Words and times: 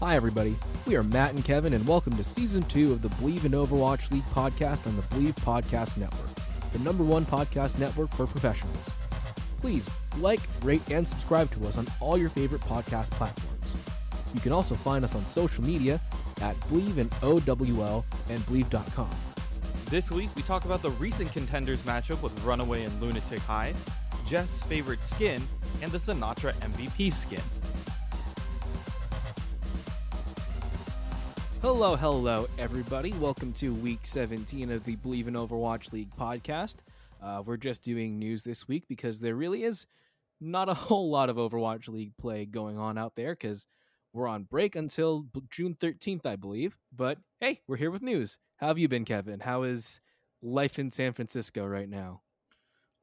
Hi, 0.00 0.14
everybody. 0.14 0.54
We 0.86 0.94
are 0.94 1.02
Matt 1.02 1.34
and 1.34 1.44
Kevin, 1.44 1.74
and 1.74 1.84
welcome 1.84 2.16
to 2.16 2.22
season 2.22 2.62
two 2.62 2.92
of 2.92 3.02
the 3.02 3.08
Believe 3.08 3.44
in 3.44 3.50
Overwatch 3.50 4.12
League 4.12 4.22
podcast 4.32 4.86
on 4.86 4.94
the 4.94 5.02
Believe 5.02 5.34
Podcast 5.34 5.96
Network, 5.96 6.28
the 6.72 6.78
number 6.78 7.02
one 7.02 7.26
podcast 7.26 7.80
network 7.80 8.08
for 8.14 8.24
professionals. 8.28 8.90
Please 9.60 9.90
like, 10.18 10.38
rate, 10.62 10.88
and 10.88 11.06
subscribe 11.06 11.50
to 11.50 11.66
us 11.66 11.78
on 11.78 11.88
all 11.98 12.16
your 12.16 12.30
favorite 12.30 12.60
podcast 12.60 13.10
platforms. 13.10 13.74
You 14.32 14.40
can 14.40 14.52
also 14.52 14.76
find 14.76 15.04
us 15.04 15.16
on 15.16 15.26
social 15.26 15.64
media 15.64 16.00
at 16.42 16.54
Believe 16.68 16.98
in 16.98 17.10
OWL 17.20 18.04
and 18.28 18.46
Believe.com. 18.46 19.10
This 19.86 20.12
week, 20.12 20.30
we 20.36 20.42
talk 20.42 20.64
about 20.64 20.80
the 20.80 20.90
recent 20.92 21.32
contenders 21.32 21.82
matchup 21.82 22.22
with 22.22 22.40
Runaway 22.44 22.84
and 22.84 23.02
Lunatic-Hai, 23.02 23.74
Jeff's 24.28 24.62
favorite 24.62 25.04
skin, 25.04 25.42
and 25.82 25.90
the 25.90 25.98
Sinatraa 25.98 26.54
MVP 26.60 27.12
skin. 27.12 27.42
Hello, 31.60 31.96
hello, 31.96 32.46
everybody. 32.56 33.12
Welcome 33.14 33.52
to 33.54 33.74
week 33.74 33.98
17 34.04 34.70
of 34.70 34.84
the 34.84 34.94
Believe 34.94 35.26
in 35.26 35.34
Overwatch 35.34 35.92
League 35.92 36.14
podcast. 36.16 36.76
Uh, 37.20 37.42
we're 37.44 37.56
just 37.56 37.82
doing 37.82 38.16
news 38.16 38.44
this 38.44 38.68
week 38.68 38.84
because 38.88 39.18
there 39.18 39.34
really 39.34 39.64
is 39.64 39.84
not 40.40 40.68
a 40.68 40.74
whole 40.86 41.10
lot 41.10 41.28
of 41.28 41.36
Overwatch 41.36 41.88
League 41.88 42.16
play 42.16 42.44
going 42.46 42.78
on 42.78 42.96
out 42.96 43.16
there 43.16 43.32
because 43.32 43.66
we're 44.12 44.28
on 44.28 44.44
break 44.44 44.76
until 44.76 45.26
June 45.50 45.74
13th, 45.74 46.24
I 46.24 46.36
believe. 46.36 46.78
But 46.94 47.18
hey, 47.40 47.60
we're 47.66 47.76
here 47.76 47.90
with 47.90 48.02
news. 48.02 48.38
How 48.58 48.68
have 48.68 48.78
you 48.78 48.86
been, 48.86 49.04
Kevin? 49.04 49.40
How 49.40 49.64
is 49.64 50.00
life 50.40 50.78
in 50.78 50.92
San 50.92 51.12
Francisco 51.12 51.66
right 51.66 51.88
now? 51.88 52.22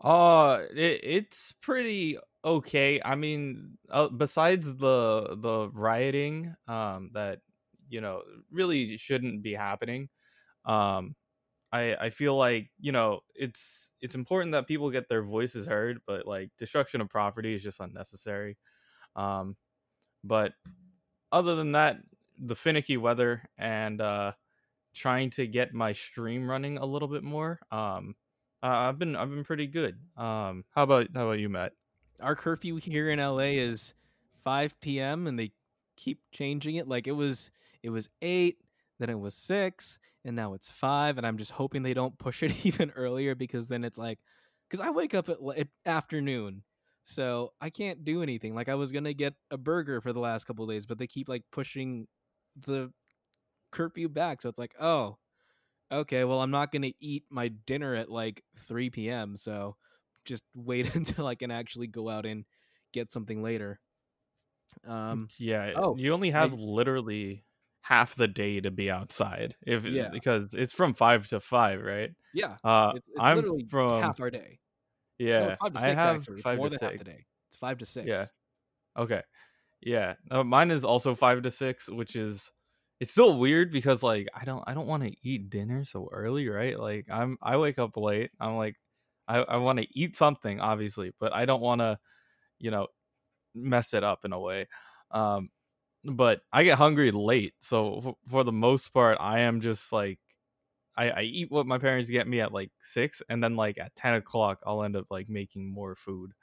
Uh, 0.01 0.61
it, 0.73 1.01
it's 1.03 1.53
pretty 1.61 2.17
okay. 2.45 3.01
I 3.03 3.15
mean, 3.15 3.77
uh, 3.89 4.07
besides 4.07 4.65
the 4.65 5.35
the 5.37 5.69
rioting, 5.73 6.55
um, 6.69 7.11
that 7.15 7.39
you 7.89 8.01
know 8.01 8.21
really 8.51 8.97
shouldn't 8.97 9.43
be 9.43 9.53
happening. 9.53 10.09
Um, 10.65 11.15
I 11.71 11.95
I 11.95 12.09
feel 12.09 12.37
like 12.37 12.69
you 12.79 12.91
know 12.91 13.21
it's 13.35 13.89
it's 14.01 14.15
important 14.15 14.51
that 14.53 14.67
people 14.67 14.91
get 14.91 15.09
their 15.09 15.23
voices 15.23 15.67
heard, 15.67 15.99
but 16.07 16.27
like 16.27 16.49
destruction 16.57 17.01
of 17.01 17.09
property 17.09 17.55
is 17.55 17.63
just 17.63 17.79
unnecessary. 17.79 18.57
Um, 19.15 19.55
but 20.23 20.53
other 21.31 21.55
than 21.55 21.73
that, 21.73 21.97
the 22.39 22.55
finicky 22.55 22.97
weather 22.97 23.43
and 23.57 24.01
uh, 24.01 24.33
trying 24.93 25.29
to 25.31 25.47
get 25.47 25.73
my 25.73 25.93
stream 25.93 26.49
running 26.49 26.77
a 26.77 26.85
little 26.85 27.07
bit 27.07 27.23
more. 27.23 27.59
Um, 27.71 28.15
uh, 28.63 28.67
I've 28.67 28.97
been 28.99 29.15
I've 29.15 29.29
been 29.29 29.43
pretty 29.43 29.67
good. 29.67 29.97
Um, 30.17 30.65
how 30.71 30.83
about 30.83 31.07
how 31.13 31.25
about 31.27 31.39
you, 31.39 31.49
Matt? 31.49 31.73
Our 32.21 32.35
curfew 32.35 32.77
here 32.77 33.09
in 33.09 33.19
LA 33.19 33.59
is 33.59 33.93
5 34.43 34.79
p.m. 34.79 35.27
and 35.27 35.37
they 35.37 35.51
keep 35.97 36.21
changing 36.31 36.75
it. 36.75 36.87
Like 36.87 37.07
it 37.07 37.11
was 37.11 37.51
it 37.85 37.91
was 37.91 38.09
8, 38.21 38.57
then 38.99 39.09
it 39.11 39.19
was 39.19 39.35
6, 39.35 39.99
and 40.25 40.35
now 40.35 40.53
it's 40.55 40.71
5 40.71 41.17
and 41.19 41.27
I'm 41.27 41.37
just 41.37 41.51
hoping 41.51 41.83
they 41.83 41.93
don't 41.93 42.17
push 42.19 42.43
it 42.43 42.65
even 42.65 42.91
earlier 42.91 43.35
because 43.35 43.67
then 43.67 43.85
it's 43.85 43.99
like 43.99 44.19
cuz 44.71 44.81
I 44.81 44.89
wake 44.91 45.13
up 45.13 45.29
at, 45.29 45.37
at 45.57 45.69
afternoon. 45.85 46.63
So 47.03 47.53
I 47.61 47.69
can't 47.69 48.03
do 48.03 48.23
anything. 48.23 48.55
Like 48.55 48.69
I 48.69 48.75
was 48.75 48.91
going 48.91 49.03
to 49.05 49.13
get 49.13 49.35
a 49.51 49.57
burger 49.57 50.01
for 50.01 50.13
the 50.13 50.19
last 50.19 50.45
couple 50.45 50.65
of 50.65 50.71
days, 50.71 50.87
but 50.87 50.97
they 50.97 51.07
keep 51.07 51.29
like 51.29 51.43
pushing 51.51 52.07
the 52.57 52.91
curfew 53.71 54.09
back. 54.09 54.41
So 54.41 54.49
it's 54.49 54.59
like, 54.59 54.75
"Oh, 54.79 55.17
okay, 55.91 56.23
well, 56.25 56.41
I'm 56.41 56.51
not 56.51 56.71
going 56.71 56.83
to 56.83 56.93
eat 56.99 57.25
my 57.29 57.49
dinner 57.49 57.95
at 57.95 58.09
like 58.11 58.43
3 58.67 59.09
p.m. 59.09 59.37
So 59.37 59.77
just 60.25 60.43
wait 60.55 60.93
until 60.95 61.27
I 61.27 61.35
can 61.35 61.51
actually 61.51 61.87
go 61.87 62.09
out 62.09 62.25
and 62.25 62.45
get 62.93 63.13
something 63.13 63.43
later. 63.43 63.79
Um, 64.85 65.29
Yeah, 65.37 65.73
oh, 65.75 65.95
you 65.95 66.13
only 66.13 66.33
I- 66.33 66.39
have 66.41 66.53
literally 66.53 67.44
half 67.87 68.15
the 68.15 68.27
day 68.27 68.59
to 68.59 68.71
be 68.71 68.89
outside 68.89 69.55
if 69.65 69.85
Yeah. 69.85 70.09
because 70.11 70.53
it's 70.53 70.73
from 70.73 70.93
five 70.95 71.27
to 71.29 71.39
five, 71.39 71.81
right? 71.81 72.09
yeah, 72.33 72.57
Uh, 72.63 72.93
it's, 72.95 73.05
it's 73.09 73.17
I'm 73.19 73.35
literally 73.37 73.65
from 73.69 74.01
half 74.01 74.19
our 74.19 74.31
day. 74.31 74.59
yeah. 75.19 75.39
no, 75.39 75.47
it's 75.49 75.57
five 75.59 75.73
to 75.73 75.79
I 75.79 75.83
six 75.85 76.01
have 76.01 76.15
actually. 76.17 76.39
It's 76.39 76.45
more 76.57 76.69
to 76.69 76.77
than 76.77 76.79
half 76.81 76.91
six. 76.91 76.97
the 77.03 77.11
day. 77.11 77.25
It's 77.49 77.57
five 77.57 77.77
to 77.77 77.85
six. 77.85 78.07
Yeah. 78.07 78.25
Okay. 78.97 79.21
Yeah. 79.81 80.13
Uh, 80.31 80.43
mine 80.43 80.71
is 80.71 80.83
also 80.83 81.13
five 81.15 81.43
to 81.43 81.51
six, 81.51 81.87
which 81.89 82.15
is 82.15 82.51
it's 82.99 83.11
still 83.11 83.37
weird 83.37 83.71
because 83.71 84.01
like 84.01 84.27
I 84.33 84.45
don't 84.45 84.63
I 84.65 84.73
don't 84.73 84.87
want 84.87 85.03
to 85.03 85.13
eat 85.21 85.49
dinner 85.49 85.85
so 85.85 86.09
early, 86.11 86.47
right? 86.49 86.79
Like 86.79 87.05
I'm 87.11 87.37
I 87.43 87.57
wake 87.57 87.77
up 87.77 87.95
late. 87.97 88.31
I'm 88.39 88.55
like 88.57 88.77
I 89.27 89.37
I 89.39 89.57
want 89.57 89.79
to 89.79 89.87
eat 89.93 90.15
something 90.17 90.59
obviously, 90.59 91.11
but 91.19 91.33
I 91.33 91.45
don't 91.45 91.61
want 91.61 91.81
to 91.81 91.99
you 92.57 92.71
know 92.71 92.87
mess 93.53 93.93
it 93.93 94.03
up 94.03 94.25
in 94.25 94.33
a 94.33 94.39
way. 94.39 94.67
Um 95.11 95.49
but 96.05 96.41
I 96.53 96.63
get 96.63 96.77
hungry 96.77 97.11
late, 97.11 97.55
so 97.61 97.97
f- 97.99 98.15
for 98.29 98.43
the 98.43 98.51
most 98.51 98.89
part 98.93 99.17
I 99.19 99.39
am 99.41 99.61
just 99.61 99.91
like 99.91 100.19
I, 100.97 101.11
I 101.11 101.21
eat 101.23 101.51
what 101.51 101.67
my 101.67 101.77
parents 101.79 102.09
get 102.09 102.27
me 102.27 102.41
at 102.41 102.53
like 102.53 102.71
six, 102.81 103.21
and 103.29 103.43
then 103.43 103.55
like 103.55 103.77
at 103.79 103.95
ten 103.95 104.15
o'clock 104.15 104.61
I'll 104.65 104.83
end 104.83 104.95
up 104.97 105.07
like 105.11 105.29
making 105.29 105.69
more 105.71 105.95
food. 105.95 106.33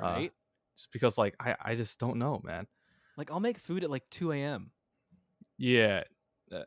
Uh, 0.00 0.22
Right. 0.22 0.32
just 0.76 0.92
because 0.92 1.18
like 1.18 1.36
I, 1.40 1.56
I 1.60 1.76
just 1.76 1.98
don't 2.00 2.18
know 2.18 2.40
man 2.44 2.66
like 3.16 3.30
I'll 3.30 3.40
make 3.40 3.58
food 3.58 3.84
at 3.84 3.90
like 3.90 4.08
2 4.10 4.38
a.m. 4.38 4.72
yeah 5.58 6.02
uh, 6.52 6.64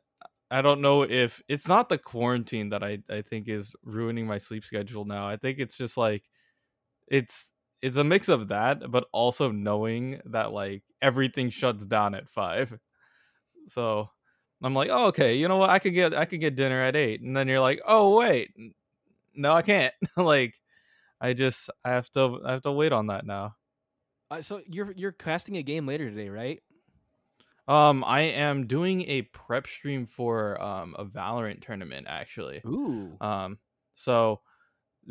i 0.52 0.62
don't 0.62 0.82
know 0.82 1.04
if 1.04 1.42
it's 1.48 1.68
not 1.68 1.90
the 1.90 1.98
quarantine 1.98 2.70
that 2.70 2.84
i 2.84 3.00
i 3.10 3.22
think 3.22 3.48
is 3.48 3.76
ruining 3.84 4.26
my 4.28 4.38
sleep 4.38 4.64
schedule 4.66 5.06
now 5.06 5.28
i 5.28 5.38
think 5.38 5.60
it's 5.60 5.78
just 5.78 5.98
like 5.98 6.26
it's 7.08 7.52
it's 7.82 7.98
a 7.98 8.04
mix 8.04 8.30
of 8.30 8.50
that 8.50 8.90
but 8.92 9.06
also 9.12 9.52
knowing 9.52 10.20
that 10.26 10.52
like 10.52 10.84
everything 11.02 11.50
shuts 11.50 11.86
down 11.86 12.16
at 12.16 12.30
five 12.30 12.78
so 13.68 14.10
i'm 14.64 14.74
like 14.74 14.90
oh, 14.92 15.08
okay 15.08 15.36
you 15.36 15.48
know 15.48 15.58
what 15.58 15.70
i 15.70 15.80
could 15.80 15.94
get 15.94 16.14
i 16.14 16.26
could 16.26 16.40
get 16.40 16.56
dinner 16.56 16.82
at 16.84 16.96
eight 16.96 17.22
and 17.22 17.36
then 17.36 17.48
you're 17.48 17.60
like 17.60 17.82
oh 17.88 18.18
wait 18.18 18.54
no 19.36 19.52
i 19.54 19.62
can't 19.62 19.94
like 20.18 20.56
i 21.22 21.34
just 21.34 21.70
i 21.86 21.92
have 21.92 22.10
to 22.10 22.40
i 22.46 22.52
have 22.54 22.62
to 22.64 22.72
wait 22.72 22.92
on 22.92 23.08
that 23.08 23.26
now 23.26 23.56
Uh, 24.30 24.42
so 24.42 24.62
you're 24.68 24.92
you're 24.98 25.14
casting 25.14 25.56
a 25.56 25.64
game 25.64 25.88
later 25.88 26.10
today, 26.10 26.28
right? 26.30 26.60
Um, 27.68 28.04
I 28.04 28.22
am 28.22 28.68
doing 28.68 29.04
a 29.04 29.22
prep 29.22 29.68
stream 29.68 30.06
for 30.06 30.60
um 30.62 30.96
a 31.00 31.06
Valorant 31.06 31.62
tournament 31.62 32.08
actually. 32.10 32.62
Ooh. 32.66 33.18
Um, 33.22 33.58
so 33.96 34.42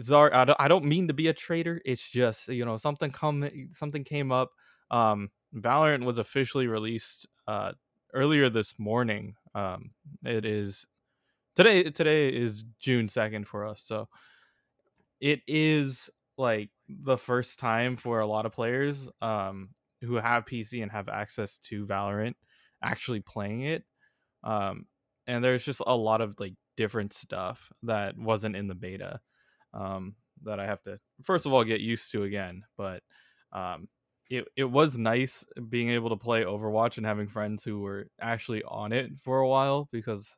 Zar, 0.03 0.33
I 0.35 0.45
don't, 0.45 0.61
I 0.61 0.69
don't 0.69 0.85
mean 0.85 1.09
to 1.09 1.15
be 1.15 1.29
a 1.29 1.33
traitor. 1.33 1.81
It's 1.85 2.09
just 2.09 2.49
you 2.49 2.65
know 2.65 2.77
something 2.77 3.11
come 3.11 3.49
something 3.73 4.05
came 4.05 4.33
up. 4.33 4.51
Um, 4.91 5.31
Valorant 5.55 6.05
was 6.05 6.19
officially 6.19 6.67
released 6.67 7.27
uh 7.47 7.73
earlier 8.15 8.49
this 8.51 8.75
morning. 8.79 9.35
Um, 9.55 9.91
it 10.25 10.45
is 10.45 10.87
today. 11.57 11.91
Today 11.91 12.29
is 12.29 12.65
June 12.81 13.09
second 13.09 13.49
for 13.49 13.67
us, 13.67 13.83
so 13.85 14.09
it 15.21 15.41
is 15.47 16.11
like 16.39 16.71
the 16.89 17.17
first 17.17 17.59
time 17.59 17.97
for 17.97 18.21
a 18.21 18.27
lot 18.27 18.47
of 18.47 18.53
players 18.53 19.09
um 19.23 19.71
who 20.03 20.17
have 20.17 20.45
PC 20.47 20.83
and 20.83 20.93
have 20.93 21.09
access 21.09 21.59
to 21.59 21.87
Valorant 21.87 22.35
actually 22.83 23.21
playing 23.21 23.63
it. 23.63 23.85
Um 24.45 24.87
and 25.27 25.43
there's 25.43 25.65
just 25.65 25.81
a 25.87 25.97
lot 25.97 26.21
of 26.21 26.39
like 26.39 26.55
different 26.77 27.13
stuff 27.15 27.73
that 27.85 28.17
wasn't 28.19 28.57
in 28.57 28.69
the 28.69 28.75
beta 28.75 29.21
um 29.77 30.17
that 30.45 30.61
I 30.61 30.67
have 30.67 30.83
to 30.85 30.99
first 31.25 31.47
of 31.47 31.53
all 31.53 31.65
get 31.65 31.81
used 31.81 32.11
to 32.13 32.25
again, 32.25 32.65
but 32.77 33.03
um 33.53 33.89
it, 34.29 34.45
it 34.57 34.65
was 34.65 34.99
nice 34.99 35.45
being 35.69 35.91
able 35.91 36.11
to 36.11 36.17
play 36.17 36.43
Overwatch 36.43 36.97
and 36.97 37.07
having 37.07 37.29
friends 37.29 37.63
who 37.63 37.81
were 37.81 38.09
actually 38.21 38.63
on 38.65 38.93
it 38.93 39.11
for 39.23 39.39
a 39.39 39.49
while 39.49 39.89
because 39.93 40.29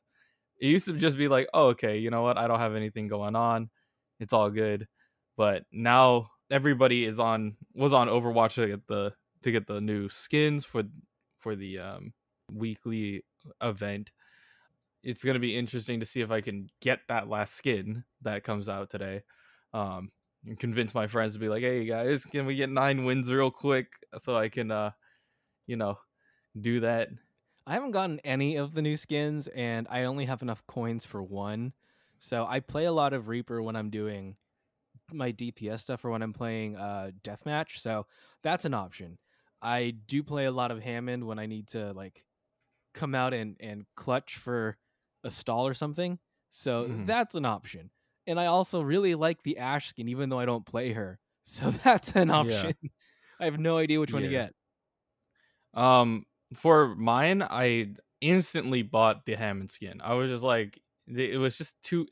it 0.61 0.67
used 0.67 0.87
to 0.87 0.93
just 0.95 1.17
be 1.17 1.29
like, 1.29 1.49
oh, 1.55 1.69
okay, 1.69 1.99
you 1.99 2.11
know 2.11 2.23
what? 2.23 2.37
I 2.37 2.49
don't 2.49 2.59
have 2.59 2.75
anything 2.75 3.09
going 3.09 3.37
on. 3.37 3.71
It's 4.21 4.33
all 4.33 4.51
good. 4.51 4.87
But 5.37 5.63
now 5.73 6.29
everybody 6.51 7.05
is 7.05 7.21
on 7.21 7.57
was 7.75 7.93
on 7.93 8.09
Overwatch 8.09 8.55
to 8.55 8.67
get 8.67 8.87
the 8.89 9.13
to 9.43 9.53
get 9.53 9.67
the 9.67 9.81
new 9.81 10.09
skins 10.09 10.65
for 10.65 10.83
for 11.39 11.55
the 11.57 11.79
um 11.79 12.13
weekly 12.53 13.25
event. 13.63 14.11
It's 15.03 15.25
gonna 15.25 15.39
be 15.39 15.57
interesting 15.57 16.01
to 16.01 16.07
see 16.07 16.21
if 16.21 16.31
I 16.31 16.41
can 16.41 16.69
get 16.81 17.01
that 17.09 17.29
last 17.29 17.55
skin 17.55 18.05
that 18.23 18.45
comes 18.45 18.69
out 18.69 18.91
today. 18.91 19.23
Um 19.73 20.11
and 20.47 20.59
convince 20.59 20.95
my 20.95 21.09
friends 21.09 21.35
to 21.35 21.39
be 21.39 21.49
like, 21.49 21.63
hey 21.63 21.85
guys, 21.85 22.25
can 22.25 22.47
we 22.47 22.57
get 22.57 22.71
nine 22.71 23.05
wins 23.05 23.31
real 23.31 23.51
quick 23.51 23.89
so 24.23 24.37
I 24.37 24.49
can 24.49 24.71
uh 24.71 24.91
you 25.67 25.77
know 25.77 25.99
do 26.61 26.81
that. 26.81 27.09
I 27.67 27.75
haven't 27.75 27.91
gotten 27.91 28.19
any 28.21 28.57
of 28.57 28.75
the 28.75 28.83
new 28.83 28.97
skins, 28.97 29.49
and 29.49 29.87
I 29.91 30.05
only 30.05 30.25
have 30.25 30.43
enough 30.43 30.67
coins 30.67 31.05
for 31.05 31.23
one. 31.23 31.75
So 32.19 32.47
I 32.47 32.61
play 32.61 32.87
a 32.87 32.93
lot 32.93 33.13
of 33.13 33.29
Reaper 33.29 33.63
when 33.63 33.77
I'm 33.77 33.91
doing 33.91 34.37
my 35.13 35.33
DPS 35.33 35.81
stuff 35.81 36.05
or 36.05 36.11
when 36.11 36.23
I'm 36.23 36.33
playing 36.33 36.77
uh, 36.77 37.11
deathmatch. 37.23 37.79
So 37.79 38.07
that's 38.43 38.65
an 38.65 38.75
option. 38.75 39.19
I 39.61 39.95
do 40.07 40.23
play 40.23 40.47
a 40.47 40.51
lot 40.51 40.71
of 40.71 40.83
Hammond 40.83 41.25
when 41.25 41.39
I 41.39 41.47
need 41.47 41.69
to 41.69 41.93
like 41.93 42.25
come 42.95 43.15
out 43.15 43.35
and 43.35 43.57
and 43.61 43.85
clutch 43.97 44.37
for 44.37 44.77
a 45.25 45.31
stall 45.31 45.67
or 45.67 45.75
something. 45.75 46.19
So 46.51 46.89
Mhm. 46.89 47.07
that's 47.07 47.35
an 47.35 47.45
option. 47.45 47.91
And 48.27 48.39
I 48.41 48.47
also 48.47 48.83
really 48.83 49.15
like 49.15 49.43
the 49.43 49.59
Ash 49.59 49.89
skin, 49.89 50.09
even 50.09 50.29
though 50.29 50.39
I 50.39 50.47
don't 50.47 50.67
play 50.67 50.93
her. 50.93 51.21
So 51.49 51.71
that's 51.71 52.15
an 52.15 52.29
Yeah. 52.29 52.31
option. 52.31 52.75
I 53.41 53.47
have 53.47 53.59
no 53.59 53.79
idea 53.79 54.01
which 54.01 54.13
one 54.13 54.23
to 54.23 54.29
get. 54.29 54.55
Um, 55.75 56.27
for 56.55 56.95
mine, 56.97 57.43
I 57.43 57.95
instantly 58.21 58.83
bought 58.83 59.27
the 59.27 59.35
Hammond 59.35 59.71
skin. 59.71 60.01
I 60.01 60.15
was 60.15 60.31
just 60.31 60.43
like, 60.45 60.81
it 61.07 61.39
was 61.39 61.57
just 61.57 61.81
too 61.83 62.07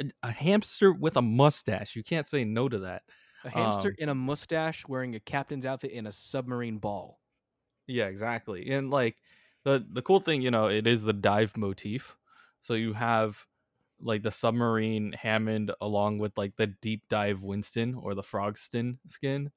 a, 0.00 0.06
a 0.22 0.30
hamster 0.30 0.92
with 0.92 1.16
a 1.16 1.22
mustache. 1.22 1.96
You 1.96 2.04
can't 2.04 2.26
say 2.28 2.44
no 2.44 2.68
to 2.68 2.80
that. 2.80 3.04
A 3.44 3.48
hamster 3.50 3.90
Um, 3.90 3.96
in 3.96 4.08
a 4.08 4.14
mustache 4.16 4.88
wearing 4.88 5.14
a 5.14 5.20
captain's 5.20 5.64
outfit 5.64 5.92
in 5.92 6.04
a 6.04 6.10
submarine 6.10 6.78
ball. 6.80 7.22
Yeah, 7.86 8.06
exactly. 8.06 8.70
And 8.70 8.90
like 8.90 9.16
the 9.64 9.84
the 9.90 10.02
cool 10.02 10.20
thing, 10.20 10.42
you 10.42 10.50
know, 10.50 10.68
it 10.68 10.86
is 10.86 11.02
the 11.02 11.12
dive 11.12 11.56
motif. 11.56 12.16
So 12.64 12.74
you 12.74 12.92
have 12.94 13.38
like 14.00 14.22
the 14.22 14.32
submarine 14.32 15.12
Hammond 15.12 15.70
along 15.80 16.18
with 16.18 16.36
like 16.36 16.56
the 16.56 16.66
deep 16.66 17.02
dive 17.08 17.42
Winston 17.42 17.94
or 17.94 18.14
the 18.14 18.22
Frogston 18.22 18.98
skin. 19.08 19.50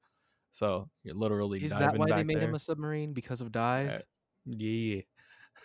So 0.52 0.88
you're 1.02 1.14
literally 1.14 1.62
Is 1.64 1.70
that 1.72 1.96
why 1.98 2.06
they 2.08 2.24
made 2.24 2.36
there. 2.38 2.48
him 2.48 2.54
a 2.54 2.58
submarine 2.58 3.12
because 3.12 3.40
of 3.40 3.50
dive? 3.52 3.88
Uh, 3.88 3.98
yeah. 4.46 5.00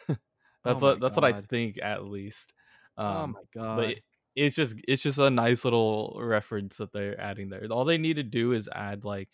Oh 0.65 0.69
that's 0.71 0.81
my 0.81 0.87
what 0.91 0.99
that's 1.01 1.15
what 1.17 1.25
I 1.25 1.41
think 1.41 1.77
at 1.81 2.05
least. 2.05 2.53
oh 2.97 3.03
Um 3.03 3.33
my 3.33 3.41
but 3.53 3.59
god. 3.61 3.79
it, 3.89 4.03
it's 4.35 4.55
just 4.55 4.75
it's 4.87 5.01
just 5.03 5.17
a 5.17 5.29
nice 5.29 5.65
little 5.65 6.17
reference 6.21 6.77
that 6.77 6.93
they're 6.93 7.19
adding 7.19 7.49
there. 7.49 7.65
All 7.69 7.83
they 7.83 7.97
need 7.97 8.15
to 8.15 8.23
do 8.23 8.53
is 8.53 8.69
add 8.73 9.03
like 9.03 9.29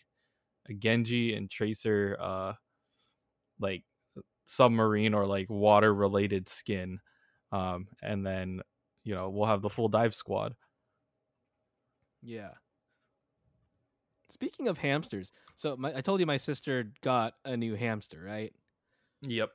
a 0.68 0.74
Genji 0.74 1.34
and 1.34 1.48
Tracer 1.48 2.16
uh 2.20 2.54
like 3.60 3.84
submarine 4.44 5.14
or 5.14 5.24
like 5.24 5.48
water 5.48 5.94
related 5.94 6.48
skin 6.48 6.98
um 7.52 7.88
and 8.02 8.24
then 8.26 8.60
you 9.04 9.14
know 9.14 9.28
we'll 9.30 9.46
have 9.46 9.62
the 9.62 9.70
full 9.70 9.88
dive 9.88 10.14
squad 10.14 10.54
Yeah. 12.22 12.54
Speaking 14.30 14.68
of 14.68 14.78
hamsters, 14.78 15.32
so 15.56 15.76
my, 15.76 15.94
I 15.94 16.00
told 16.00 16.20
you 16.20 16.26
my 16.26 16.36
sister 16.36 16.92
got 17.02 17.34
a 17.44 17.56
new 17.56 17.74
hamster, 17.74 18.22
right? 18.22 18.54
yep 19.22 19.50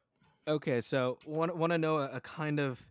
Okay, 0.47 0.79
so 0.81 1.17
want 1.25 1.55
want 1.57 1.71
to 1.71 1.77
know 1.77 1.97
a, 1.97 2.17
a 2.17 2.21
kind 2.21 2.59
of 2.59 2.87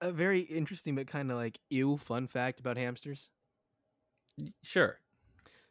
a 0.00 0.12
very 0.12 0.40
interesting 0.40 0.94
but 0.94 1.06
kind 1.06 1.30
of 1.30 1.36
like 1.36 1.60
ew 1.70 1.96
fun 1.96 2.26
fact 2.26 2.60
about 2.60 2.76
hamsters? 2.76 3.30
sure 4.62 5.00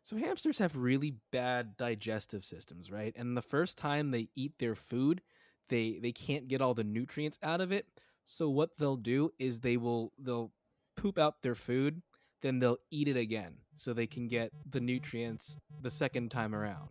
So 0.03 0.17
hamsters 0.17 0.59
have 0.59 0.75
really 0.75 1.19
bad 1.31 1.77
digestive 1.77 2.45
systems, 2.45 2.89
right? 2.91 3.13
And 3.15 3.35
the 3.35 3.41
first 3.41 3.77
time 3.77 4.11
they 4.11 4.29
eat 4.35 4.57
their 4.59 4.75
food, 4.75 5.21
they 5.69 5.99
they 5.99 6.11
can't 6.11 6.47
get 6.47 6.61
all 6.61 6.73
the 6.73 6.83
nutrients 6.83 7.37
out 7.43 7.61
of 7.61 7.71
it. 7.71 7.87
So 8.29 8.49
what 8.49 8.71
they'll 8.77 8.97
do 8.97 9.31
is 9.39 9.61
they 9.61 9.77
will 9.77 10.11
they'll 10.19 10.51
poop 10.97 11.17
out 11.17 11.41
their 11.43 11.55
food, 11.55 12.01
then 12.41 12.59
they'll 12.59 12.77
eat 12.91 13.07
it 13.07 13.15
again 13.15 13.59
so 13.73 13.93
they 13.93 14.05
can 14.05 14.27
get 14.27 14.51
the 14.69 14.81
nutrients 14.81 15.57
the 15.81 15.89
second 15.89 16.29
time 16.29 16.53
around. 16.53 16.89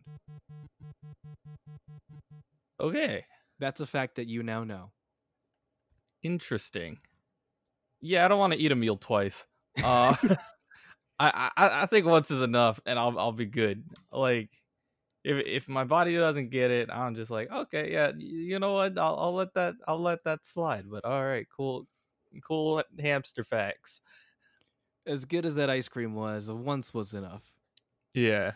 okay 2.80 3.26
That's 3.58 3.82
a 3.82 3.86
fact 3.86 4.16
that 4.16 4.28
you 4.28 4.42
now 4.42 4.64
know. 4.64 4.92
interesting 6.22 6.98
yeah 8.00 8.24
i 8.24 8.28
don't 8.28 8.38
want 8.38 8.54
to 8.54 8.58
eat 8.58 8.72
a 8.72 8.74
meal 8.74 8.96
twice 8.96 9.46
uh 9.84 10.16
I, 11.20 11.50
I 11.56 11.82
i 11.82 11.86
think 11.86 12.06
once 12.06 12.30
is 12.30 12.40
enough 12.40 12.80
and 12.86 12.98
i'll 12.98 13.18
i'll 13.18 13.32
be 13.32 13.44
good 13.44 13.84
like 14.10 14.48
if 15.26 15.46
if 15.46 15.68
my 15.68 15.84
body 15.84 16.14
doesn't 16.16 16.50
get 16.50 16.70
it 16.70 16.90
i'm 16.90 17.16
just 17.16 17.30
like 17.32 17.50
okay 17.50 17.92
yeah 17.92 18.12
you 18.18 18.58
know 18.60 18.74
what 18.74 18.98
i'll, 18.98 19.18
I'll 19.18 19.34
let 19.34 19.54
that 19.54 19.74
i'll 19.88 20.00
let 20.02 20.24
that 20.24 20.46
slide 20.46 20.90
but 20.90 21.04
all 21.04 21.24
right 21.24 21.46
cool 21.54 21.86
cool 22.44 22.82
hamster 23.00 23.44
facts 23.44 24.02
As 25.06 25.24
good 25.24 25.46
as 25.46 25.54
that 25.54 25.70
ice 25.70 25.88
cream 25.88 26.14
was, 26.14 26.50
once 26.50 26.92
was 26.92 27.14
enough. 27.14 27.54
yeah 28.14 28.54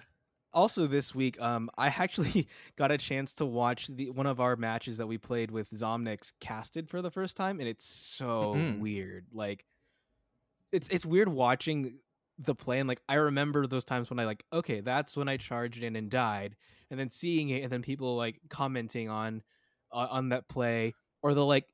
also 0.53 0.87
this 0.87 1.15
week 1.15 1.41
um 1.41 1.71
i 1.79 1.87
actually 1.87 2.49
got 2.77 2.91
a 2.91 2.99
chance 2.99 3.33
to 3.35 3.47
watch 3.47 3.87
the 3.89 4.11
one 4.11 4.27
of 4.27 4.41
our 4.41 4.57
matches 4.57 4.97
that 4.99 5.07
we 5.07 5.17
played 5.17 5.51
with 5.51 5.71
zomnix 5.71 6.33
casted 6.41 6.89
for 6.89 7.01
the 7.03 7.11
first 7.11 7.37
time 7.37 7.61
and 7.61 7.69
it's 7.69 7.85
so 7.85 8.57
Mhm. 8.57 8.71
weird 8.71 9.27
like 9.33 9.65
it's 10.73 10.89
it's 10.89 11.05
weird 11.07 11.29
watching 11.29 11.99
the 12.41 12.55
play 12.55 12.79
and 12.81 12.89
like 12.89 13.03
i 13.09 13.15
remember 13.15 13.67
those 13.67 13.85
times 13.85 14.09
when 14.11 14.19
i 14.19 14.25
like 14.25 14.45
okay 14.53 14.81
that's 14.81 15.17
when 15.17 15.29
i 15.29 15.37
charged 15.37 15.83
in 15.83 15.95
and 15.97 16.11
died 16.11 16.57
and 16.91 16.99
then 16.99 17.11
seeing 17.11 17.51
it 17.51 17.63
and 17.63 17.71
then 17.71 17.83
people 17.83 18.17
like 18.17 18.41
commenting 18.49 19.09
on 19.09 19.43
uh, 19.93 20.07
on 20.11 20.31
that 20.31 20.49
play 20.49 20.95
or 21.23 21.35
they'll 21.35 21.47
like 21.47 21.67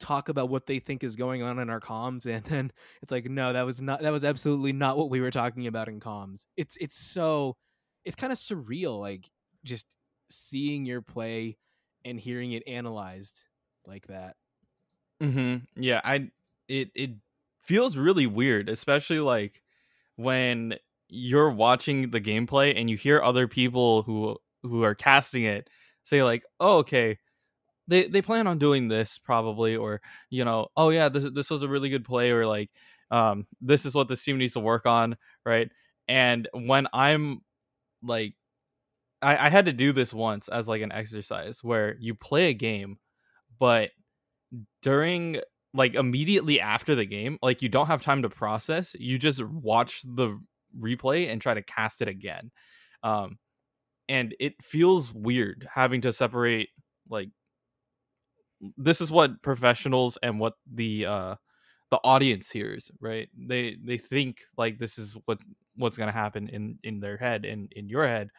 talk 0.00 0.28
about 0.28 0.48
what 0.48 0.66
they 0.66 0.78
think 0.78 1.04
is 1.04 1.16
going 1.16 1.42
on 1.42 1.58
in 1.58 1.68
our 1.70 1.80
comms 1.80 2.26
and 2.32 2.44
then 2.46 2.72
it's 3.02 3.12
like 3.12 3.26
no 3.26 3.52
that 3.52 3.62
was 3.62 3.82
not 3.82 4.00
that 4.00 4.10
was 4.10 4.24
absolutely 4.24 4.72
not 4.72 4.96
what 4.96 5.10
we 5.10 5.20
were 5.20 5.30
talking 5.30 5.66
about 5.66 5.88
in 5.88 6.00
comms 6.00 6.46
it's 6.56 6.76
it's 6.78 6.96
so 6.96 7.56
it's 8.04 8.16
kind 8.16 8.32
of 8.32 8.38
surreal 8.38 8.98
like 9.00 9.30
just 9.64 9.86
seeing 10.30 10.86
your 10.86 11.02
play 11.02 11.58
and 12.04 12.20
hearing 12.20 12.52
it 12.52 12.62
analyzed 12.66 13.44
like 13.86 14.06
that 14.06 14.36
Mm-hmm. 15.20 15.82
Yeah, 15.82 16.00
I 16.04 16.30
it 16.68 16.90
it 16.94 17.10
feels 17.62 17.96
really 17.96 18.26
weird, 18.26 18.68
especially 18.68 19.20
like 19.20 19.62
when 20.18 20.76
you're 21.08 21.50
watching 21.52 22.12
the 22.12 22.20
gameplay 22.22 22.74
and 22.78 22.90
you 22.90 22.98
hear 22.98 23.22
other 23.22 23.48
people 23.48 24.04
who 24.04 24.38
who 24.64 24.84
are 24.84 24.96
casting 24.96 25.44
it 25.46 25.70
say 26.04 26.24
like, 26.24 26.44
"Oh, 26.60 26.78
okay, 26.80 27.18
they 27.88 28.08
they 28.08 28.22
plan 28.22 28.46
on 28.46 28.58
doing 28.58 28.88
this 28.88 29.18
probably," 29.18 29.76
or 29.76 30.00
you 30.30 30.44
know, 30.44 30.68
"Oh 30.76 30.90
yeah, 30.90 31.08
this 31.08 31.26
this 31.34 31.50
was 31.50 31.62
a 31.62 31.68
really 31.68 31.90
good 31.90 32.04
play," 32.04 32.30
or 32.30 32.46
like, 32.46 32.70
um, 33.10 33.46
"This 33.60 33.86
is 33.86 33.94
what 33.94 34.08
this 34.08 34.22
team 34.24 34.38
needs 34.38 34.54
to 34.54 34.60
work 34.60 34.86
on," 34.86 35.16
right? 35.46 35.70
And 36.08 36.48
when 36.54 36.88
I'm 36.92 37.42
like, 38.02 38.34
I, 39.22 39.46
I 39.46 39.50
had 39.50 39.66
to 39.66 39.72
do 39.72 39.92
this 39.92 40.14
once 40.14 40.48
as 40.48 40.68
like 40.68 40.82
an 40.82 40.92
exercise 40.92 41.62
where 41.64 41.96
you 42.00 42.14
play 42.14 42.50
a 42.50 42.54
game, 42.54 42.98
but 43.60 43.90
during 44.82 45.40
like 45.74 45.94
immediately 45.94 46.60
after 46.60 46.94
the 46.94 47.04
game, 47.04 47.38
like 47.42 47.62
you 47.62 47.68
don't 47.68 47.86
have 47.86 48.02
time 48.02 48.22
to 48.22 48.30
process. 48.30 48.94
You 48.98 49.18
just 49.18 49.42
watch 49.44 50.02
the 50.04 50.38
replay 50.78 51.30
and 51.30 51.40
try 51.40 51.54
to 51.54 51.62
cast 51.62 52.02
it 52.02 52.08
again. 52.08 52.50
Um 53.02 53.38
and 54.08 54.34
it 54.40 54.54
feels 54.62 55.12
weird 55.12 55.68
having 55.74 56.00
to 56.02 56.12
separate 56.12 56.70
like 57.10 57.30
this 58.76 59.00
is 59.00 59.10
what 59.10 59.40
professionals 59.42 60.18
and 60.22 60.40
what 60.40 60.54
the 60.72 61.06
uh 61.06 61.34
the 61.90 61.98
audience 62.04 62.50
hears, 62.50 62.90
right? 63.00 63.28
They 63.36 63.76
they 63.82 63.98
think 63.98 64.38
like 64.58 64.78
this 64.78 64.98
is 64.98 65.16
what 65.26 65.38
what's 65.76 65.96
going 65.96 66.08
to 66.08 66.12
happen 66.12 66.48
in 66.48 66.78
in 66.84 67.00
their 67.00 67.16
head 67.16 67.44
and 67.44 67.72
in 67.74 67.88
your 67.88 68.06
head 68.06 68.30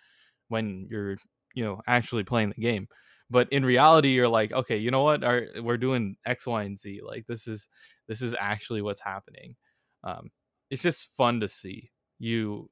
when 0.49 0.87
you're 0.89 1.17
you 1.55 1.63
know 1.63 1.81
actually 1.87 2.23
playing 2.23 2.49
the 2.55 2.61
game 2.61 2.87
but 3.29 3.51
in 3.51 3.63
reality 3.65 4.09
you're 4.09 4.27
like 4.27 4.51
okay 4.51 4.77
you 4.77 4.91
know 4.91 5.03
what? 5.03 5.23
Our, 5.23 5.47
we're 5.61 5.77
doing 5.77 6.15
x 6.25 6.47
y 6.47 6.63
and 6.63 6.77
z 6.77 7.01
like 7.05 7.25
this 7.27 7.47
is 7.47 7.67
this 8.07 8.21
is 8.21 8.35
actually 8.39 8.81
what's 8.81 9.01
happening. 9.01 9.55
Um 10.03 10.31
it's 10.69 10.83
just 10.83 11.09
fun 11.17 11.39
to 11.41 11.47
see. 11.47 11.91
You 12.19 12.69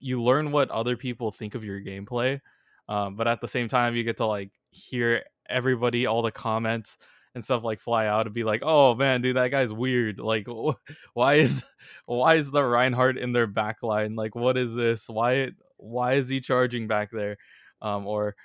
you 0.00 0.22
learn 0.22 0.52
what 0.52 0.70
other 0.70 0.96
people 0.96 1.30
think 1.30 1.54
of 1.54 1.64
your 1.64 1.80
gameplay 1.80 2.40
um 2.88 3.14
but 3.16 3.28
at 3.28 3.40
the 3.40 3.48
same 3.48 3.68
time 3.68 3.94
you 3.94 4.02
get 4.02 4.16
to 4.16 4.26
like 4.26 4.50
hear 4.70 5.22
everybody 5.48 6.06
all 6.06 6.22
the 6.22 6.32
comments 6.32 6.98
and 7.34 7.44
stuff 7.44 7.62
like 7.64 7.80
fly 7.80 8.06
out 8.06 8.26
and 8.26 8.34
be 8.34 8.44
like 8.44 8.62
oh 8.64 8.94
man 8.94 9.22
dude 9.22 9.36
that 9.36 9.50
guy's 9.50 9.72
weird. 9.72 10.18
Like 10.18 10.46
why 11.14 11.34
is 11.36 11.64
why 12.06 12.36
is 12.36 12.50
the 12.50 12.62
reinhardt 12.62 13.18
in 13.18 13.32
their 13.32 13.46
back 13.46 13.82
line? 13.82 14.16
Like 14.16 14.34
what 14.34 14.56
is 14.56 14.74
this? 14.74 15.08
Why 15.08 15.50
why 15.76 16.14
is 16.14 16.28
he 16.28 16.40
charging 16.40 16.88
back 16.88 17.10
there? 17.12 17.38
Um 17.80 18.06
or 18.06 18.36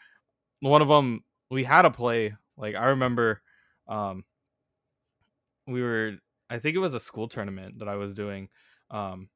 one 0.62 0.82
of 0.82 0.88
them 0.88 1.24
we 1.50 1.64
had 1.64 1.86
a 1.86 1.92
play 1.92 2.34
like 2.58 2.76
i 2.76 2.88
remember 2.88 3.42
um 3.88 4.24
we 5.68 5.82
were 5.82 6.14
i 6.50 6.60
think 6.60 6.76
it 6.76 6.80
was 6.80 6.94
a 6.94 7.00
school 7.00 7.28
tournament 7.28 7.80
that 7.80 7.88
i 7.88 7.96
was 7.96 8.14
doing 8.14 8.50
um 8.92 9.30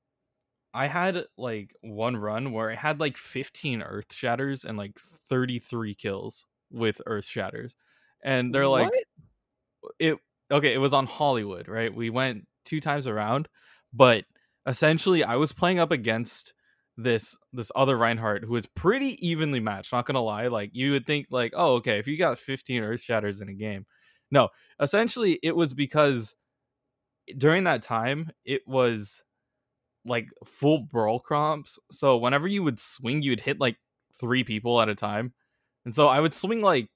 i 0.74 0.88
had 0.88 1.26
like 1.38 1.76
one 1.82 2.16
run 2.16 2.52
where 2.52 2.72
i 2.72 2.76
had 2.76 3.00
like 3.00 3.18
15 3.18 3.82
earth 3.82 4.14
shatters 4.14 4.64
and 4.64 4.78
like 4.78 4.98
33 5.30 5.96
kills 5.96 6.46
with 6.72 7.02
earth 7.06 7.26
shatters 7.26 7.76
and 8.24 8.54
they're 8.54 8.68
like 8.68 8.92
What? 8.92 9.94
it 10.00 10.18
okay 10.52 10.74
it 10.74 10.78
was 10.78 10.94
on 10.94 11.06
hollywood 11.06 11.68
right 11.68 11.94
we 11.94 12.10
went 12.10 12.48
two 12.66 12.80
times 12.80 13.08
around 13.08 13.48
but 13.94 14.26
essentially 14.68 15.24
i 15.24 15.36
was 15.36 15.52
playing 15.52 15.80
up 15.80 15.92
against 15.92 16.54
this 16.98 17.36
this 17.54 17.72
other 17.76 17.98
reinhardt 17.98 18.44
who 18.44 18.56
is 18.56 18.66
pretty 18.66 19.18
evenly 19.26 19.60
matched 19.60 19.92
not 19.92 20.06
gonna 20.06 20.22
lie 20.22 20.48
like 20.48 20.70
you 20.74 20.92
would 20.92 21.06
think 21.06 21.26
like 21.32 21.54
oh 21.56 21.76
okay 21.76 21.98
if 22.00 22.08
you 22.08 22.18
got 22.18 22.38
15 22.38 22.84
earth 22.84 23.02
shatters 23.02 23.42
in 23.42 23.50
a 23.50 23.54
game 23.54 23.86
no 24.30 24.50
essentially 24.80 25.40
it 25.42 25.56
was 25.56 25.74
because 25.74 26.36
during 27.38 27.64
that 27.64 27.82
time 27.82 28.30
it 28.46 28.62
was 28.68 29.24
like 30.06 30.28
full 30.46 30.80
brawl 30.80 31.20
cramps 31.20 31.80
so 31.92 32.18
whenever 32.18 32.48
you 32.48 32.62
would 32.62 32.80
swing 32.80 33.22
you'd 33.22 33.40
hit 33.40 33.60
like 33.60 33.78
three 34.20 34.44
people 34.44 34.82
at 34.82 34.90
a 34.90 34.96
time 34.96 35.34
and 35.86 35.96
so 35.96 36.08
i 36.08 36.20
would 36.20 36.34
swing 36.34 36.62
like 36.62 36.90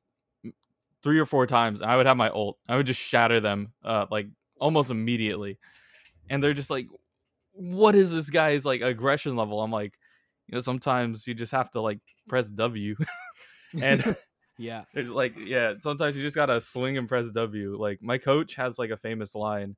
three 1.05 1.19
or 1.19 1.25
four 1.27 1.45
times. 1.45 1.83
I 1.83 1.95
would 1.95 2.07
have 2.07 2.17
my 2.17 2.29
ult. 2.29 2.57
I 2.67 2.75
would 2.75 2.87
just 2.87 2.99
shatter 2.99 3.39
them 3.39 3.71
uh 3.83 4.07
like 4.09 4.27
almost 4.59 4.89
immediately. 4.89 5.59
And 6.29 6.43
they're 6.43 6.55
just 6.55 6.71
like, 6.71 6.87
what 7.55 7.95
is 7.95 8.11
this 8.11 8.29
guy's 8.29 8.65
like 8.65 8.81
aggression 8.81 9.35
level? 9.35 9.61
I'm 9.61 9.71
like, 9.71 9.97
you 10.47 10.55
know, 10.55 10.61
sometimes 10.61 11.25
you 11.27 11.33
just 11.33 11.51
have 11.51 11.71
to 11.71 11.81
like 11.81 11.99
press 12.27 12.45
W. 12.47 12.95
and 13.81 14.15
Yeah. 14.57 14.83
There's 14.93 15.09
like 15.09 15.37
yeah, 15.37 15.73
sometimes 15.81 16.15
you 16.15 16.23
just 16.23 16.35
gotta 16.35 16.61
swing 16.61 16.97
and 16.97 17.07
press 17.07 17.29
W. 17.31 17.77
Like 17.77 17.99
my 18.01 18.17
coach 18.17 18.55
has 18.55 18.79
like 18.79 18.89
a 18.89 18.97
famous 18.97 19.35
line 19.35 19.75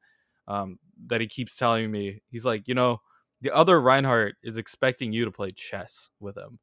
um, 0.47 0.77
that 1.07 1.21
he 1.21 1.27
keeps 1.27 1.55
telling 1.55 1.91
me. 1.91 2.21
He's 2.29 2.45
like, 2.45 2.67
you 2.67 2.75
know, 2.75 3.01
the 3.41 3.51
other 3.51 3.79
Reinhardt 3.81 4.35
is 4.43 4.57
expecting 4.57 5.11
you 5.13 5.25
to 5.25 5.31
play 5.31 5.51
chess 5.51 6.09
with 6.19 6.37
him. 6.37 6.59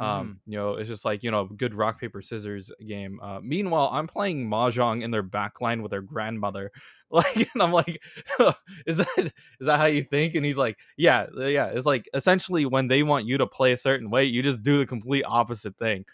Um, 0.00 0.40
Mm. 0.46 0.52
you 0.52 0.58
know, 0.58 0.74
it's 0.76 0.88
just 0.88 1.04
like 1.04 1.22
you 1.22 1.30
know, 1.30 1.44
good 1.46 1.74
rock 1.74 2.00
paper 2.00 2.22
scissors 2.22 2.70
game. 2.86 3.20
Uh, 3.22 3.40
meanwhile, 3.42 3.90
I'm 3.92 4.06
playing 4.06 4.48
mahjong 4.48 5.02
in 5.02 5.10
their 5.10 5.22
backline 5.22 5.82
with 5.82 5.90
their 5.90 6.02
grandmother. 6.02 6.70
Like, 7.12 7.36
and 7.52 7.62
I'm 7.62 7.72
like, 7.72 8.00
is 8.86 8.96
that 8.96 9.18
is 9.18 9.66
that 9.66 9.78
how 9.78 9.84
you 9.84 10.02
think? 10.02 10.34
And 10.34 10.46
he's 10.46 10.56
like, 10.56 10.78
yeah, 10.96 11.26
yeah. 11.36 11.66
It's 11.66 11.84
like 11.84 12.08
essentially 12.14 12.64
when 12.64 12.88
they 12.88 13.02
want 13.02 13.26
you 13.26 13.36
to 13.36 13.46
play 13.46 13.72
a 13.72 13.76
certain 13.76 14.08
way, 14.08 14.24
you 14.24 14.42
just 14.42 14.62
do 14.62 14.78
the 14.78 14.86
complete 14.86 15.24
opposite 15.26 15.76
thing. 15.76 16.06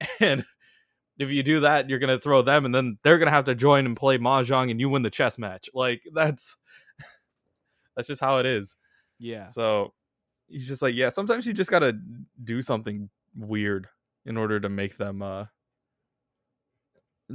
And 0.20 0.44
if 1.18 1.30
you 1.30 1.42
do 1.44 1.60
that, 1.60 1.88
you're 1.88 2.00
gonna 2.00 2.18
throw 2.18 2.42
them, 2.42 2.64
and 2.64 2.74
then 2.74 2.98
they're 3.04 3.18
gonna 3.18 3.30
have 3.30 3.44
to 3.44 3.54
join 3.54 3.86
and 3.86 3.96
play 3.96 4.18
mahjong, 4.18 4.72
and 4.72 4.80
you 4.80 4.88
win 4.88 5.02
the 5.02 5.10
chess 5.10 5.38
match. 5.38 5.70
Like 5.74 6.02
that's 6.14 6.56
that's 7.96 8.08
just 8.08 8.20
how 8.20 8.38
it 8.38 8.46
is. 8.46 8.76
Yeah. 9.18 9.48
So 9.48 9.92
he's 10.48 10.68
just 10.68 10.82
like, 10.82 10.94
yeah, 10.94 11.10
sometimes 11.10 11.46
you 11.46 11.52
just 11.52 11.70
gotta 11.70 11.98
do 12.44 12.62
something 12.62 13.08
weird 13.34 13.88
in 14.24 14.36
order 14.36 14.60
to 14.60 14.68
make 14.68 14.96
them 14.96 15.22
uh 15.22 15.46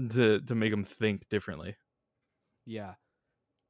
to 0.09 0.41
to 0.41 0.55
make 0.55 0.71
them 0.71 0.83
think 0.83 1.27
differently. 1.29 1.75
Yeah. 2.65 2.95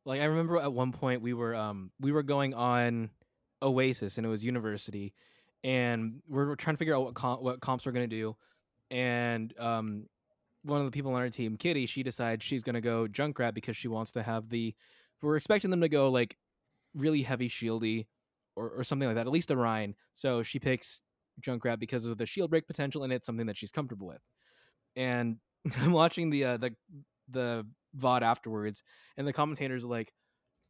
Like 0.05 0.21
I 0.21 0.25
remember 0.25 0.57
at 0.57 0.73
one 0.73 0.91
point 0.91 1.21
we 1.21 1.33
were 1.33 1.55
um 1.55 1.91
we 1.99 2.11
were 2.11 2.23
going 2.23 2.53
on 2.53 3.09
Oasis 3.61 4.17
and 4.17 4.25
it 4.25 4.29
was 4.29 4.43
university 4.43 5.13
and 5.63 6.21
we 6.27 6.37
we're 6.37 6.55
trying 6.55 6.75
to 6.75 6.77
figure 6.77 6.95
out 6.95 7.03
what 7.03 7.13
comp, 7.15 7.41
what 7.41 7.61
comps 7.61 7.85
we're 7.85 7.91
going 7.91 8.09
to 8.09 8.15
do 8.15 8.35
and 8.91 9.53
um 9.59 10.05
one 10.63 10.79
of 10.79 10.85
the 10.85 10.91
people 10.91 11.13
on 11.13 11.21
our 11.21 11.29
team, 11.29 11.57
Kitty, 11.57 11.85
she 11.85 12.01
decides 12.01 12.43
she's 12.43 12.63
going 12.63 12.73
to 12.73 12.81
go 12.81 13.07
Junkrat 13.07 13.53
because 13.53 13.77
she 13.77 13.87
wants 13.87 14.11
to 14.13 14.23
have 14.23 14.49
the 14.49 14.73
we're 15.21 15.37
expecting 15.37 15.71
them 15.71 15.81
to 15.81 15.89
go 15.89 16.09
like 16.09 16.37
really 16.93 17.21
heavy 17.21 17.49
shieldy 17.49 18.07
or, 18.55 18.69
or 18.69 18.83
something 18.83 19.07
like 19.07 19.15
that, 19.15 19.27
at 19.27 19.33
least 19.33 19.51
a 19.51 19.55
Rein. 19.55 19.95
So 20.13 20.43
she 20.43 20.59
picks 20.59 21.01
Junkrat 21.41 21.79
because 21.79 22.05
of 22.05 22.17
the 22.17 22.25
shield 22.25 22.49
break 22.49 22.67
potential 22.67 23.03
and 23.03 23.13
it's 23.13 23.25
something 23.25 23.47
that 23.47 23.57
she's 23.57 23.71
comfortable 23.71 24.07
with. 24.07 24.21
And 24.95 25.37
I'm 25.81 25.91
watching 25.91 26.29
the 26.29 26.45
uh, 26.45 26.57
the 26.57 26.75
the 27.29 27.65
VOD 27.97 28.21
afterwards, 28.21 28.83
and 29.17 29.27
the 29.27 29.33
commentators 29.33 29.83
are 29.83 29.89
like, 29.89 30.13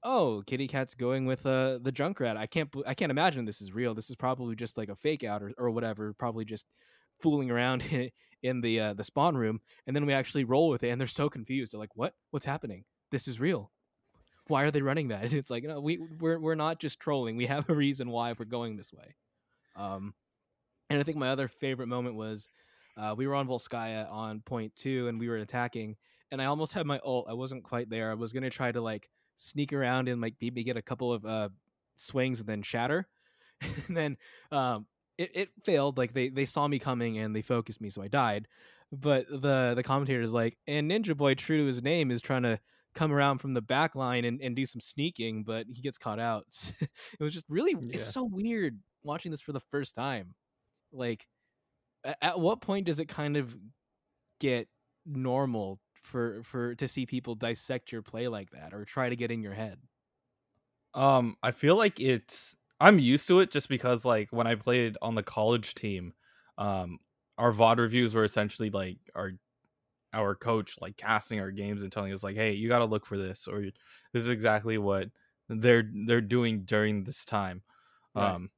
"Oh, 0.04 0.44
Kitty 0.46 0.68
Cat's 0.68 0.96
going 0.96 1.26
with 1.26 1.46
uh, 1.46 1.80
the 1.82 1.92
Junkrat. 1.92 2.38
I 2.38 2.48
can't 2.48 2.70
I 2.86 2.94
can't 2.94 3.12
imagine 3.12 3.46
this 3.46 3.62
is 3.62 3.74
real. 3.74 3.94
This 3.94 4.10
is 4.10 4.16
probably 4.16 4.56
just 4.56 4.78
like 4.78 4.90
a 4.90 4.96
fake 4.96 5.24
out 5.24 5.44
or, 5.44 5.52
or 5.58 5.70
whatever. 5.72 6.14
Probably 6.14 6.46
just 6.46 6.66
fooling 7.22 7.52
around 7.52 7.84
in, 7.92 8.10
in 8.44 8.62
the 8.62 8.80
uh, 8.80 8.94
the 8.94 9.04
spawn 9.04 9.36
room." 9.36 9.60
And 9.86 9.96
then 9.96 10.06
we 10.06 10.14
actually 10.14 10.44
roll 10.44 10.70
with 10.70 10.84
it, 10.84 10.90
and 10.90 11.00
they're 11.00 11.08
so 11.08 11.30
confused. 11.30 11.74
They're 11.74 11.80
like, 11.80 11.96
"What? 11.96 12.14
What's 12.32 12.46
happening? 12.46 12.86
This 13.12 13.28
is 13.28 13.40
real." 13.40 13.72
Why 14.48 14.62
are 14.62 14.70
they 14.70 14.84
running 14.84 15.08
that? 15.08 15.24
And 15.24 15.34
it's 15.34 15.50
like, 15.50 15.64
no, 15.64 15.80
we 15.80 16.00
we're 16.20 16.40
we're 16.40 16.54
not 16.54 16.80
just 16.80 17.00
trolling. 17.00 17.36
We 17.36 17.48
have 17.48 17.68
a 17.68 17.74
reason 17.74 18.10
why 18.12 18.34
we're 18.38 18.46
going 18.46 18.78
this 18.78 18.94
way. 18.94 19.16
Um, 19.76 20.14
and 20.90 21.00
I 21.00 21.04
think 21.04 21.18
my 21.18 21.30
other 21.30 21.48
favorite 21.48 21.88
moment 21.88 22.16
was 22.16 22.50
uh, 22.98 23.14
we 23.18 23.28
were 23.28 23.36
on 23.36 23.48
Volskaya 23.48 24.10
on 24.12 24.42
point 24.42 24.76
two 24.76 25.08
and 25.08 25.20
we 25.20 25.28
were 25.30 25.38
attacking, 25.38 25.96
and 26.32 26.42
I 26.42 26.46
almost 26.46 26.74
had 26.74 26.86
my 26.86 27.00
ult. 27.04 27.28
I 27.30 27.34
wasn't 27.34 27.64
quite 27.64 27.90
there. 27.90 28.12
I 28.12 28.16
was 28.16 28.34
gonna 28.34 28.50
try 28.50 28.72
to 28.72 28.82
like 28.82 29.10
sneak 29.36 29.74
around 29.74 30.08
and 30.08 30.22
like 30.22 30.36
maybe 30.42 30.64
get 30.64 30.78
a 30.78 30.82
couple 30.82 31.12
of 31.12 31.26
uh, 31.26 31.50
swings 31.96 32.40
and 32.40 32.48
then 32.50 32.62
shatter, 32.62 33.08
and 33.88 33.98
then 33.98 34.18
um, 34.52 34.86
it, 35.18 35.32
it 35.34 35.50
failed. 35.64 35.98
Like 35.98 36.14
they 36.14 36.30
they 36.30 36.46
saw 36.46 36.68
me 36.68 36.80
coming 36.80 37.18
and 37.18 37.36
they 37.36 37.42
focused 37.42 37.82
me, 37.82 37.90
so 37.90 38.02
I 38.02 38.08
died. 38.08 38.48
But 38.92 39.28
the 39.30 39.74
the 39.76 39.84
commentator 39.84 40.22
is 40.22 40.34
like, 40.34 40.58
and 40.68 40.90
Ninja 40.90 41.18
Boy, 41.18 41.34
true 41.36 41.58
to 41.58 41.66
his 41.66 41.82
name, 41.82 42.12
is 42.12 42.22
trying 42.22 42.44
to 42.44 42.60
come 42.94 43.12
around 43.12 43.40
from 43.40 43.54
the 43.54 43.62
back 43.62 43.94
line 43.94 44.24
and, 44.24 44.42
and 44.42 44.56
do 44.56 44.66
some 44.66 44.80
sneaking, 44.80 45.44
but 45.44 45.66
he 45.70 45.82
gets 45.82 45.98
caught 45.98 46.20
out. 46.20 46.46
it 46.82 47.24
was 47.24 47.34
just 47.34 47.46
really 47.50 47.72
Yeah. 47.72 47.98
it's 47.98 48.14
so 48.14 48.24
weird 48.24 48.80
watching 49.04 49.32
this 49.32 49.42
for 49.42 49.52
the 49.52 49.60
first 49.60 49.96
time. 49.96 50.34
Like 50.96 51.28
at 52.22 52.40
what 52.40 52.62
point 52.62 52.86
does 52.86 53.00
it 53.00 53.08
kind 53.08 53.38
of 53.38 53.56
get 54.40 54.70
normal 55.06 55.82
for 55.96 56.44
for 56.44 56.76
to 56.76 56.88
see 56.88 57.06
people 57.06 57.36
dissect 57.36 57.92
your 57.92 58.02
play 58.04 58.28
like 58.28 58.52
that 58.52 58.74
or 58.74 58.86
try 58.86 59.10
to 59.10 59.16
get 59.16 59.32
in 59.32 59.42
your 59.44 59.54
head? 59.54 59.82
Um, 60.94 61.38
I 61.44 61.52
feel 61.52 61.76
like 61.76 62.00
it's 62.00 62.56
I'm 62.80 63.00
used 63.00 63.28
to 63.28 63.40
it 63.40 63.52
just 63.52 63.70
because 63.70 64.06
like 64.06 64.32
when 64.32 64.48
I 64.48 64.56
played 64.56 64.98
on 65.02 65.16
the 65.16 65.24
college 65.24 65.74
team, 65.76 66.14
um, 66.58 67.00
our 67.38 67.52
VOD 67.52 67.82
reviews 67.82 68.14
were 68.14 68.24
essentially 68.24 68.70
like 68.70 68.98
our 69.16 69.34
our 70.14 70.36
coach 70.36 70.78
like 70.82 70.98
casting 70.98 71.40
our 71.42 71.52
games 71.52 71.84
and 71.84 71.92
telling 71.92 72.14
us 72.14 72.24
like, 72.24 72.36
hey, 72.38 72.54
you 72.54 72.70
got 72.70 72.80
to 72.80 72.86
look 72.86 73.06
for 73.06 73.18
this 73.18 73.48
or 73.48 73.62
this 73.64 73.74
is 74.24 74.30
exactly 74.30 74.78
what 74.80 75.12
they're 75.50 75.90
they're 76.08 76.22
doing 76.22 76.66
during 76.66 77.04
this 77.06 77.26
time. 77.26 77.64
Right. 78.16 78.36
Um, 78.36 78.52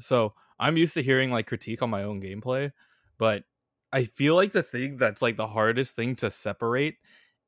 so 0.00 0.34
I'm 0.60 0.76
used 0.76 0.94
to 0.94 1.02
hearing 1.02 1.30
like 1.30 1.46
critique 1.46 1.82
on 1.82 1.90
my 1.90 2.04
own 2.04 2.20
gameplay, 2.20 2.72
but 3.18 3.44
I 3.92 4.04
feel 4.04 4.36
like 4.36 4.52
the 4.52 4.62
thing 4.62 4.98
that's 4.98 5.22
like 5.22 5.36
the 5.36 5.46
hardest 5.46 5.96
thing 5.96 6.16
to 6.16 6.30
separate 6.30 6.98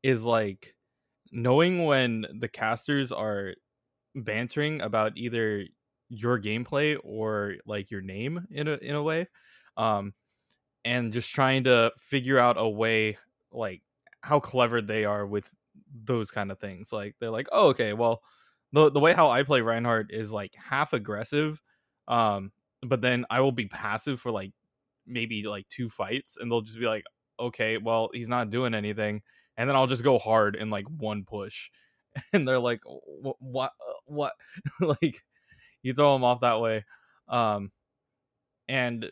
is 0.03 0.25
like 0.25 0.75
knowing 1.31 1.85
when 1.85 2.27
the 2.41 2.49
casters 2.49 3.13
are 3.13 3.55
bantering 4.15 4.81
about 4.81 5.13
either 5.17 5.65
your 6.09 6.41
gameplay 6.41 6.97
or 7.05 7.55
like 7.67 7.91
your 7.91 8.03
name 8.03 8.47
in 8.51 8.69
a 8.69 8.75
in 8.75 8.95
a 8.95 9.03
way 9.03 9.27
um 9.79 10.13
and 10.85 11.13
just 11.13 11.33
trying 11.33 11.65
to 11.65 11.91
figure 11.99 12.39
out 12.39 12.59
a 12.59 12.69
way 12.69 13.17
like 13.51 13.81
how 14.21 14.39
clever 14.39 14.83
they 14.83 15.07
are 15.07 15.27
with 15.27 15.49
those 16.05 16.31
kind 16.31 16.53
of 16.53 16.59
things 16.59 16.93
like 16.93 17.15
they're 17.19 17.31
like 17.31 17.49
oh 17.53 17.69
okay 17.69 17.95
well 17.95 18.21
the 18.73 18.91
the 18.91 19.01
way 19.01 19.15
how 19.15 19.31
I 19.31 19.43
play 19.43 19.63
Reinhardt 19.63 20.11
is 20.11 20.33
like 20.33 20.53
half 20.55 20.93
aggressive 20.93 21.63
um 22.09 22.53
but 22.83 23.01
then 23.01 23.25
I 23.31 23.41
will 23.41 23.53
be 23.53 23.67
passive 23.69 24.21
for 24.21 24.31
like 24.31 24.53
maybe 25.07 25.43
like 25.45 25.69
two 25.69 25.89
fights 25.89 26.37
and 26.37 26.51
they'll 26.51 26.61
just 26.63 26.79
be 26.79 26.87
like 26.87 27.05
okay 27.41 27.79
well 27.79 28.11
he's 28.13 28.29
not 28.29 28.51
doing 28.51 28.75
anything 28.75 29.23
and 29.57 29.69
then 29.69 29.77
I'll 29.77 29.87
just 29.87 30.05
go 30.05 30.19
hard 30.19 30.57
in 30.57 30.71
like 30.71 30.87
one 30.89 31.25
push 31.25 31.71
and 32.33 32.47
they're 32.47 32.59
like 32.59 32.81
"Wh- 32.87 33.41
what 33.41 33.73
uh, 33.81 33.93
what? 34.07 34.33
Like 34.81 35.23
you 35.83 35.95
throw 35.95 36.15
them 36.15 36.25
off 36.25 36.41
that 36.43 36.61
way 36.61 36.85
um 37.29 37.73
and 38.69 39.11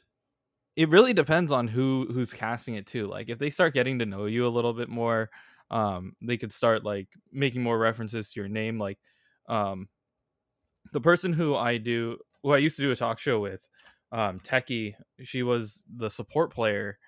it 0.76 0.88
really 0.90 1.14
depends 1.14 1.52
on 1.52 1.68
who 1.68 2.08
who's 2.12 2.32
casting 2.32 2.74
it 2.76 2.86
too 2.86 3.06
like 3.06 3.28
if 3.28 3.38
they 3.38 3.50
start 3.50 3.74
getting 3.74 3.98
to 4.00 4.06
know 4.06 4.26
you 4.26 4.46
a 4.46 4.48
little 4.50 4.72
bit 4.74 4.88
more 4.88 5.30
um 5.70 6.14
they 6.22 6.36
could 6.36 6.52
start 6.52 6.84
like 6.84 7.08
making 7.32 7.62
more 7.62 7.78
references 7.78 8.30
to 8.32 8.40
your 8.40 8.48
name 8.48 8.78
like 8.78 8.98
um 9.48 9.88
the 10.92 11.00
person 11.00 11.32
who 11.32 11.54
i 11.54 11.76
do 11.76 12.16
who 12.42 12.52
i 12.52 12.58
used 12.58 12.76
to 12.76 12.82
do 12.82 12.90
a 12.90 12.96
talk 12.96 13.18
show 13.18 13.40
with 13.40 13.68
um 14.12 14.40
techie 14.40 14.94
she 15.22 15.42
was 15.42 15.82
the 15.96 16.10
support 16.10 16.52
player 16.52 16.98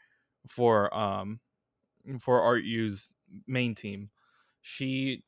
for 0.48 0.94
um 0.96 1.40
for 2.20 2.40
art 2.40 2.64
u's 2.64 3.12
main 3.46 3.74
team 3.74 4.10
she 4.60 5.24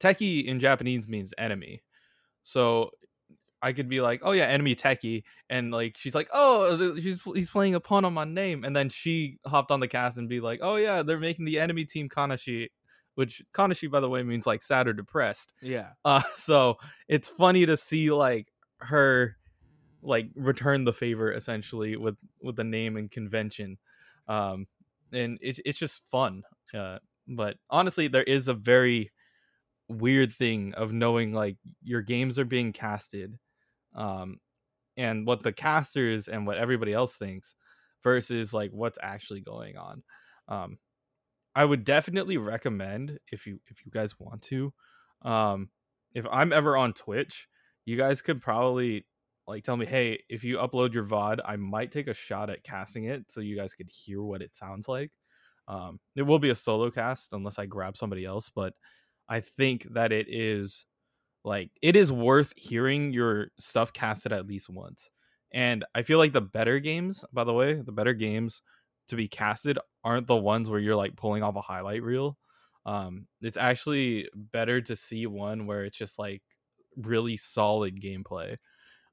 techie 0.00 0.44
in 0.44 0.60
japanese 0.60 1.08
means 1.08 1.32
enemy 1.38 1.82
so 2.42 2.90
I 3.60 3.72
could 3.72 3.88
be 3.88 4.00
like, 4.00 4.20
"Oh 4.22 4.32
yeah, 4.32 4.44
enemy 4.46 4.76
techie," 4.76 5.24
and 5.50 5.72
like 5.72 5.96
she's 5.98 6.14
like, 6.14 6.28
"Oh, 6.32 6.76
th- 6.76 7.02
he's 7.02 7.22
he's 7.34 7.50
playing 7.50 7.74
a 7.74 7.80
pun 7.80 8.04
on 8.04 8.14
my 8.14 8.24
name," 8.24 8.64
and 8.64 8.74
then 8.74 8.88
she 8.88 9.38
hopped 9.46 9.70
on 9.70 9.80
the 9.80 9.88
cast 9.88 10.16
and 10.16 10.28
be 10.28 10.40
like, 10.40 10.60
"Oh 10.62 10.76
yeah, 10.76 11.02
they're 11.02 11.18
making 11.18 11.44
the 11.44 11.58
enemy 11.58 11.84
team 11.84 12.08
Kanashi," 12.08 12.68
which 13.16 13.42
Kanashi, 13.52 13.90
by 13.90 14.00
the 14.00 14.08
way, 14.08 14.22
means 14.22 14.46
like 14.46 14.62
sad 14.62 14.86
or 14.86 14.92
depressed. 14.92 15.52
Yeah. 15.60 15.90
Uh, 16.04 16.22
so 16.36 16.76
it's 17.08 17.28
funny 17.28 17.66
to 17.66 17.76
see 17.76 18.10
like 18.12 18.52
her 18.78 19.36
like 20.02 20.28
return 20.34 20.84
the 20.84 20.92
favor 20.92 21.32
essentially 21.32 21.96
with 21.96 22.16
with 22.42 22.56
the 22.56 22.64
name 22.64 22.96
and 22.96 23.10
convention, 23.10 23.78
um, 24.28 24.66
and 25.12 25.38
it's 25.40 25.60
it's 25.64 25.78
just 25.78 26.02
fun. 26.10 26.42
Uh, 26.74 26.98
but 27.26 27.56
honestly, 27.70 28.08
there 28.08 28.22
is 28.22 28.48
a 28.48 28.54
very 28.54 29.10
weird 29.88 30.34
thing 30.34 30.74
of 30.74 30.92
knowing 30.92 31.32
like 31.32 31.56
your 31.82 32.02
games 32.02 32.38
are 32.38 32.44
being 32.44 32.72
casted 32.72 33.38
um 33.94 34.38
and 34.96 35.26
what 35.26 35.42
the 35.42 35.52
casters 35.52 36.28
and 36.28 36.46
what 36.46 36.58
everybody 36.58 36.92
else 36.92 37.16
thinks 37.16 37.54
versus 38.04 38.52
like 38.52 38.70
what's 38.70 38.98
actually 39.02 39.40
going 39.40 39.78
on 39.78 40.02
um 40.48 40.78
i 41.54 41.64
would 41.64 41.84
definitely 41.84 42.36
recommend 42.36 43.18
if 43.32 43.46
you 43.46 43.58
if 43.68 43.78
you 43.84 43.90
guys 43.90 44.20
want 44.20 44.42
to 44.42 44.72
um 45.22 45.70
if 46.14 46.26
i'm 46.30 46.52
ever 46.52 46.76
on 46.76 46.92
twitch 46.92 47.48
you 47.86 47.96
guys 47.96 48.20
could 48.20 48.42
probably 48.42 49.06
like 49.48 49.64
tell 49.64 49.76
me 49.76 49.86
hey 49.86 50.22
if 50.28 50.44
you 50.44 50.58
upload 50.58 50.92
your 50.92 51.04
vod 51.04 51.38
i 51.44 51.56
might 51.56 51.92
take 51.92 52.08
a 52.08 52.14
shot 52.14 52.50
at 52.50 52.64
casting 52.64 53.04
it 53.04 53.24
so 53.30 53.40
you 53.40 53.56
guys 53.56 53.74
could 53.74 53.88
hear 53.90 54.22
what 54.22 54.42
it 54.42 54.54
sounds 54.54 54.88
like. 54.88 55.10
Um 55.68 56.00
it 56.16 56.22
will 56.22 56.38
be 56.38 56.50
a 56.50 56.54
solo 56.54 56.90
cast 56.90 57.32
unless 57.32 57.58
i 57.58 57.66
grab 57.66 57.96
somebody 57.96 58.24
else 58.24 58.50
but 58.50 58.74
i 59.28 59.40
think 59.40 59.86
that 59.94 60.12
it 60.12 60.26
is 60.28 60.86
like 61.44 61.70
it 61.82 61.96
is 61.96 62.12
worth 62.12 62.52
hearing 62.56 63.12
your 63.12 63.48
stuff 63.60 63.92
casted 63.92 64.32
at 64.32 64.46
least 64.46 64.70
once. 64.70 65.10
And 65.52 65.84
i 65.94 66.02
feel 66.02 66.18
like 66.18 66.32
the 66.32 66.40
better 66.42 66.80
games 66.80 67.24
by 67.32 67.44
the 67.44 67.54
way 67.54 67.74
the 67.74 67.92
better 67.92 68.14
games 68.14 68.62
to 69.08 69.16
be 69.16 69.28
casted 69.28 69.78
aren't 70.04 70.26
the 70.26 70.36
ones 70.36 70.70
where 70.70 70.80
you're 70.80 70.96
like 70.96 71.16
pulling 71.16 71.42
off 71.42 71.56
a 71.56 71.62
highlight 71.62 72.02
reel. 72.02 72.36
Um, 72.86 73.26
it's 73.42 73.56
actually 73.58 74.28
better 74.34 74.80
to 74.82 74.96
see 74.96 75.26
one 75.26 75.66
where 75.66 75.84
it's 75.84 75.98
just 75.98 76.18
like 76.18 76.42
really 76.96 77.36
solid 77.36 78.00
gameplay 78.02 78.56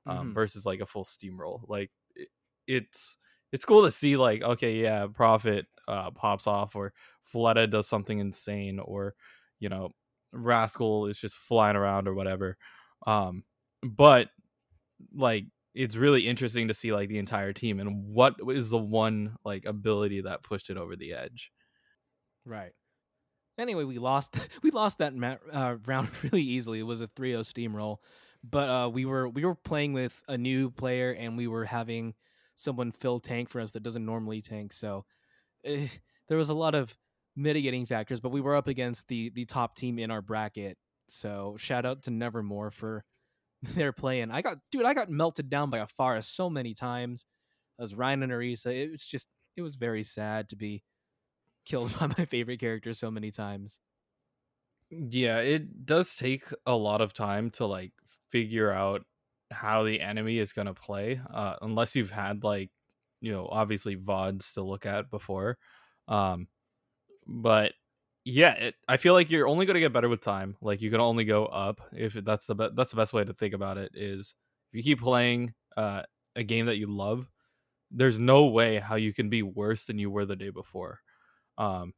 um, 0.05 0.31
Mhm. 0.31 0.33
versus 0.33 0.65
like 0.65 0.79
a 0.79 0.85
full 0.85 1.03
steamroll. 1.05 1.67
Like 1.67 1.91
it, 2.15 2.29
it's 2.67 3.17
it's 3.51 3.65
cool 3.65 3.83
to 3.83 3.91
see 3.91 4.17
like 4.17 4.41
okay 4.41 4.81
yeah 4.81 5.07
profit 5.07 5.67
uh, 5.88 6.12
pops 6.12 6.47
off 6.47 6.75
or 6.75 6.93
Fleta 7.31 7.69
does 7.69 7.88
something 7.88 8.19
insane 8.19 8.79
or 8.79 9.15
you 9.59 9.69
know 9.69 9.89
Rascal 10.31 11.07
is 11.07 11.19
just 11.19 11.35
flying 11.35 11.75
around 11.75 12.07
or 12.07 12.13
whatever. 12.13 12.57
Um, 13.07 13.43
but 13.83 14.29
like 15.13 15.45
it's 15.74 15.95
really 15.95 16.27
interesting 16.27 16.67
to 16.69 16.74
see 16.74 16.93
like 16.93 17.09
the 17.09 17.17
entire 17.19 17.53
team 17.53 17.79
and 17.79 18.05
what 18.05 18.35
is 18.50 18.69
the 18.69 18.77
one 18.77 19.35
like 19.43 19.65
ability 19.65 20.21
that 20.21 20.43
pushed 20.43 20.69
it 20.69 20.77
over 20.77 20.95
the 20.95 21.13
edge. 21.13 21.51
Right. 22.45 22.74
Anyway, 23.57 23.83
we 23.85 24.00
lost 24.00 24.35
we 24.63 24.71
lost 24.71 25.00
that 25.00 25.15
ma- 25.15 25.38
uh, 25.51 25.77
round 25.85 26.09
really 26.24 26.43
easily. 26.43 26.79
It 26.79 26.83
was 26.83 27.01
a 27.01 27.07
3-0 27.09 27.41
steamroll, 27.43 28.00
but 28.49 28.69
uh, 28.69 28.89
we 28.89 29.05
were 29.05 29.29
we 29.29 29.45
were 29.45 29.55
playing 29.55 29.93
with 29.93 30.21
a 30.27 30.37
new 30.37 30.69
player 30.69 31.11
and 31.11 31.37
we 31.37 31.47
were 31.47 31.65
having 31.65 32.13
someone 32.55 32.91
fill 32.91 33.19
tank 33.19 33.49
for 33.49 33.59
us 33.59 33.71
that 33.71 33.83
doesn't 33.83 34.05
normally 34.05 34.41
tank. 34.41 34.73
So 34.73 35.05
eh, 35.63 35.87
there 36.27 36.37
was 36.37 36.49
a 36.49 36.53
lot 36.53 36.75
of 36.75 36.95
mitigating 37.35 37.85
factors, 37.85 38.19
but 38.19 38.31
we 38.31 38.41
were 38.41 38.55
up 38.55 38.67
against 38.67 39.07
the 39.07 39.29
the 39.31 39.45
top 39.45 39.75
team 39.75 39.99
in 39.99 40.11
our 40.11 40.21
bracket. 40.21 40.77
So 41.07 41.55
shout 41.57 41.85
out 41.85 42.03
to 42.03 42.11
Nevermore 42.11 42.71
for 42.71 43.03
their 43.75 43.93
playing. 43.93 44.31
I 44.31 44.41
got 44.41 44.57
dude, 44.71 44.85
I 44.85 44.93
got 44.93 45.09
melted 45.09 45.49
down 45.49 45.69
by 45.69 45.79
a 45.79 45.87
forest 45.87 46.35
so 46.35 46.49
many 46.49 46.73
times. 46.73 47.25
As 47.79 47.93
Ryan 47.93 48.23
and 48.23 48.31
Arisa, 48.31 48.67
it 48.67 48.91
was 48.91 49.05
just 49.05 49.27
it 49.57 49.61
was 49.61 49.75
very 49.75 50.03
sad 50.03 50.49
to 50.49 50.55
be 50.55 50.83
killed 51.65 51.93
by 51.99 52.07
my 52.07 52.25
favorite 52.25 52.59
character 52.59 52.93
so 52.93 53.09
many 53.11 53.31
times. 53.31 53.79
Yeah, 54.91 55.39
it 55.39 55.85
does 55.85 56.13
take 56.15 56.45
a 56.65 56.75
lot 56.75 57.01
of 57.01 57.13
time 57.13 57.49
to 57.51 57.65
like 57.65 57.91
figure 58.36 58.70
out 58.70 59.01
how 59.50 59.84
the 59.84 60.01
enemy 60.01 60.39
is 60.39 60.51
going 60.51 60.68
to 60.68 60.74
play 60.74 61.22
uh 61.34 61.56
unless 61.62 61.96
you've 61.96 62.12
had 62.12 62.44
like 62.44 62.70
you 63.22 63.32
know 63.32 63.48
obviously 63.50 63.96
vods 63.96 64.51
to 64.54 64.62
look 64.62 64.86
at 64.86 65.10
before 65.10 65.58
um 66.10 66.50
but 67.25 67.72
yeah 68.25 68.51
it, 68.56 68.75
i 68.89 68.98
feel 68.98 69.13
like 69.13 69.30
you're 69.30 69.48
only 69.48 69.65
going 69.65 69.75
to 69.75 69.80
get 69.80 69.94
better 69.94 70.10
with 70.10 70.20
time 70.20 70.58
like 70.62 70.82
you 70.82 70.92
can 70.92 71.00
only 71.00 71.24
go 71.24 71.46
up 71.46 71.80
if 71.94 72.12
that's 72.25 72.46
the 72.46 72.56
that's 72.75 72.89
the 72.92 72.98
best 72.98 73.13
way 73.13 73.24
to 73.24 73.34
think 73.34 73.54
about 73.54 73.77
it 73.77 73.89
is 73.94 74.36
if 74.74 74.77
you 74.80 74.84
keep 74.84 75.00
playing 75.00 75.54
uh 75.77 76.01
a 76.36 76.44
game 76.44 76.65
that 76.65 76.75
you 76.75 76.88
love 76.88 77.30
there's 77.89 78.20
no 78.20 78.48
way 78.48 78.80
how 78.80 78.96
you 78.96 79.13
can 79.13 79.30
be 79.30 79.44
worse 79.44 79.86
than 79.86 79.98
you 79.98 80.12
were 80.12 80.25
the 80.25 80.36
day 80.36 80.50
before 80.50 81.00
um 81.58 81.94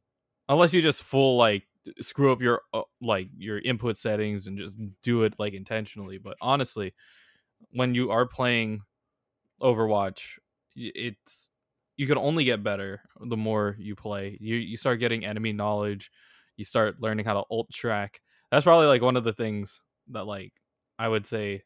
unless 0.48 0.72
you 0.72 0.82
just 0.82 1.02
full 1.02 1.36
like 1.36 1.64
screw 2.00 2.32
up 2.32 2.40
your 2.40 2.62
uh, 2.72 2.82
like 3.00 3.28
your 3.36 3.58
input 3.58 3.96
settings 3.96 4.46
and 4.46 4.58
just 4.58 4.74
do 5.02 5.22
it 5.22 5.34
like 5.38 5.54
intentionally 5.54 6.18
but 6.18 6.36
honestly 6.40 6.94
when 7.72 7.94
you 7.94 8.10
are 8.10 8.26
playing 8.26 8.80
overwatch 9.62 10.20
it's 10.76 11.50
you 11.96 12.06
can 12.06 12.18
only 12.18 12.44
get 12.44 12.62
better 12.62 13.02
the 13.20 13.36
more 13.36 13.74
you 13.76 13.96
play. 13.96 14.38
You 14.40 14.54
you 14.54 14.76
start 14.76 15.00
getting 15.00 15.24
enemy 15.24 15.52
knowledge 15.52 16.10
you 16.56 16.64
start 16.64 17.00
learning 17.00 17.24
how 17.24 17.34
to 17.34 17.44
ult 17.50 17.70
track. 17.72 18.20
That's 18.50 18.64
probably 18.64 18.86
like 18.86 19.02
one 19.02 19.16
of 19.16 19.24
the 19.24 19.32
things 19.32 19.80
that 20.10 20.24
like 20.24 20.52
i 20.98 21.08
would 21.08 21.26
say 21.26 21.62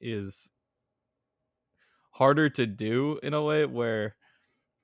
is 0.00 0.48
harder 2.10 2.48
to 2.48 2.66
do 2.66 3.18
in 3.22 3.34
a 3.34 3.42
way 3.42 3.66
where 3.66 4.14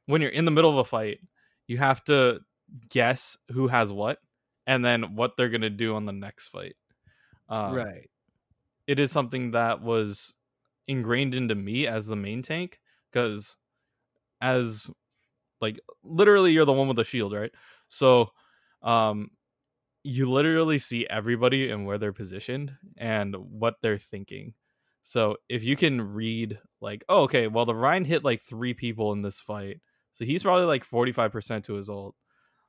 when 0.07 0.21
you're 0.21 0.31
in 0.31 0.45
the 0.45 0.51
middle 0.51 0.71
of 0.71 0.79
a 0.79 0.85
fight 0.85 1.19
you 1.67 1.79
have 1.79 2.03
to 2.05 2.41
guess 2.89 3.37
who 3.53 3.69
has 3.69 3.93
what 3.93 4.19
and 4.67 4.85
then 4.85 5.15
what 5.17 5.37
they're 5.37 5.49
going 5.49 5.61
to 5.63 5.71
do 5.71 5.95
on 5.95 6.07
the 6.07 6.13
next 6.13 6.49
fight. 6.49 6.77
Um, 7.49 7.75
right. 7.75 8.09
it 8.87 9.01
is 9.01 9.11
something 9.11 9.53
that 9.53 9.83
was 9.83 10.33
ingrained 10.87 11.35
into 11.35 11.55
me 11.55 11.87
as 11.87 12.07
the 12.07 12.17
main 12.17 12.43
tank 12.43 12.79
because 13.11 13.57
as 14.41 14.89
like 15.61 15.79
literally 16.05 16.53
you're 16.53 16.65
the 16.65 16.73
one 16.73 16.89
with 16.89 16.97
the 16.97 17.05
shield 17.05 17.33
right? 17.33 17.53
So 17.89 18.31
um 18.83 19.31
you 20.03 20.31
literally 20.31 20.79
see 20.79 21.07
everybody 21.09 21.71
and 21.71 21.85
where 21.85 21.99
they're 21.99 22.13
positioned 22.13 22.73
and 22.97 23.37
what 23.37 23.75
they're 23.83 23.99
thinking. 23.99 24.55
So 25.03 25.37
if 25.49 25.63
you 25.63 25.77
can 25.77 26.01
read 26.01 26.59
like 26.81 27.05
oh 27.09 27.23
okay 27.23 27.47
well 27.49 27.67
the 27.67 27.75
Rein 27.75 28.05
hit 28.05 28.25
like 28.25 28.43
three 28.43 28.75
people 28.75 29.13
in 29.13 29.23
this 29.23 29.41
fight 29.41 29.81
so 30.13 30.25
he's 30.25 30.43
probably 30.43 30.67
like 30.67 30.89
45% 30.89 31.65
to 31.65 31.75
his 31.75 31.89
ult 31.89 32.15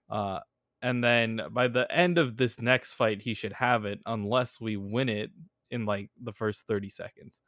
uh 0.09 0.39
and 0.81 1.03
then 1.03 1.41
by 1.51 1.67
the 1.67 1.89
end 1.91 2.17
of 2.17 2.37
this 2.37 2.59
next 2.59 2.93
fight 2.93 3.21
he 3.21 3.33
should 3.33 3.53
have 3.53 3.85
it 3.85 3.99
unless 4.05 4.59
we 4.59 4.77
win 4.77 5.09
it 5.09 5.31
in 5.69 5.85
like 5.85 6.09
the 6.21 6.33
first 6.33 6.65
30 6.67 6.89
seconds 6.89 7.41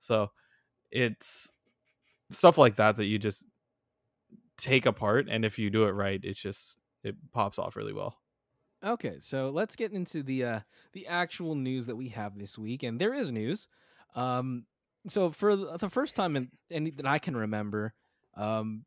so 0.00 0.30
it's 0.90 1.50
stuff 2.30 2.58
like 2.58 2.76
that 2.76 2.96
that 2.96 3.06
you 3.06 3.18
just 3.18 3.44
take 4.56 4.86
apart 4.86 5.26
and 5.28 5.44
if 5.44 5.58
you 5.58 5.68
do 5.68 5.84
it 5.84 5.90
right 5.92 6.20
it's 6.22 6.40
just 6.40 6.78
it 7.02 7.16
pops 7.32 7.58
off 7.58 7.76
really 7.76 7.92
well 7.92 8.18
Okay, 8.82 9.18
so 9.18 9.48
let's 9.50 9.76
get 9.76 9.92
into 9.92 10.22
the 10.22 10.44
uh 10.44 10.60
the 10.92 11.06
actual 11.06 11.54
news 11.54 11.86
that 11.86 11.96
we 11.96 12.08
have 12.10 12.36
this 12.36 12.58
week, 12.58 12.82
and 12.82 13.00
there 13.00 13.14
is 13.14 13.30
news. 13.30 13.68
Um, 14.14 14.66
so 15.08 15.30
for 15.30 15.56
the 15.56 15.88
first 15.88 16.14
time 16.14 16.36
in 16.36 16.50
any 16.70 16.90
that 16.90 17.06
I 17.06 17.18
can 17.18 17.34
remember, 17.36 17.94
um, 18.34 18.84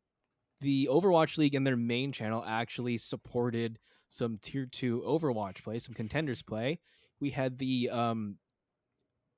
the 0.60 0.88
Overwatch 0.90 1.38
League 1.38 1.54
and 1.54 1.66
their 1.66 1.76
main 1.76 2.12
channel 2.12 2.44
actually 2.46 2.96
supported 2.96 3.78
some 4.08 4.38
tier 4.40 4.66
two 4.66 5.02
Overwatch 5.06 5.62
play, 5.62 5.78
some 5.78 5.94
contenders 5.94 6.42
play. 6.42 6.80
We 7.20 7.30
had 7.30 7.58
the 7.58 7.90
um 7.90 8.36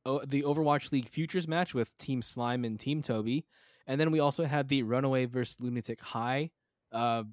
o- 0.06 0.24
the 0.24 0.42
Overwatch 0.42 0.92
League 0.92 1.09
Futures 1.09 1.48
match 1.48 1.74
with 1.74 1.96
Team 1.98 2.22
Slime 2.22 2.64
and 2.64 2.78
Team 2.78 3.02
Toby, 3.02 3.46
and 3.87 4.00
then 4.00 4.11
we 4.11 4.20
also 4.20 4.44
had 4.44 4.68
the 4.68 4.83
Runaway 4.83 5.26
versus 5.26 5.56
Lunatic-Hai 5.61 6.50
uh, 6.92 7.24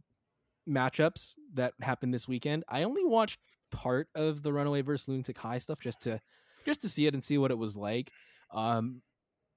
matchups 0.68 1.36
that 1.54 1.74
happened 1.82 2.14
this 2.14 2.28
weekend. 2.28 2.64
I 2.68 2.84
only 2.84 3.06
watched 3.06 3.40
part 3.72 4.08
of 4.16 4.44
the 4.44 4.54
Runaway 4.54 4.82
versus 4.82 5.08
Lunatic-Hai 5.08 5.60
stuff 5.60 5.80
just 5.80 6.02
to 6.02 6.20
just 6.66 6.82
to 6.82 6.90
see 6.90 7.06
it 7.06 7.14
and 7.14 7.24
see 7.24 7.38
what 7.38 7.52
it 7.52 7.58
was 7.58 7.78
like. 7.78 8.12
Um, 8.54 9.02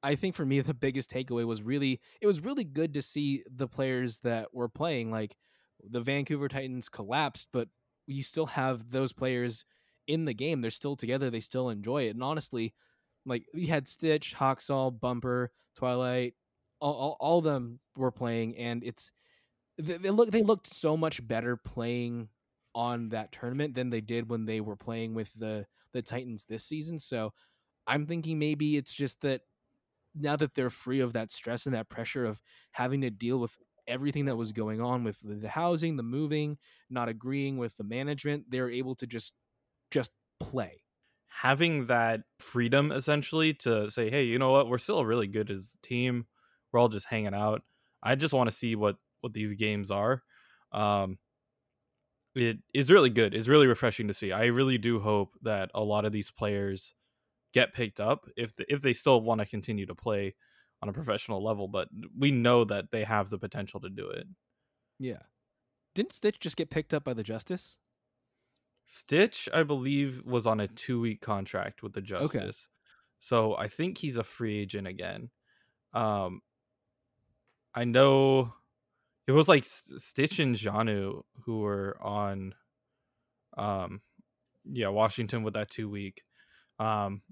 I 0.03 0.15
think 0.15 0.35
for 0.35 0.47
me 0.47 0.61
the 0.61 0.75
biggest 0.75 1.11
takeaway 1.11 1.45
was 1.47 1.63
really 1.63 2.01
it 2.21 2.27
was 2.27 2.41
really 2.41 2.65
good 2.65 2.95
to 2.95 3.03
see 3.03 3.43
the 3.51 3.69
players 3.69 4.21
that 4.21 4.55
were 4.55 4.69
playing 4.69 5.11
like 5.11 5.37
the 5.83 6.01
Vancouver 6.01 6.49
Titans 6.49 6.89
collapsed, 6.89 7.49
but 7.53 7.69
you 8.07 8.23
still 8.23 8.47
have 8.47 8.91
those 8.91 9.13
players 9.13 9.65
in 10.07 10.25
the 10.25 10.35
game. 10.35 10.61
They're 10.61 10.71
still 10.71 10.97
together. 10.97 11.31
They 11.31 11.41
still 11.41 11.71
enjoy 11.71 12.05
it. 12.05 12.15
And 12.15 12.23
honestly, 12.23 12.75
like 13.25 13.45
we 13.55 13.67
had 13.67 13.89
Stitch, 13.89 14.35
Haksal, 14.37 14.99
Bumper, 14.99 15.53
Twilight, 15.77 16.35
all, 16.81 16.95
all, 16.95 17.17
all 17.21 17.39
of 17.39 17.45
them 17.45 17.81
were 17.97 18.11
playing, 18.11 18.57
and 18.57 18.83
it's 18.83 19.13
they, 19.79 19.99
they 19.99 20.11
look 20.11 20.31
they 20.31 20.43
looked 20.43 20.67
so 20.67 20.97
much 20.97 21.27
better 21.27 21.57
playing 21.57 22.29
on 22.75 23.11
that 23.11 23.33
tournament 23.33 23.75
than 23.75 23.91
they 23.91 24.01
did 24.01 24.31
when 24.31 24.47
they 24.47 24.61
were 24.61 24.77
playing 24.77 25.15
with 25.15 25.33
the 25.35 25.67
the 25.93 26.03
Titans 26.03 26.45
this 26.45 26.65
season. 26.65 26.99
So 26.99 27.33
I'm 27.87 28.07
thinking 28.07 28.39
maybe 28.39 28.77
it's 28.77 28.93
just 28.93 29.21
that 29.23 29.43
now 30.15 30.37
that 30.37 30.55
they're 30.55 30.71
free 30.71 31.01
of 31.01 31.13
that 31.13 31.31
stress 31.31 31.67
and 31.67 31.75
that 31.75 31.89
pressure 31.89 32.25
of 32.25 32.41
having 32.73 33.01
to 33.03 33.11
deal 33.11 33.39
with 33.39 33.57
everything 33.87 34.27
that 34.27 34.37
was 34.37 34.53
going 34.53 34.81
on 34.81 35.05
with 35.05 35.19
the 35.23 35.49
housing, 35.49 35.97
the 35.97 36.03
moving, 36.03 36.59
not 36.91 37.09
agreeing 37.09 37.59
with 37.59 37.77
the 37.77 37.85
management, 37.85 38.45
they're 38.51 38.71
able 38.71 38.95
to 38.97 39.07
just 39.07 39.33
just 39.91 40.13
play. 40.41 40.83
having 41.29 41.87
that 41.87 42.23
freedom 42.41 42.93
essentially 42.93 43.55
to 43.55 43.91
say 43.91 44.11
hey 44.11 44.25
you 44.25 44.39
know 44.39 44.51
what? 44.53 44.69
We're 44.69 44.79
still 44.79 44.99
a 44.99 45.07
really 45.07 45.27
good 45.27 45.51
as 45.51 45.67
a 45.67 45.87
team. 45.87 46.27
We're 46.73 46.81
all 46.81 46.89
just 46.89 47.07
hanging 47.07 47.35
out. 47.35 47.63
I 48.03 48.15
just 48.15 48.35
want 48.35 48.51
to 48.51 48.57
see 48.57 48.75
what 48.77 48.97
what 49.21 49.33
these 49.33 49.55
games 49.55 49.91
are. 49.91 50.23
Um 50.73 51.19
it 52.35 52.59
is 52.73 52.91
really 52.91 53.11
good. 53.11 53.35
It's 53.35 53.49
really 53.49 53.67
refreshing 53.67 54.09
to 54.09 54.15
see. 54.15 54.33
I 54.33 54.47
really 54.47 54.79
do 54.79 55.01
hope 55.01 55.37
that 55.43 55.71
a 55.75 55.83
lot 55.83 56.05
of 56.05 56.13
these 56.13 56.31
players 56.31 56.95
get 57.53 57.73
picked 57.73 58.01
up 58.01 58.29
if 58.37 58.55
the, 58.57 58.65
if 58.73 58.83
they 58.83 58.93
still 58.93 59.21
want 59.21 59.41
to 59.41 59.47
continue 59.47 59.87
to 59.87 59.95
play 59.95 60.35
on 60.83 60.89
a 60.89 60.93
professional 60.93 61.43
level 61.45 61.69
but 61.69 61.89
we 62.19 62.31
know 62.31 62.65
that 62.65 62.91
they 62.91 63.05
have 63.05 63.31
the 63.31 63.39
potential 63.39 63.81
to 63.81 63.91
do 63.91 64.09
it 64.09 64.27
Yeah. 64.99 65.23
Didn't 65.95 66.15
Stitch 66.15 66.41
just 66.41 66.57
get 66.57 66.71
picked 66.71 66.95
up 66.95 67.05
by 67.05 67.15
the 67.15 67.23
Justice? 67.23 67.79
Stitch, 68.85 69.49
I 69.55 69.63
believe, 69.63 70.23
was 70.25 70.47
on 70.47 70.61
a 70.61 70.69
two 70.69 71.01
week 71.01 71.21
contract 71.21 71.83
with 71.83 71.93
the 71.93 72.01
Justice. 72.03 72.69
So 73.21 73.57
I 73.57 73.69
think 73.69 73.99
he's 73.99 74.17
a 74.17 74.25
free 74.25 74.59
agent 74.61 74.87
again. 74.87 75.31
Um 75.93 76.43
I 77.75 77.85
know 77.85 78.55
it 79.27 79.33
was 79.33 79.49
like 79.49 79.65
Stitch 79.67 80.39
and 80.41 80.57
Jjanu 80.57 81.23
who 81.45 81.61
were 81.61 81.97
on 82.03 82.55
um 83.57 84.01
yeah, 84.65 84.89
Washington 84.89 85.43
with 85.43 85.55
that 85.55 85.71
two 85.71 85.89
week. 85.89 86.23
Um 86.79 87.23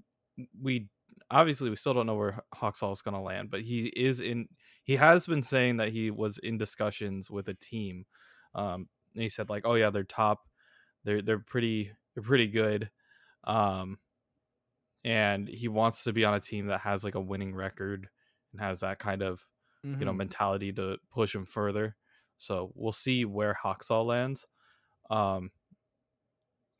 we 0.61 0.87
obviously 1.31 1.69
we 1.69 1.75
still 1.75 1.93
don't 1.93 2.07
know 2.07 2.15
where 2.15 2.43
Haksal 2.55 2.93
is 2.93 3.01
going 3.01 3.15
to 3.15 3.21
land, 3.21 3.49
but 3.51 3.61
he 3.61 3.87
is 3.87 4.19
in. 4.21 4.47
He 4.83 4.95
has 4.95 5.27
been 5.27 5.43
saying 5.43 5.77
that 5.77 5.89
he 5.89 6.09
was 6.09 6.37
in 6.39 6.57
discussions 6.57 7.29
with 7.29 7.47
a 7.47 7.53
team. 7.53 8.05
Um, 8.55 8.87
and 9.13 9.23
he 9.23 9.29
said 9.29 9.49
like, 9.49 9.63
"Oh 9.65 9.75
yeah, 9.75 9.89
they're 9.89 10.03
top. 10.03 10.47
They're 11.03 11.21
they're 11.21 11.39
pretty 11.39 11.91
they're 12.13 12.23
pretty 12.23 12.47
good." 12.47 12.89
Um, 13.43 13.97
and 15.03 15.47
he 15.47 15.67
wants 15.67 16.03
to 16.03 16.13
be 16.13 16.25
on 16.25 16.33
a 16.33 16.39
team 16.39 16.67
that 16.67 16.81
has 16.81 17.03
like 17.03 17.15
a 17.15 17.21
winning 17.21 17.55
record 17.55 18.09
and 18.51 18.61
has 18.61 18.81
that 18.81 18.99
kind 18.99 19.21
of 19.21 19.45
mm-hmm. 19.85 19.99
you 19.99 20.05
know 20.05 20.11
mm-hmm. 20.11 20.19
mentality 20.19 20.73
to 20.73 20.97
push 21.11 21.33
him 21.33 21.45
further. 21.45 21.95
So 22.37 22.71
we'll 22.75 22.91
see 22.91 23.25
where 23.25 23.57
Haksal 23.63 24.05
lands. 24.05 24.47
Um, 25.09 25.51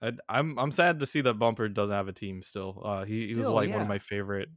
I, 0.02 0.14
I'm 0.30 0.58
I'm 0.58 0.72
sad 0.72 1.00
to 1.00 1.06
see 1.06 1.22
that 1.22 1.36
Bumper 1.36 1.68
doesn't 1.68 1.96
have 1.96 2.08
a 2.08 2.14
team 2.14 2.42
still. 2.42 2.82
Uh, 2.84 3.06
he, 3.06 3.24
still, 3.24 3.36
he 3.36 3.40
was 3.40 3.50
like 3.50 3.70
yeah. 3.70 3.76
one 3.76 3.82
of 3.82 3.88
my 3.88 4.00
favorite. 4.00 4.50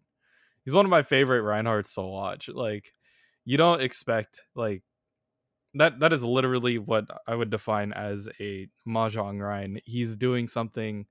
He's 0.64 0.74
one 0.74 0.86
of 0.86 0.90
my 0.90 1.02
favorite 1.02 1.42
Reinhardts 1.42 1.94
to 1.94 2.02
watch. 2.02 2.48
Like, 2.48 2.92
you 3.44 3.56
don't 3.56 3.82
expect 3.82 4.42
like 4.54 4.82
that. 5.74 5.98
That 6.00 6.12
is 6.12 6.22
literally 6.22 6.78
what 6.78 7.06
I 7.26 7.34
would 7.34 7.50
define 7.50 7.92
as 7.92 8.28
a 8.40 8.68
mahjong 8.86 9.40
Rein. 9.40 9.80
He's 9.84 10.14
doing 10.14 10.46
something 10.46 11.06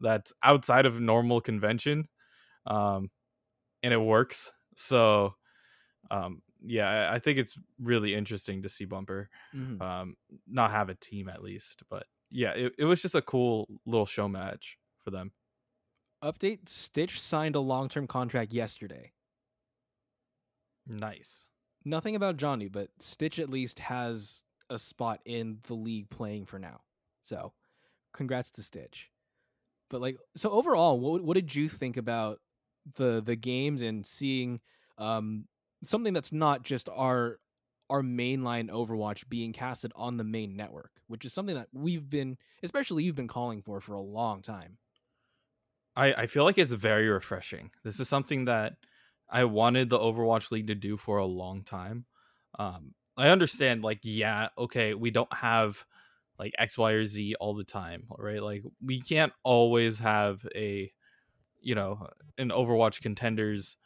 that's 0.00 0.32
outside 0.42 0.84
of 0.84 1.00
normal 1.00 1.40
convention, 1.40 2.08
um, 2.66 3.10
and 3.84 3.94
it 3.94 4.00
works. 4.00 4.50
So, 4.74 5.34
um, 6.10 6.42
yeah, 6.64 7.10
I 7.12 7.20
think 7.20 7.38
it's 7.38 7.54
really 7.80 8.14
interesting 8.14 8.62
to 8.62 8.68
see 8.68 8.84
Bumper 8.84 9.28
mm-hmm. 9.54 9.80
um, 9.80 10.16
not 10.48 10.72
have 10.72 10.88
a 10.88 10.94
team 10.94 11.28
at 11.28 11.42
least, 11.42 11.82
but 11.88 12.06
yeah, 12.32 12.50
it, 12.52 12.72
it 12.78 12.84
was 12.84 13.02
just 13.02 13.14
a 13.14 13.22
cool 13.22 13.68
little 13.86 14.06
show 14.06 14.28
match 14.28 14.78
for 15.04 15.10
them. 15.10 15.32
Update 16.24 16.68
Stitch 16.68 17.20
signed 17.20 17.54
a 17.54 17.60
long 17.60 17.88
term 17.88 18.06
contract 18.06 18.52
yesterday. 18.52 19.12
Nice. 20.86 21.44
Nothing 21.84 22.16
about 22.16 22.36
Johnny, 22.36 22.68
but 22.68 22.88
Stitch 22.98 23.38
at 23.38 23.50
least 23.50 23.80
has 23.80 24.42
a 24.70 24.78
spot 24.78 25.20
in 25.24 25.58
the 25.64 25.74
league 25.74 26.10
playing 26.10 26.46
for 26.46 26.58
now. 26.58 26.80
So, 27.22 27.52
congrats 28.12 28.50
to 28.52 28.62
Stitch. 28.62 29.10
But 29.90 30.00
like, 30.00 30.16
so 30.36 30.50
overall, 30.50 30.98
what 30.98 31.22
what 31.22 31.34
did 31.34 31.54
you 31.54 31.68
think 31.68 31.96
about 31.96 32.40
the 32.94 33.20
the 33.20 33.36
games 33.36 33.82
and 33.82 34.06
seeing 34.06 34.60
um, 34.96 35.46
something 35.84 36.14
that's 36.14 36.32
not 36.32 36.62
just 36.62 36.88
our 36.88 37.38
our 37.92 38.00
mainline 38.02 38.70
Overwatch 38.70 39.28
being 39.28 39.52
casted 39.52 39.92
on 39.94 40.16
the 40.16 40.24
main 40.24 40.56
network, 40.56 40.92
which 41.08 41.26
is 41.26 41.34
something 41.34 41.54
that 41.56 41.68
we've 41.74 42.08
been, 42.08 42.38
especially 42.62 43.04
you've 43.04 43.14
been 43.14 43.28
calling 43.28 43.60
for 43.60 43.82
for 43.82 43.92
a 43.92 44.00
long 44.00 44.40
time. 44.40 44.78
I, 45.94 46.14
I 46.14 46.26
feel 46.26 46.44
like 46.44 46.56
it's 46.56 46.72
very 46.72 47.06
refreshing. 47.06 47.70
This 47.84 48.00
is 48.00 48.08
something 48.08 48.46
that 48.46 48.76
I 49.28 49.44
wanted 49.44 49.90
the 49.90 49.98
Overwatch 49.98 50.50
League 50.50 50.68
to 50.68 50.74
do 50.74 50.96
for 50.96 51.18
a 51.18 51.26
long 51.26 51.64
time. 51.64 52.06
Um, 52.58 52.94
I 53.18 53.28
understand, 53.28 53.84
like, 53.84 54.00
yeah, 54.04 54.48
okay, 54.56 54.94
we 54.94 55.10
don't 55.10 55.32
have 55.34 55.84
like 56.38 56.54
X, 56.58 56.78
Y, 56.78 56.92
or 56.92 57.04
Z 57.04 57.34
all 57.40 57.54
the 57.54 57.62
time, 57.62 58.04
right? 58.18 58.42
Like, 58.42 58.62
we 58.82 59.02
can't 59.02 59.34
always 59.42 59.98
have 59.98 60.46
a, 60.56 60.90
you 61.60 61.74
know, 61.74 62.08
an 62.38 62.48
Overwatch 62.48 63.02
contenders 63.02 63.76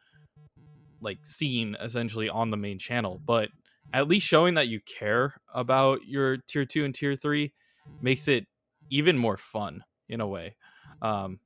like 1.00 1.26
scene 1.26 1.76
essentially 1.82 2.28
on 2.28 2.52
the 2.52 2.56
main 2.56 2.78
channel, 2.78 3.20
but 3.26 3.48
at 3.92 4.08
least 4.08 4.26
showing 4.26 4.54
that 4.54 4.68
you 4.68 4.80
care 4.80 5.40
about 5.54 6.04
your 6.06 6.38
tier 6.38 6.64
two 6.64 6.84
and 6.84 6.94
tier 6.94 7.16
three 7.16 7.54
makes 8.00 8.28
it 8.28 8.46
even 8.90 9.16
more 9.16 9.36
fun 9.36 9.84
in 10.08 10.20
a 10.20 10.26
way. 10.26 10.56
Um, 11.02 11.40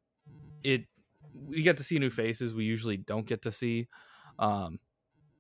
it 0.63 0.87
we 1.35 1.63
get 1.63 1.77
to 1.79 1.85
see 1.85 1.99
new 1.99 2.11
faces 2.11 2.55
we 2.55 2.65
usually 2.65 2.97
don't 2.97 3.27
get 3.27 3.43
to 3.43 3.53
see, 3.53 3.89
um, 4.39 4.81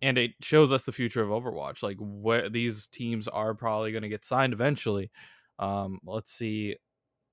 and 0.02 0.18
it 0.18 0.32
shows 0.42 0.72
us 0.72 0.84
the 0.84 0.92
future 0.92 1.22
of 1.22 1.30
Overwatch. 1.30 1.82
Like 1.82 1.98
where 2.00 2.48
these 2.50 2.88
teams 2.88 3.28
are 3.28 3.54
probably 3.54 3.92
going 3.92 4.02
to 4.02 4.08
get 4.08 4.24
signed 4.24 4.52
eventually. 4.52 5.10
Um, 5.58 6.00
let's 6.04 6.32
see, 6.32 6.76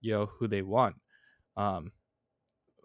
you 0.01 0.13
know 0.13 0.25
who 0.27 0.47
they 0.47 0.61
want. 0.63 0.97
Um, 1.57 1.93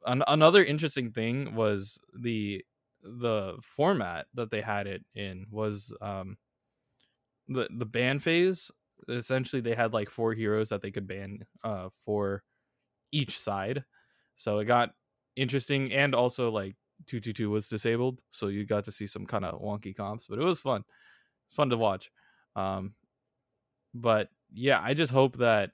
an- 0.06 0.24
another 0.26 0.64
interesting 0.64 1.12
thing 1.12 1.54
was 1.54 1.98
the 2.14 2.64
the 3.02 3.58
format 3.62 4.26
that 4.34 4.50
they 4.50 4.60
had 4.60 4.86
it 4.86 5.04
in 5.14 5.46
was 5.50 5.92
um 6.00 6.36
the 7.52 7.68
the 7.78 7.84
ban 7.86 8.18
phase 8.20 8.70
essentially 9.08 9.60
they 9.60 9.74
had 9.74 9.92
like 9.92 10.10
four 10.10 10.32
heroes 10.32 10.68
that 10.68 10.80
they 10.80 10.90
could 10.90 11.06
ban 11.08 11.44
uh 11.64 11.88
for 12.04 12.42
each 13.12 13.38
side. 13.38 13.84
So 14.36 14.58
it 14.58 14.66
got 14.66 14.90
interesting 15.36 15.92
and 15.92 16.14
also 16.14 16.50
like 16.50 16.76
222 17.06 17.50
was 17.50 17.68
disabled 17.68 18.20
so 18.30 18.46
you 18.48 18.64
got 18.64 18.84
to 18.84 18.92
see 18.92 19.06
some 19.06 19.26
kind 19.26 19.44
of 19.44 19.60
wonky 19.60 19.94
comps 19.96 20.26
but 20.28 20.38
it 20.38 20.44
was 20.44 20.58
fun. 20.60 20.84
It's 21.46 21.54
fun 21.54 21.70
to 21.70 21.76
watch. 21.76 22.10
Um 22.56 22.94
but 23.94 24.28
yeah 24.52 24.80
i 24.82 24.94
just 24.94 25.12
hope 25.12 25.36
that 25.38 25.70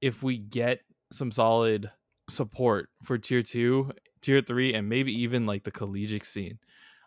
if 0.00 0.22
we 0.22 0.36
get 0.38 0.80
some 1.12 1.30
solid 1.30 1.90
support 2.30 2.88
for 3.04 3.18
tier 3.18 3.42
2 3.42 3.90
tier 4.20 4.40
3 4.40 4.74
and 4.74 4.88
maybe 4.88 5.12
even 5.12 5.46
like 5.46 5.64
the 5.64 5.70
collegiate 5.70 6.24
scene 6.24 6.58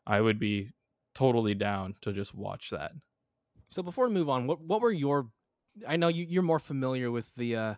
i 0.05 0.19
would 0.19 0.39
be 0.39 0.71
totally 1.13 1.53
down 1.53 1.95
to 2.01 2.13
just 2.13 2.33
watch 2.35 2.69
that 2.69 2.91
so 3.75 3.83
before 3.83 4.07
we 4.07 4.13
move 4.13 4.29
on, 4.29 4.47
what 4.47 4.61
what 4.61 4.79
were 4.79 4.91
your? 4.91 5.27
I 5.85 5.97
know 5.97 6.07
you 6.07 6.25
you're 6.29 6.43
more 6.43 6.59
familiar 6.59 7.11
with 7.11 7.35
the 7.35 7.55
uh, 7.57 7.75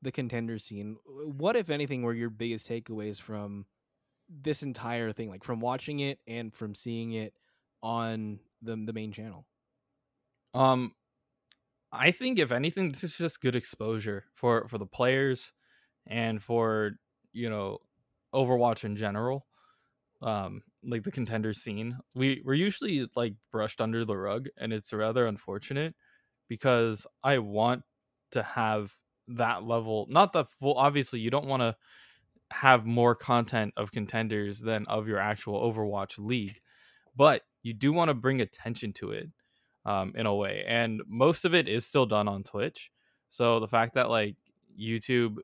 the 0.00 0.10
contender 0.10 0.58
scene. 0.58 0.96
What, 1.04 1.56
if 1.56 1.68
anything, 1.68 2.00
were 2.02 2.14
your 2.14 2.30
biggest 2.30 2.66
takeaways 2.66 3.20
from 3.20 3.66
this 4.30 4.62
entire 4.62 5.12
thing, 5.12 5.28
like 5.28 5.44
from 5.44 5.60
watching 5.60 6.00
it 6.00 6.20
and 6.26 6.54
from 6.54 6.74
seeing 6.74 7.12
it 7.12 7.34
on 7.82 8.40
the 8.62 8.82
the 8.86 8.94
main 8.94 9.12
channel? 9.12 9.46
Um, 10.54 10.92
I 11.92 12.12
think 12.12 12.38
if 12.38 12.50
anything, 12.50 12.88
this 12.88 13.04
is 13.04 13.14
just 13.14 13.42
good 13.42 13.54
exposure 13.54 14.24
for 14.34 14.66
for 14.68 14.78
the 14.78 14.86
players 14.86 15.52
and 16.06 16.42
for 16.42 16.92
you 17.34 17.50
know 17.50 17.80
Overwatch 18.34 18.84
in 18.84 18.96
general 18.96 19.46
um 20.22 20.62
like 20.86 21.02
the 21.02 21.10
contender 21.10 21.52
scene 21.52 21.98
we 22.14 22.42
we're 22.44 22.54
usually 22.54 23.08
like 23.16 23.34
brushed 23.50 23.80
under 23.80 24.04
the 24.04 24.16
rug 24.16 24.46
and 24.58 24.72
it's 24.72 24.92
rather 24.92 25.26
unfortunate 25.26 25.94
because 26.48 27.06
i 27.24 27.38
want 27.38 27.82
to 28.30 28.42
have 28.42 28.92
that 29.28 29.64
level 29.64 30.06
not 30.08 30.32
the 30.32 30.44
full 30.44 30.74
obviously 30.74 31.18
you 31.18 31.30
don't 31.30 31.46
want 31.46 31.60
to 31.60 31.74
have 32.52 32.86
more 32.86 33.14
content 33.14 33.74
of 33.76 33.90
contenders 33.90 34.60
than 34.60 34.86
of 34.86 35.08
your 35.08 35.18
actual 35.18 35.60
overwatch 35.60 36.14
league 36.18 36.58
but 37.16 37.42
you 37.62 37.74
do 37.74 37.92
want 37.92 38.08
to 38.08 38.14
bring 38.14 38.40
attention 38.40 38.92
to 38.92 39.10
it 39.10 39.28
um, 39.84 40.12
in 40.16 40.26
a 40.26 40.34
way 40.34 40.64
and 40.68 41.02
most 41.08 41.44
of 41.44 41.54
it 41.54 41.68
is 41.68 41.84
still 41.84 42.06
done 42.06 42.28
on 42.28 42.44
twitch 42.44 42.90
so 43.28 43.58
the 43.58 43.68
fact 43.68 43.94
that 43.94 44.08
like 44.08 44.36
youtube 44.80 45.36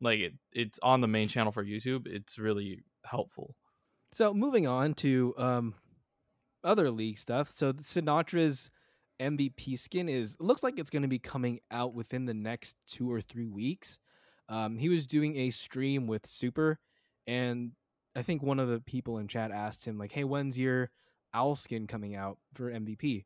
like 0.00 0.20
it, 0.20 0.34
it's 0.52 0.78
on 0.82 1.00
the 1.00 1.06
main 1.06 1.28
channel 1.28 1.52
for 1.52 1.64
youtube 1.64 2.02
it's 2.06 2.38
really 2.38 2.82
helpful 3.04 3.54
so 4.12 4.32
moving 4.32 4.66
on 4.66 4.94
to 4.94 5.34
um, 5.36 5.74
other 6.64 6.90
league 6.90 7.18
stuff. 7.18 7.50
So 7.50 7.72
Sinatraa's 7.72 8.70
MVP 9.20 9.78
skin 9.78 10.08
is 10.08 10.36
looks 10.38 10.62
like 10.62 10.78
it's 10.78 10.90
going 10.90 11.02
to 11.02 11.08
be 11.08 11.18
coming 11.18 11.60
out 11.70 11.94
within 11.94 12.26
the 12.26 12.34
next 12.34 12.76
two 12.86 13.10
or 13.10 13.20
three 13.20 13.48
weeks. 13.48 13.98
Um, 14.48 14.78
he 14.78 14.88
was 14.88 15.06
doing 15.06 15.36
a 15.36 15.50
stream 15.50 16.06
with 16.06 16.26
Super, 16.26 16.78
and 17.26 17.72
I 18.16 18.22
think 18.22 18.42
one 18.42 18.60
of 18.60 18.68
the 18.68 18.80
people 18.80 19.18
in 19.18 19.28
chat 19.28 19.50
asked 19.50 19.86
him 19.86 19.98
like, 19.98 20.12
"Hey, 20.12 20.24
when's 20.24 20.58
your 20.58 20.90
owl 21.34 21.56
skin 21.56 21.86
coming 21.86 22.14
out 22.14 22.38
for 22.54 22.70
MVP?" 22.70 23.24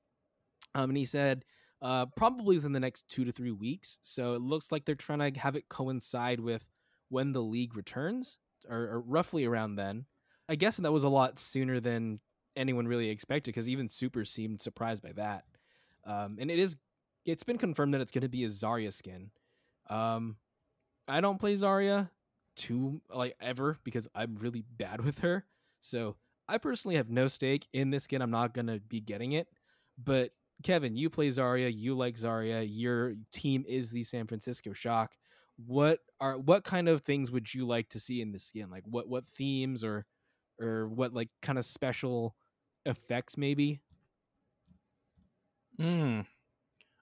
Um, 0.74 0.90
and 0.90 0.96
he 0.96 1.04
said, 1.04 1.44
uh, 1.80 2.06
"Probably 2.16 2.56
within 2.56 2.72
the 2.72 2.80
next 2.80 3.08
two 3.08 3.24
to 3.24 3.32
three 3.32 3.52
weeks." 3.52 3.98
So 4.02 4.34
it 4.34 4.40
looks 4.40 4.72
like 4.72 4.84
they're 4.84 4.94
trying 4.94 5.32
to 5.32 5.40
have 5.40 5.54
it 5.54 5.68
coincide 5.68 6.40
with 6.40 6.68
when 7.08 7.32
the 7.32 7.42
league 7.42 7.76
returns, 7.76 8.38
or, 8.68 8.78
or 8.78 9.00
roughly 9.00 9.44
around 9.44 9.76
then. 9.76 10.06
I 10.48 10.54
guess 10.54 10.76
that 10.76 10.92
was 10.92 11.04
a 11.04 11.08
lot 11.08 11.38
sooner 11.38 11.80
than 11.80 12.20
anyone 12.56 12.86
really 12.86 13.08
expected 13.08 13.52
because 13.52 13.68
even 13.68 13.88
Super 13.88 14.24
seemed 14.24 14.60
surprised 14.60 15.02
by 15.02 15.12
that. 15.12 15.44
Um, 16.04 16.36
and 16.40 16.50
it 16.50 16.58
is, 16.58 16.76
it's 17.24 17.44
been 17.44 17.58
confirmed 17.58 17.94
that 17.94 18.00
it's 18.00 18.12
going 18.12 18.22
to 18.22 18.28
be 18.28 18.44
a 18.44 18.48
Zarya 18.48 18.92
skin. 18.92 19.30
Um, 19.88 20.36
I 21.08 21.20
don't 21.20 21.38
play 21.38 21.54
Zarya 21.54 22.10
too 22.56 23.00
like 23.12 23.34
ever 23.40 23.78
because 23.84 24.08
I'm 24.14 24.36
really 24.36 24.64
bad 24.76 25.00
with 25.04 25.20
her. 25.20 25.44
So 25.80 26.16
I 26.48 26.58
personally 26.58 26.96
have 26.96 27.10
no 27.10 27.26
stake 27.28 27.66
in 27.72 27.90
this 27.90 28.04
skin. 28.04 28.22
I'm 28.22 28.30
not 28.30 28.54
gonna 28.54 28.78
be 28.78 29.00
getting 29.00 29.32
it. 29.32 29.48
But 30.02 30.32
Kevin, 30.62 30.96
you 30.96 31.10
play 31.10 31.28
Zarya. 31.28 31.72
You 31.74 31.94
like 31.94 32.14
Zarya. 32.14 32.66
Your 32.68 33.14
team 33.32 33.64
is 33.66 33.90
the 33.90 34.02
San 34.02 34.26
Francisco 34.26 34.72
Shock. 34.72 35.12
What 35.66 36.00
are 36.20 36.38
what 36.38 36.64
kind 36.64 36.88
of 36.88 37.02
things 37.02 37.30
would 37.30 37.52
you 37.52 37.66
like 37.66 37.88
to 37.90 38.00
see 38.00 38.20
in 38.20 38.32
the 38.32 38.38
skin? 38.38 38.70
Like 38.70 38.84
what 38.86 39.08
what 39.08 39.26
themes 39.26 39.84
or 39.84 40.06
or 40.62 40.88
what 40.88 41.12
like 41.14 41.30
kind 41.42 41.58
of 41.58 41.64
special 41.66 42.36
effects 42.86 43.36
maybe 43.38 43.80
Hmm. 45.78 46.20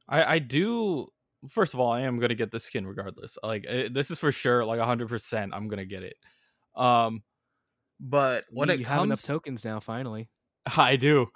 i 0.09 0.37
i 0.37 0.41
do 0.41 1.09
first 1.51 1.75
of 1.75 1.81
all 1.81 1.93
i 1.93 2.03
am 2.03 2.19
gonna 2.21 2.35
get 2.37 2.51
the 2.53 2.61
skin 2.61 2.87
regardless 2.87 3.39
like 3.43 3.65
it, 3.65 3.87
eh, 3.87 3.89
this 3.93 4.11
is 4.11 4.19
for 4.19 4.33
sure 4.33 4.65
like 4.65 4.79
100% 4.79 5.55
i'm 5.55 5.69
gonna 5.69 5.87
get 5.87 6.05
it 6.05 6.17
um 6.77 7.23
But 8.01 8.47
when 8.51 8.69
you, 8.69 8.71
it 8.71 8.81
you 8.81 8.85
comes 8.85 9.03
have 9.05 9.05
enough 9.05 9.23
tokens 9.23 9.65
now, 9.65 9.79
finally. 9.81 10.31
I 10.77 10.97
do. 10.97 11.29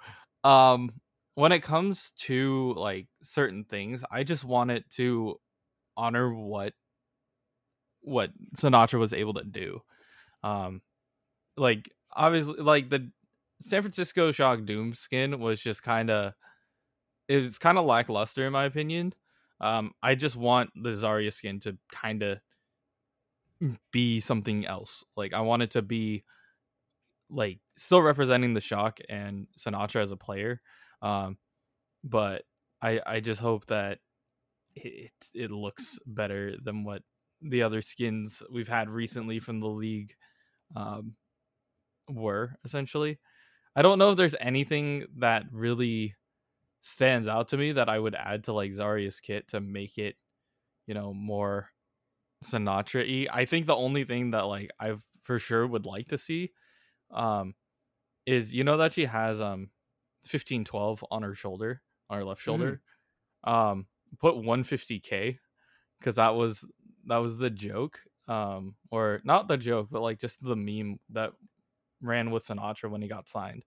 Um 0.43 1.01
when 1.35 1.51
it 1.51 1.63
comes 1.63 2.11
to 2.17 2.73
like 2.75 3.09
certain 3.21 3.65
things, 3.65 4.03
I 4.09 4.23
just 4.23 4.45
want 4.45 4.71
it 4.71 4.89
to 4.91 5.37
honor 5.97 6.33
what 6.33 6.73
what 8.01 8.31
sinatraa 8.57 8.99
was 8.99 9.13
able 9.13 9.33
to 9.33 9.43
do. 9.43 9.81
Um 10.43 10.81
like 11.57 11.91
obviously 12.15 12.61
like 12.61 12.89
the 12.89 13.11
San 13.61 13.81
Francisco 13.81 14.31
Shock 14.31 14.65
Doom 14.65 14.93
skin 14.93 15.39
was 15.39 15.59
just 15.59 15.83
kind 15.83 16.09
of 16.09 16.33
it 17.27 17.41
was 17.41 17.57
kind 17.57 17.77
of 17.77 17.85
lackluster 17.85 18.45
in 18.45 18.53
my 18.53 18.65
opinion. 18.65 19.13
Um 19.61 19.93
I 20.03 20.15
just 20.15 20.35
want 20.35 20.71
the 20.75 20.89
Zarya 20.89 21.33
skin 21.33 21.59
to 21.61 21.77
kind 21.91 22.23
of 22.23 22.39
be 23.91 24.19
something 24.19 24.65
else. 24.65 25.03
Like 25.15 25.33
I 25.33 25.41
want 25.41 25.63
it 25.63 25.71
to 25.71 25.81
be 25.81 26.23
like 27.29 27.59
still 27.77 28.01
representing 28.01 28.53
the 28.53 28.61
Shock 28.61 28.99
and 29.09 29.47
Sinatraa 29.57 30.03
as 30.03 30.11
a 30.11 30.17
player. 30.17 30.61
Um 31.01 31.37
but 32.03 32.43
I 32.81 33.01
I 33.05 33.19
just 33.19 33.41
hope 33.41 33.65
that 33.67 33.99
it 34.75 35.11
it 35.33 35.51
looks 35.51 35.99
better 36.05 36.55
than 36.61 36.83
what 36.83 37.01
the 37.41 37.63
other 37.63 37.81
skins 37.81 38.43
we've 38.51 38.67
had 38.67 38.89
recently 38.89 39.39
from 39.39 39.59
the 39.59 39.67
league 39.67 40.15
um 40.75 41.15
were 42.09 42.55
essentially. 42.65 43.19
I 43.75 43.81
don't 43.81 43.99
know 43.99 44.11
if 44.11 44.17
there's 44.17 44.35
anything 44.39 45.05
that 45.17 45.45
really 45.51 46.15
stands 46.81 47.27
out 47.27 47.49
to 47.49 47.57
me 47.57 47.73
that 47.73 47.89
I 47.89 47.99
would 47.99 48.15
add 48.15 48.45
to 48.45 48.53
like 48.53 48.71
Zarya's 48.71 49.19
kit 49.19 49.49
to 49.49 49.59
make 49.61 49.97
it, 49.97 50.17
you 50.87 50.93
know, 50.93 51.13
more 51.13 51.69
Sinatraa 52.43 53.27
y. 53.27 53.33
I 53.33 53.45
think 53.45 53.65
the 53.67 53.75
only 53.75 54.03
thing 54.05 54.31
that 54.31 54.43
like 54.43 54.71
I 54.79 54.95
for 55.23 55.39
sure 55.39 55.65
would 55.67 55.85
like 55.85 56.09
to 56.09 56.17
see 56.17 56.51
um 57.11 57.55
is 58.25 58.53
you 58.53 58.63
know 58.63 58.77
that 58.77 58.93
she 58.93 59.05
has 59.05 59.41
um 59.41 59.71
1512 60.23 61.03
on 61.11 61.23
her 61.23 61.35
shoulder, 61.35 61.81
on 62.09 62.19
her 62.19 62.25
left 62.25 62.41
shoulder. 62.41 62.81
Um 63.43 63.87
put 64.19 64.35
150k 64.35 65.39
because 65.99 66.15
that 66.15 66.35
was 66.35 66.65
that 67.07 67.17
was 67.17 67.37
the 67.37 67.49
joke 67.49 67.99
um 68.27 68.75
or 68.91 69.21
not 69.23 69.47
the 69.47 69.57
joke 69.57 69.87
but 69.91 70.01
like 70.01 70.19
just 70.19 70.41
the 70.43 70.55
meme 70.55 70.99
that 71.09 71.33
ran 72.01 72.31
with 72.31 72.45
Sinatraa 72.45 72.89
when 72.89 73.01
he 73.01 73.07
got 73.07 73.29
signed. 73.29 73.63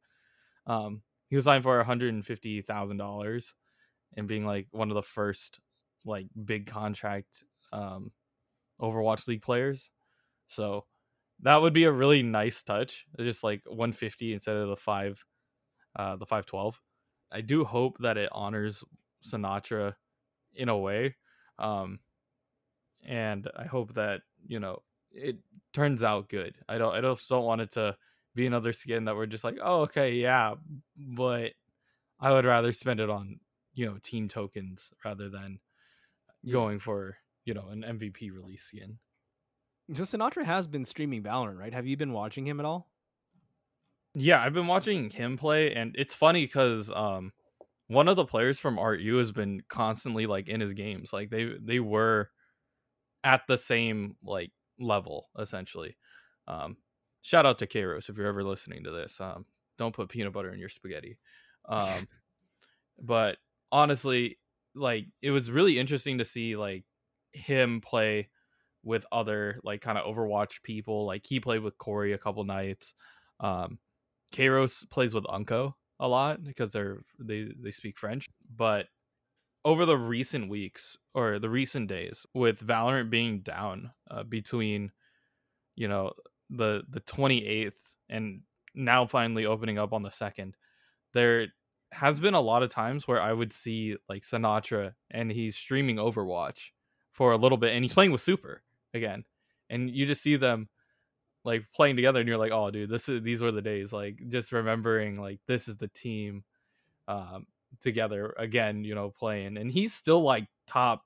Um, 0.67 1.03
he 1.29 1.37
was 1.37 1.45
signed 1.45 1.63
for 1.63 1.77
one 1.77 1.87
hundred 1.87 2.15
and 4.17 4.29
being 4.29 4.47
like 4.47 4.67
one 4.71 4.91
of 4.91 4.95
the 4.95 5.03
first 5.03 5.61
like 6.05 6.27
big 6.45 6.67
contract 6.67 7.45
um, 7.73 8.11
Overwatch 8.81 9.27
League 9.27 9.43
players. 9.43 9.91
So 10.49 10.87
that 11.43 11.61
would 11.61 11.73
be 11.73 11.85
a 11.85 11.93
really 11.93 12.23
nice 12.23 12.63
touch. 12.63 13.05
Just 13.19 13.45
like 13.45 13.63
one 13.67 13.93
fifty 13.93 14.33
instead 14.33 14.57
of 14.57 14.69
the 14.69 14.77
five, 14.77 15.23
uh, 15.97 16.17
the 16.17 16.27
five 16.27 16.47
twelve. 16.47 16.81
I 17.31 17.43
do 17.43 17.65
hope 17.65 17.99
that 18.01 18.17
it 18.17 18.31
honors 18.33 18.83
Sinatraa 19.27 19.95
in 20.55 20.69
a 20.69 20.79
way, 20.79 21.15
um, 21.59 21.99
and 23.07 23.49
I 23.57 23.65
hope 23.65 23.95
that 23.95 24.23
you 24.47 24.61
know 24.61 24.83
it 25.13 25.37
turns 25.73 26.03
out 26.03 26.31
good. 26.31 26.57
I 26.69 26.79
don't 26.79 26.95
I 26.95 27.01
don't 27.01 27.21
don't 27.29 27.45
want 27.45 27.61
it 27.61 27.73
to 27.73 27.97
be 28.39 28.47
another 28.47 28.73
skin 28.73 29.05
that 29.05 29.17
we're 29.17 29.27
just 29.27 29.45
like, 29.45 29.59
oh 29.63 29.83
okay, 29.83 30.13
yeah, 30.13 30.55
but 30.97 31.53
I 32.21 32.33
would 32.33 32.45
rather 32.47 32.73
spend 32.73 33.01
it 33.01 33.11
on 33.11 33.41
you 33.75 33.87
know 33.87 33.99
team 34.03 34.29
tokens 34.29 34.91
rather 35.05 35.29
than 35.29 35.61
going 36.51 36.79
for 36.79 37.19
you 37.45 37.55
know 37.55 37.69
an 37.69 37.83
MVP 37.83 38.33
release 38.33 38.63
skin. 38.63 38.99
So 39.95 40.03
Sinatraa 40.03 40.45
has 40.45 40.67
been 40.67 40.85
streaming 40.85 41.23
Valorant, 41.23 41.59
right? 41.59 41.73
Have 41.73 41.87
you 41.87 41.97
been 41.97 42.13
watching 42.13 42.47
him 42.47 42.61
at 42.61 42.67
all? 42.67 42.91
Yeah, 44.15 44.43
I've 44.43 44.53
been 44.53 44.67
watching 44.67 45.11
him 45.11 45.37
play, 45.37 45.75
and 45.75 45.95
it's 45.99 46.15
funny 46.15 46.45
because 46.45 46.91
um, 46.91 47.33
one 47.89 48.09
of 48.09 48.17
the 48.17 48.25
players 48.25 48.59
from 48.59 48.79
RU 48.79 49.17
has 49.17 49.33
been 49.33 49.63
constantly 49.69 50.27
like 50.27 50.49
in 50.49 50.61
his 50.61 50.75
games. 50.75 51.13
Like 51.13 51.31
they 51.31 51.53
they 51.61 51.81
were 51.81 52.31
at 53.25 53.43
the 53.49 53.59
same 53.59 54.17
like 54.23 54.53
level 54.79 55.29
essentially. 55.39 55.97
Um, 56.47 56.77
shout 57.29 57.45
out 57.45 57.59
to 57.59 57.67
Kairos 57.67 58.09
if 58.09 58.17
you're 58.17 58.27
ever 58.27 58.43
listening 58.43 58.85
to 58.85 58.91
this. 58.91 59.21
Um, 59.21 59.45
don't 59.77 59.95
put 59.95 60.09
peanut 60.09 60.33
butter 60.33 60.51
in 60.51 60.59
your 60.59 60.71
spaghetti. 60.71 61.19
Um, 61.69 62.09
but 62.99 63.37
honestly, 63.71 64.39
like 64.75 65.05
it 65.21 65.31
was 65.31 65.51
really 65.51 65.79
interesting 65.79 66.19
to 66.19 66.25
see 66.25 66.57
like 66.57 66.85
him 67.33 67.83
play 67.83 68.31
with 68.83 69.05
other 69.13 69.61
like 69.63 69.83
kind 69.83 69.99
of 69.99 70.07
Overwatch 70.07 70.63
people. 70.63 71.05
Like 71.05 71.27
he 71.27 71.39
played 71.39 71.61
with 71.61 71.77
Corey 71.77 72.15
a 72.15 72.19
couple 72.19 72.45
nights. 72.45 72.95
Um, 73.41 73.79
Kairos 74.35 74.89
plays 74.89 75.13
with 75.13 75.25
Unkoe 75.25 75.75
a 76.01 76.09
lot 76.09 76.43
because 76.43 76.71
they're 76.71 77.03
they 77.19 77.49
they 77.63 77.73
speak 77.73 77.99
French. 77.99 78.27
But 78.57 78.87
over 79.67 79.85
the 79.85 79.99
recent 79.99 80.49
weeks 80.49 80.97
or 81.13 81.39
the 81.39 81.51
recent 81.51 81.89
days, 81.89 82.25
with 82.33 82.67
Valorant 82.67 83.11
being 83.11 83.41
down 83.41 83.91
uh, 84.11 84.23
between 84.23 84.93
you 85.77 85.89
know 85.89 86.13
the 86.51 86.83
the 86.91 87.01
28th 87.01 87.73
and 88.09 88.41
now 88.75 89.07
finally 89.07 89.47
opening 89.47 89.79
up 89.79 89.93
on 89.93 90.03
the 90.03 90.11
second, 90.11 90.57
there 91.15 91.49
has 91.93 92.21
been 92.21 92.35
a 92.35 92.41
lot 92.41 92.63
of 92.63 92.71
times 92.71 93.09
where 93.09 93.21
I 93.21 93.33
would 93.33 93.53
see 93.53 93.97
like 94.09 94.23
Sinatraa 94.23 94.93
and 95.11 95.31
he's 95.31 95.57
streaming 95.57 95.97
Overwatch 95.97 96.59
for 97.13 97.33
a 97.33 97.37
little 97.37 97.59
bit 97.59 97.75
and 97.75 97.85
he's 97.85 97.93
playing 97.93 98.13
with 98.13 98.21
Super 98.21 98.63
again. 98.95 99.25
And 99.71 99.91
you 99.91 100.07
just 100.07 100.23
see 100.23 100.37
them 100.37 100.69
like 101.45 101.65
playing 101.75 101.97
together 101.97 102.21
and 102.21 102.29
you're 102.29 102.39
like, 102.39 102.53
"Oh 102.53 102.71
dude, 102.71 102.91
this 102.91 103.09
is 103.09 103.23
these 103.23 103.41
were 103.43 103.53
the 103.53 103.63
days." 103.63 103.93
Like 103.93 104.19
just 104.29 104.53
remembering 104.53 105.21
like 105.21 105.41
this 105.47 105.69
is 105.69 105.77
the 105.79 105.89
team 105.89 106.45
um 107.09 107.47
together 107.83 108.35
again, 108.39 108.85
you 108.85 108.95
know, 108.95 109.11
playing. 109.11 109.57
And 109.57 109.71
he's 109.71 109.95
still 109.95 110.23
like 110.23 110.47
top 110.67 111.05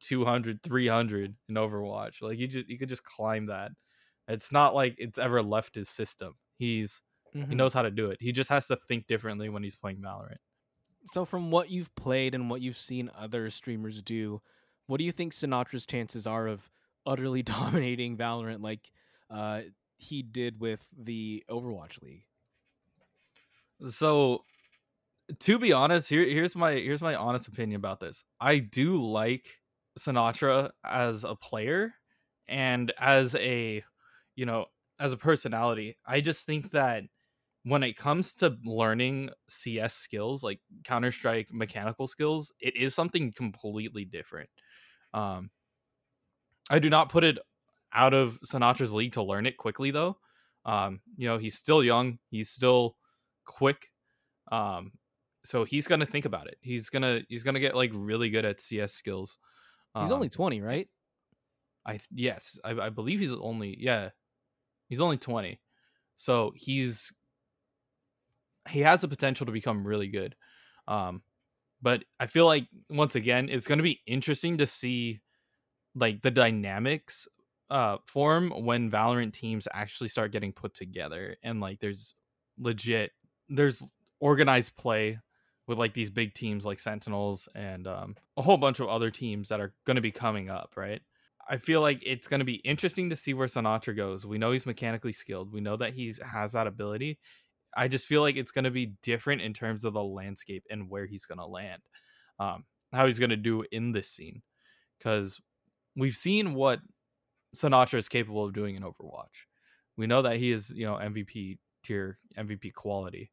200, 0.00 0.62
300 0.62 1.34
in 1.48 1.54
Overwatch. 1.54 2.22
Like 2.22 2.38
you 2.38 2.48
just 2.48 2.68
you 2.68 2.78
could 2.78 2.88
just 2.88 3.04
climb 3.04 3.46
that. 3.46 3.72
It's 4.28 4.52
not 4.52 4.74
like 4.74 4.96
it's 4.98 5.18
ever 5.18 5.42
left 5.42 5.74
his 5.74 5.88
system. 5.88 6.34
He's 6.58 7.02
he 7.48 7.54
Mhm. 7.54 7.56
knows 7.56 7.72
how 7.72 7.82
to 7.82 7.90
do 7.90 8.10
it. 8.10 8.18
He 8.20 8.32
just 8.32 8.50
has 8.50 8.66
to 8.68 8.76
think 8.88 9.06
differently 9.06 9.48
when 9.48 9.62
he's 9.62 9.76
playing 9.76 10.00
Valorant. 10.02 10.38
So 11.04 11.24
from 11.24 11.50
what 11.50 11.70
you've 11.70 11.94
played 11.94 12.34
and 12.34 12.50
what 12.50 12.60
you've 12.60 12.76
seen 12.76 13.10
other 13.14 13.50
streamers 13.50 14.02
do, 14.02 14.42
what 14.86 14.98
do 14.98 15.04
you 15.04 15.12
think 15.12 15.32
Sinatraa's 15.32 15.86
chances 15.86 16.26
are 16.26 16.46
of 16.48 16.68
utterly 17.04 17.42
dominating 17.42 18.16
Valorant 18.16 18.60
like 18.62 18.90
uh, 19.30 19.62
he 19.96 20.22
did 20.22 20.60
with 20.60 20.88
the 20.96 21.44
Overwatch 21.48 22.02
League? 22.02 22.26
So 23.90 24.44
to 25.40 25.58
be 25.58 25.72
honest, 25.72 26.08
here 26.08 26.26
here's 26.26 26.56
my 26.56 26.72
here's 26.74 27.02
my 27.02 27.14
honest 27.14 27.48
opinion 27.48 27.78
about 27.78 28.00
this. 28.00 28.24
I 28.40 28.58
do 28.60 29.02
like 29.04 29.60
Sinatraa 29.98 30.72
as 30.84 31.24
a 31.24 31.36
player 31.36 31.94
and 32.48 32.92
as 32.98 33.34
a 33.36 33.84
you 34.36 34.46
know, 34.46 34.66
as 35.00 35.12
a 35.12 35.16
personality. 35.18 35.98
I 36.06 36.20
just 36.22 36.46
think 36.46 36.72
that 36.72 37.04
when 37.64 37.82
it 37.82 37.96
comes 37.96 38.34
to 38.36 38.58
learning 38.64 39.30
CS 39.48 39.94
skills, 39.94 40.42
like 40.42 40.60
Counter-Strike 40.84 41.52
mechanical 41.52 42.06
skills, 42.06 42.52
it 42.60 42.76
is 42.76 42.94
something 42.94 43.32
completely 43.32 44.04
different. 44.06 44.50
Um 45.14 45.50
I 46.68 46.78
do 46.78 46.90
not 46.90 47.10
put 47.10 47.24
it 47.24 47.38
out 47.92 48.14
of 48.14 48.40
Sinatraa's 48.40 48.92
league 48.92 49.12
to 49.14 49.22
learn 49.22 49.46
it 49.46 49.56
quickly 49.56 49.90
though. 49.90 50.18
Um, 50.64 51.00
you 51.16 51.28
know, 51.28 51.38
he's 51.38 51.56
still 51.56 51.82
young, 51.84 52.18
he's 52.28 52.50
still 52.50 52.96
quick. 53.44 53.88
Um, 54.52 54.92
so 55.44 55.64
he's 55.64 55.86
gonna 55.88 56.06
think 56.06 56.24
about 56.24 56.48
it. 56.48 56.58
He's 56.62 56.90
gonna 56.90 57.22
he's 57.28 57.44
gonna 57.44 57.60
get 57.60 57.76
like 57.76 57.90
really 57.94 58.30
good 58.30 58.44
at 58.44 58.60
CS 58.60 58.94
skills. 58.94 59.38
He's 59.98 60.10
Um, 60.10 60.12
only 60.12 60.28
20, 60.28 60.60
right? 60.62 60.88
I 61.86 62.00
yes, 62.10 62.58
I, 62.64 62.72
I 62.72 62.90
believe 62.90 63.20
he's 63.20 63.32
only 63.32 63.76
yeah, 63.80 64.10
he's 64.88 65.00
only 65.00 65.18
twenty, 65.18 65.60
so 66.16 66.52
he's 66.56 67.12
he 68.68 68.80
has 68.80 69.00
the 69.00 69.08
potential 69.08 69.46
to 69.46 69.52
become 69.52 69.86
really 69.86 70.08
good. 70.08 70.34
Um, 70.88 71.22
but 71.82 72.04
I 72.18 72.26
feel 72.26 72.46
like 72.46 72.66
once 72.90 73.14
again, 73.14 73.48
it's 73.48 73.66
going 73.66 73.78
to 73.78 73.84
be 73.84 74.00
interesting 74.06 74.58
to 74.58 74.66
see 74.66 75.20
like 75.94 76.22
the 76.22 76.30
dynamics 76.30 77.26
uh 77.68 77.96
form 78.06 78.50
when 78.64 78.90
Valorant 78.90 79.32
teams 79.32 79.66
actually 79.72 80.08
start 80.08 80.30
getting 80.30 80.52
put 80.52 80.72
together 80.72 81.36
and 81.42 81.60
like 81.60 81.80
there's 81.80 82.14
legit 82.58 83.10
there's 83.48 83.82
organized 84.20 84.76
play 84.76 85.18
with 85.66 85.78
like 85.78 85.94
these 85.94 86.10
big 86.10 86.34
teams 86.34 86.64
like 86.64 86.78
Sentinels 86.78 87.48
and 87.54 87.86
um, 87.86 88.16
a 88.36 88.42
whole 88.42 88.56
bunch 88.56 88.80
of 88.80 88.88
other 88.88 89.10
teams 89.10 89.48
that 89.48 89.60
are 89.60 89.74
going 89.84 89.96
to 89.96 90.00
be 90.00 90.12
coming 90.12 90.48
up, 90.48 90.72
right? 90.76 91.02
I 91.48 91.58
feel 91.58 91.80
like 91.80 92.00
it's 92.04 92.26
going 92.26 92.40
to 92.40 92.44
be 92.44 92.56
interesting 92.56 93.10
to 93.10 93.16
see 93.16 93.34
where 93.34 93.46
Sinatraa 93.46 93.96
goes. 93.96 94.26
We 94.26 94.38
know 94.38 94.52
he's 94.52 94.66
mechanically 94.66 95.12
skilled. 95.12 95.52
We 95.52 95.60
know 95.60 95.76
that 95.76 95.94
he 95.94 96.12
has 96.24 96.52
that 96.52 96.66
ability. 96.66 97.18
I 97.76 97.88
just 97.88 98.06
feel 98.06 98.22
like 98.22 98.36
it's 98.36 98.52
going 98.52 98.64
to 98.64 98.70
be 98.70 98.94
different 99.02 99.42
in 99.42 99.52
terms 99.52 99.84
of 99.84 99.92
the 99.92 100.02
landscape 100.02 100.64
and 100.70 100.90
where 100.90 101.06
he's 101.06 101.26
going 101.26 101.38
to 101.38 101.46
land, 101.46 101.82
um, 102.40 102.64
how 102.92 103.06
he's 103.06 103.18
going 103.18 103.30
to 103.30 103.36
do 103.36 103.64
in 103.70 103.92
this 103.92 104.08
scene, 104.08 104.42
because 104.98 105.38
we've 105.94 106.16
seen 106.16 106.54
what 106.54 106.80
Sinatraa 107.54 107.98
is 107.98 108.08
capable 108.08 108.44
of 108.44 108.54
doing 108.54 108.76
in 108.76 108.82
Overwatch. 108.82 109.44
We 109.96 110.06
know 110.06 110.22
that 110.22 110.36
he 110.38 110.52
is, 110.52 110.70
you 110.70 110.86
know, 110.86 110.94
MVP 110.94 111.58
tier, 111.84 112.18
MVP 112.38 112.74
quality. 112.74 113.30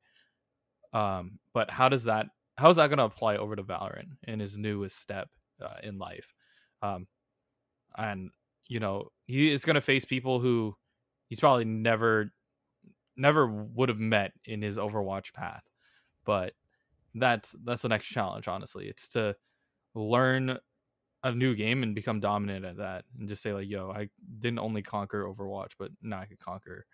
Um, 0.94 1.40
but 1.54 1.72
how 1.72 1.90
does 1.90 2.04
that 2.04 2.28
how 2.56 2.70
is 2.70 2.78
that 2.78 2.88
going 2.88 3.00
to 3.00 3.06
apply 3.06 3.38
over 3.38 3.56
to 3.56 3.64
Valorant 3.64 4.10
in 4.28 4.40
his 4.40 4.58
newest 4.58 5.00
step 5.00 5.28
uh, 5.62 5.78
in 5.82 5.98
life? 5.98 6.28
Um, 6.84 7.08
and 7.98 8.32
you 8.68 8.80
know, 8.80 9.12
he 9.26 9.52
is 9.52 9.66
going 9.66 9.76
to 9.76 9.82
face 9.82 10.06
people 10.06 10.40
who 10.40 10.76
he's 11.28 11.40
probably 11.40 11.66
never 11.66 12.32
never 13.16 13.48
would 13.48 13.90
have 13.90 14.00
met 14.00 14.32
in 14.46 14.62
his 14.62 14.78
Overwatch 14.78 15.34
path. 15.34 15.64
But 16.26 16.54
that's 17.16 17.56
that's 17.64 17.82
the 17.82 17.90
next 17.90 18.08
challenge, 18.08 18.48
honestly. 18.48 18.88
It's 18.88 19.08
to 19.10 19.36
learn 19.94 20.58
a 21.24 21.32
new 21.32 21.56
game 21.56 21.84
and 21.84 21.96
become 21.96 22.20
dominant 22.20 22.66
at 22.66 22.78
that 22.78 23.06
and 23.18 23.30
just 23.30 23.44
say 23.44 23.54
like, 23.54 23.70
yo, 23.70 23.92
I 23.92 24.10
didn't 24.40 24.60
only 24.60 24.82
conquer 24.82 25.26
Overwatch, 25.26 25.72
but 25.78 25.92
now 26.02 26.20
I 26.20 26.26
could 26.26 26.40
conquer 26.40 26.86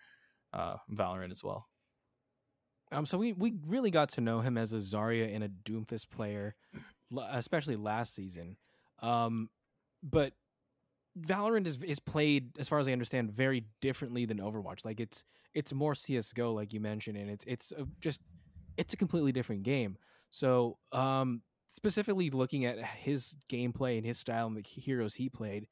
uh 0.52 0.76
Valorant 0.92 1.32
as 1.32 1.42
well. 1.44 1.66
Um, 2.92 3.06
so 3.06 3.18
we 3.18 3.32
we 3.32 3.54
really 3.68 3.90
got 3.90 4.10
to 4.10 4.20
know 4.20 4.40
him 4.40 4.58
as 4.58 4.72
a 4.72 4.78
Zarya 4.78 5.34
and 5.34 5.44
a 5.44 5.48
Doomfist 5.48 6.10
player, 6.10 6.56
especially 7.30 7.76
last 7.76 8.14
season. 8.14 8.56
Um, 9.00 9.48
but 10.02 10.32
Valorant 11.18 11.66
is 11.66 11.82
is 11.82 11.98
played, 11.98 12.50
as 12.58 12.68
far 12.68 12.78
as 12.78 12.88
I 12.88 12.92
understand, 12.92 13.32
very 13.32 13.64
differently 13.80 14.24
than 14.24 14.38
Overwatch. 14.38 14.84
Like 14.84 15.00
it's 15.00 15.24
it's 15.54 15.72
more 15.72 15.94
CS:GO, 15.94 16.52
like 16.52 16.72
you 16.72 16.80
mentioned, 16.80 17.16
and 17.16 17.30
it's 17.30 17.44
it's 17.46 17.72
a, 17.72 17.86
just 18.00 18.20
it's 18.76 18.94
a 18.94 18.96
completely 18.96 19.32
different 19.32 19.62
game. 19.62 19.96
So, 20.30 20.78
um, 20.92 21.42
specifically 21.68 22.30
looking 22.30 22.64
at 22.64 22.78
his 22.78 23.36
gameplay 23.48 23.96
and 23.96 24.06
his 24.06 24.18
style 24.18 24.46
and 24.46 24.56
the 24.56 24.62
heroes 24.62 25.14
he 25.14 25.28
played, 25.28 25.66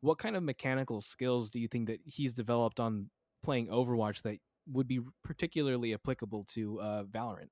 what 0.00 0.18
kind 0.18 0.36
of 0.36 0.42
mechanical 0.42 1.00
skills 1.00 1.48
do 1.48 1.60
you 1.60 1.68
think 1.68 1.86
that 1.86 2.00
he's 2.04 2.32
developed 2.32 2.80
on 2.80 3.08
playing 3.42 3.68
Overwatch 3.68 4.22
that 4.22 4.38
would 4.66 4.88
be 4.88 5.00
particularly 5.22 5.94
applicable 5.94 6.42
to 6.44 6.80
uh, 6.80 7.04
Valorant? 7.04 7.50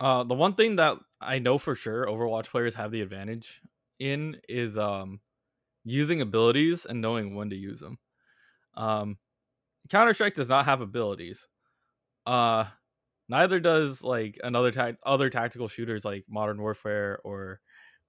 Uh, 0.00 0.24
the 0.24 0.34
one 0.34 0.54
thing 0.54 0.76
that 0.76 0.98
I 1.20 1.38
know 1.38 1.56
for 1.58 1.76
sure 1.76 2.06
Overwatch 2.06 2.50
players 2.50 2.74
have 2.74 2.90
the 2.90 3.00
advantage 3.00 3.60
in 4.00 4.40
is 4.48 4.76
um, 4.76 5.20
using 5.84 6.20
abilities 6.20 6.86
and 6.86 7.00
knowing 7.00 7.34
when 7.34 7.50
to 7.50 7.56
use 7.56 7.80
them. 7.80 7.98
Um, 8.74 9.18
Counter 9.90 10.14
Strike 10.14 10.34
does 10.34 10.48
not 10.48 10.64
have 10.64 10.80
abilities. 10.80 11.46
Uh, 12.26 12.64
neither 13.28 13.60
does 13.60 14.02
like 14.02 14.38
another 14.42 14.72
ta- 14.72 14.92
other 15.04 15.30
tactical 15.30 15.68
shooters 15.68 16.04
like 16.04 16.24
Modern 16.28 16.60
Warfare 16.60 17.18
or 17.24 17.60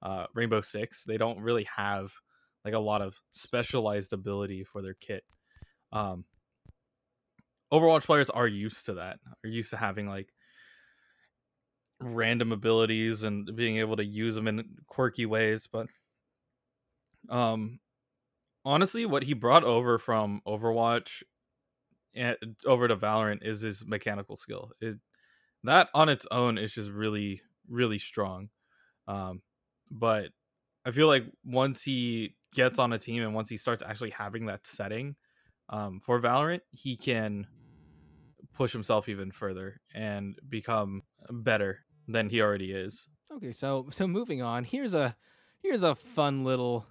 uh, 0.01 0.25
Rainbow 0.33 0.61
Six. 0.61 1.03
They 1.03 1.17
don't 1.17 1.39
really 1.39 1.67
have 1.75 2.11
like 2.63 2.73
a 2.73 2.79
lot 2.79 3.01
of 3.01 3.15
specialized 3.31 4.13
ability 4.13 4.63
for 4.63 4.81
their 4.81 4.95
kit. 4.95 5.23
Um, 5.91 6.25
Overwatch 7.71 8.03
players 8.03 8.29
are 8.29 8.47
used 8.47 8.85
to 8.85 8.95
that. 8.95 9.19
Are 9.43 9.49
used 9.49 9.71
to 9.71 9.77
having 9.77 10.07
like 10.07 10.29
random 12.01 12.51
abilities 12.51 13.23
and 13.23 13.53
being 13.55 13.77
able 13.77 13.97
to 13.97 14.05
use 14.05 14.35
them 14.35 14.47
in 14.47 14.63
quirky 14.87 15.25
ways, 15.25 15.67
but 15.71 15.87
um 17.29 17.79
honestly 18.63 19.05
what 19.05 19.23
he 19.23 19.33
brought 19.33 19.63
over 19.63 19.99
from 19.99 20.41
Overwatch 20.47 21.23
and 22.13 22.37
over 22.65 22.87
to 22.87 22.95
Valorant 22.95 23.45
is 23.45 23.61
his 23.61 23.85
mechanical 23.85 24.37
skill. 24.37 24.71
It 24.81 24.97
that 25.63 25.89
on 25.93 26.09
its 26.09 26.27
own 26.31 26.57
is 26.57 26.73
just 26.73 26.89
really 26.89 27.41
really 27.67 27.99
strong. 27.99 28.49
Um 29.07 29.41
but 29.91 30.31
I 30.85 30.91
feel 30.91 31.07
like 31.07 31.25
once 31.43 31.83
he 31.83 32.35
gets 32.53 32.79
on 32.79 32.93
a 32.93 32.99
team 32.99 33.23
and 33.23 33.33
once 33.33 33.49
he 33.49 33.57
starts 33.57 33.83
actually 33.83 34.11
having 34.11 34.45
that 34.45 34.67
setting 34.67 35.15
um, 35.69 35.99
for 35.99 36.21
Valorant, 36.21 36.61
he 36.71 36.95
can 36.95 37.47
push 38.53 38.71
himself 38.71 39.09
even 39.09 39.31
further 39.31 39.81
and 39.93 40.37
become 40.47 41.01
better 41.29 41.85
than 42.07 42.29
he 42.29 42.41
already 42.41 42.71
is. 42.71 43.07
Okay, 43.33 43.51
so 43.51 43.87
so 43.89 44.07
moving 44.07 44.41
on, 44.41 44.63
here's 44.63 44.93
a 44.93 45.15
here's 45.61 45.83
a 45.83 45.95
fun 45.95 46.43
little 46.43 46.85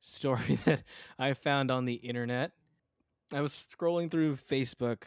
story 0.00 0.54
that 0.64 0.82
I 1.18 1.34
found 1.34 1.70
on 1.70 1.84
the 1.84 1.94
internet. 1.94 2.52
I 3.32 3.40
was 3.40 3.52
scrolling 3.52 4.10
through 4.10 4.36
Facebook 4.36 5.02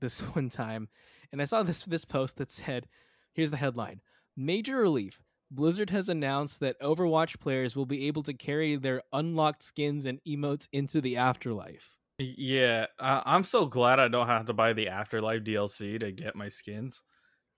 this 0.00 0.20
one 0.34 0.50
time 0.50 0.88
and 1.32 1.40
I 1.40 1.46
saw 1.46 1.62
this 1.62 1.82
this 1.82 2.04
post 2.04 2.36
that 2.36 2.52
said, 2.52 2.86
here's 3.32 3.50
the 3.50 3.56
headline. 3.56 4.00
Major 4.36 4.76
relief. 4.76 5.22
Blizzard 5.50 5.90
has 5.90 6.08
announced 6.08 6.60
that 6.60 6.80
Overwatch 6.80 7.38
players 7.38 7.76
will 7.76 7.86
be 7.86 8.06
able 8.06 8.22
to 8.22 8.32
carry 8.32 8.76
their 8.76 9.02
unlocked 9.12 9.62
skins 9.62 10.06
and 10.06 10.18
emotes 10.26 10.66
into 10.72 11.00
the 11.00 11.18
afterlife. 11.18 11.98
Yeah, 12.18 12.86
uh, 12.98 13.22
I'm 13.26 13.44
so 13.44 13.66
glad 13.66 13.98
I 13.98 14.08
don't 14.08 14.28
have 14.28 14.46
to 14.46 14.54
buy 14.54 14.72
the 14.72 14.88
Afterlife 14.88 15.42
DLC 15.42 15.98
to 16.00 16.12
get 16.12 16.36
my 16.36 16.48
skins. 16.48 17.02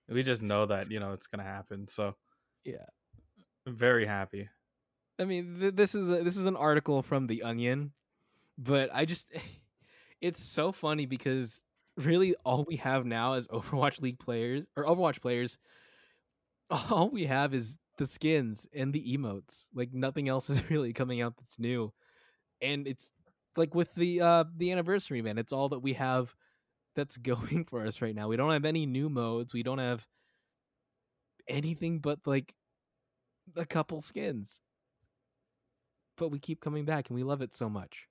We 0.09 0.23
just 0.23 0.41
know 0.41 0.65
that 0.65 0.91
you 0.91 0.99
know 0.99 1.13
it's 1.13 1.27
gonna 1.27 1.43
happen. 1.43 1.87
So 1.87 2.15
yeah, 2.63 2.85
I'm 3.67 3.75
very 3.75 4.05
happy. 4.05 4.49
I 5.19 5.25
mean, 5.25 5.59
th- 5.59 5.75
this 5.75 5.95
is 5.95 6.09
a, 6.11 6.23
this 6.23 6.37
is 6.37 6.45
an 6.45 6.55
article 6.55 7.01
from 7.01 7.27
the 7.27 7.43
Onion, 7.43 7.91
but 8.57 8.89
I 8.93 9.05
just 9.05 9.27
it's 10.21 10.43
so 10.43 10.71
funny 10.71 11.05
because 11.05 11.63
really 11.97 12.35
all 12.43 12.65
we 12.67 12.77
have 12.77 13.05
now 13.05 13.33
as 13.33 13.47
Overwatch 13.47 14.01
League 14.01 14.19
players 14.19 14.65
or 14.75 14.85
Overwatch 14.85 15.21
players, 15.21 15.57
all 16.69 17.09
we 17.09 17.25
have 17.25 17.53
is 17.53 17.77
the 17.97 18.07
skins 18.07 18.67
and 18.73 18.93
the 18.93 19.17
emotes. 19.17 19.67
Like 19.73 19.93
nothing 19.93 20.27
else 20.27 20.49
is 20.49 20.69
really 20.69 20.93
coming 20.93 21.21
out 21.21 21.37
that's 21.37 21.59
new, 21.59 21.93
and 22.61 22.87
it's 22.87 23.11
like 23.55 23.73
with 23.73 23.93
the 23.95 24.21
uh 24.21 24.43
the 24.57 24.71
anniversary 24.71 25.21
man 25.21 25.37
it's 25.37 25.53
all 25.53 25.69
that 25.69 25.79
we 25.79 25.93
have 25.93 26.35
that's 26.95 27.17
going 27.17 27.65
for 27.65 27.85
us 27.85 28.01
right 28.01 28.15
now. 28.15 28.27
We 28.27 28.37
don't 28.37 28.51
have 28.51 28.65
any 28.65 28.85
new 28.85 29.09
modes. 29.09 29.53
We 29.53 29.63
don't 29.63 29.79
have 29.79 30.05
anything 31.47 31.99
but 31.99 32.19
like 32.25 32.55
a 33.55 33.65
couple 33.65 34.01
skins 34.01 34.61
but 36.17 36.29
we 36.29 36.39
keep 36.39 36.61
coming 36.61 36.85
back 36.85 37.09
and 37.09 37.15
we 37.15 37.23
love 37.23 37.41
it 37.41 37.53
so 37.53 37.69
much 37.69 38.07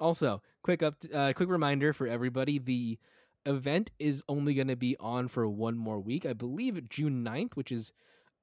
also 0.00 0.42
quick 0.62 0.82
up 0.82 0.94
uh, 1.14 1.32
quick 1.34 1.48
reminder 1.48 1.92
for 1.92 2.06
everybody 2.06 2.58
the 2.58 2.98
event 3.46 3.90
is 3.98 4.22
only 4.28 4.54
going 4.54 4.68
to 4.68 4.76
be 4.76 4.96
on 5.00 5.28
for 5.28 5.48
one 5.48 5.76
more 5.76 6.00
week 6.00 6.26
i 6.26 6.32
believe 6.32 6.88
june 6.88 7.24
9th 7.24 7.54
which 7.54 7.72
is 7.72 7.92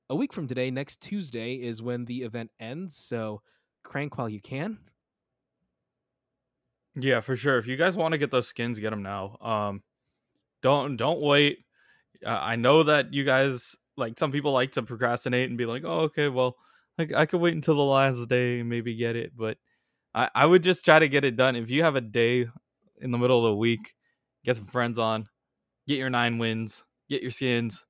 a 0.10 0.16
week 0.16 0.34
from 0.34 0.48
today 0.48 0.72
next 0.72 1.02
tuesday 1.02 1.56
is 1.56 1.82
when 1.82 2.06
the 2.06 2.24
event 2.24 2.52
ends 2.60 2.96
so 2.96 3.42
crank 3.84 4.18
while 4.18 4.30
you 4.30 4.42
can 4.42 4.80
yeah, 6.96 7.20
for 7.20 7.36
sure. 7.36 7.58
If 7.58 7.68
you 7.68 7.76
guys 7.76 7.98
want 7.98 8.14
to 8.14 8.18
get 8.18 8.32
those 8.32 8.48
skins, 8.48 8.80
get 8.80 8.92
them 8.92 9.04
now. 9.04 9.38
Um, 9.42 9.84
don't 10.62 10.96
don't 10.96 11.22
wait. 11.22 11.60
Uh, 12.26 12.30
I 12.30 12.56
know 12.56 12.84
that 12.84 13.14
you 13.14 13.26
guys 13.26 13.76
like 13.98 14.18
some 14.18 14.32
people 14.32 14.54
like 14.54 14.72
to 14.74 14.84
procrastinate 14.84 15.50
and 15.50 15.58
be 15.58 15.66
like, 15.66 15.84
"Oh, 15.86 16.02
okay, 16.02 16.30
well, 16.30 16.56
like 16.98 17.14
I 17.14 17.26
could 17.26 17.42
wait 17.42 17.56
until 17.56 17.76
the 17.76 17.84
last 17.84 18.28
day 18.30 18.60
and 18.60 18.70
maybe 18.70 18.96
get 18.96 19.16
it." 19.16 19.34
But 19.36 19.58
I 20.14 20.30
I 20.36 20.46
would 20.46 20.64
just 20.64 20.86
try 20.86 21.00
to 21.00 21.10
get 21.10 21.24
it 21.26 21.36
done. 21.36 21.56
If 21.56 21.70
you 21.70 21.84
have 21.84 21.96
a 21.96 22.02
day 22.02 22.48
in 23.02 23.12
the 23.12 23.18
middle 23.18 23.46
of 23.46 23.52
the 23.52 23.56
week, 23.58 23.96
get 24.44 24.58
some 24.58 24.68
friends 24.68 25.00
on, 25.00 25.28
get 25.88 25.98
your 25.98 26.10
nine 26.10 26.38
wins, 26.38 26.86
get 27.10 27.22
your 27.22 27.32
skins, 27.32 27.86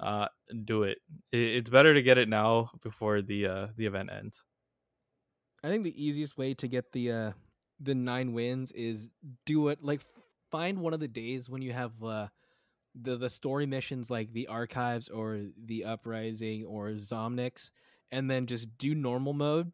uh, 0.00 0.28
do 0.64 0.84
it. 0.84 0.98
it 1.32 1.38
it's 1.38 1.70
better 1.70 1.94
to 1.94 2.02
get 2.02 2.18
it 2.18 2.28
now 2.28 2.70
before 2.82 3.22
the 3.22 3.46
uh 3.46 3.66
the 3.76 3.86
event 3.86 4.10
ends. 4.12 4.44
I 5.62 5.68
think 5.68 5.84
the 5.84 6.04
easiest 6.04 6.38
way 6.38 6.54
to 6.54 6.68
get 6.68 6.92
the 6.92 7.12
uh 7.12 7.32
the 7.80 7.94
nine 7.94 8.32
wins 8.32 8.72
is 8.72 9.08
do 9.46 9.68
it 9.68 9.82
like 9.82 10.02
find 10.50 10.78
one 10.78 10.94
of 10.94 11.00
the 11.00 11.08
days 11.08 11.48
when 11.48 11.62
you 11.62 11.72
have 11.72 11.92
uh, 12.02 12.28
the 13.00 13.16
the 13.16 13.28
story 13.28 13.66
missions 13.66 14.10
like 14.10 14.32
the 14.32 14.48
archives 14.48 15.08
or 15.08 15.40
the 15.64 15.84
uprising 15.84 16.64
or 16.64 16.90
Zomnics, 16.90 17.70
and 18.12 18.30
then 18.30 18.46
just 18.46 18.76
do 18.78 18.94
normal 18.94 19.32
mode 19.32 19.72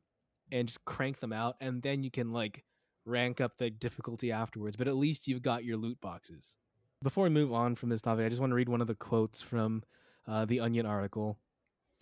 and 0.53 0.69
just 0.69 0.85
crank 0.85 1.21
them 1.21 1.33
out, 1.33 1.57
and 1.61 1.83
then 1.83 2.03
you 2.03 2.11
can 2.11 2.33
like 2.33 2.65
rank 3.05 3.41
up 3.41 3.59
the 3.59 3.71
difficulty 3.71 4.33
afterwards. 4.33 4.77
But 4.77 4.89
at 4.89 4.97
least 4.97 5.29
you've 5.29 5.43
got 5.43 5.65
your 5.65 5.77
loot 5.77 6.01
boxes. 6.01 6.57
Before 7.03 7.25
we 7.25 7.31
move 7.31 7.53
on 7.53 7.75
from 7.75 7.89
this 7.89 8.03
topic, 8.03 8.25
I 8.25 8.29
just 8.29 8.41
want 8.41 8.51
to 8.51 8.57
read 8.57 8.69
one 8.69 8.81
of 8.81 8.87
the 8.87 8.95
quotes 8.95 9.43
from 9.43 9.83
uh, 10.27 10.45
the 10.45 10.61
Onion 10.61 10.87
article. 10.87 11.39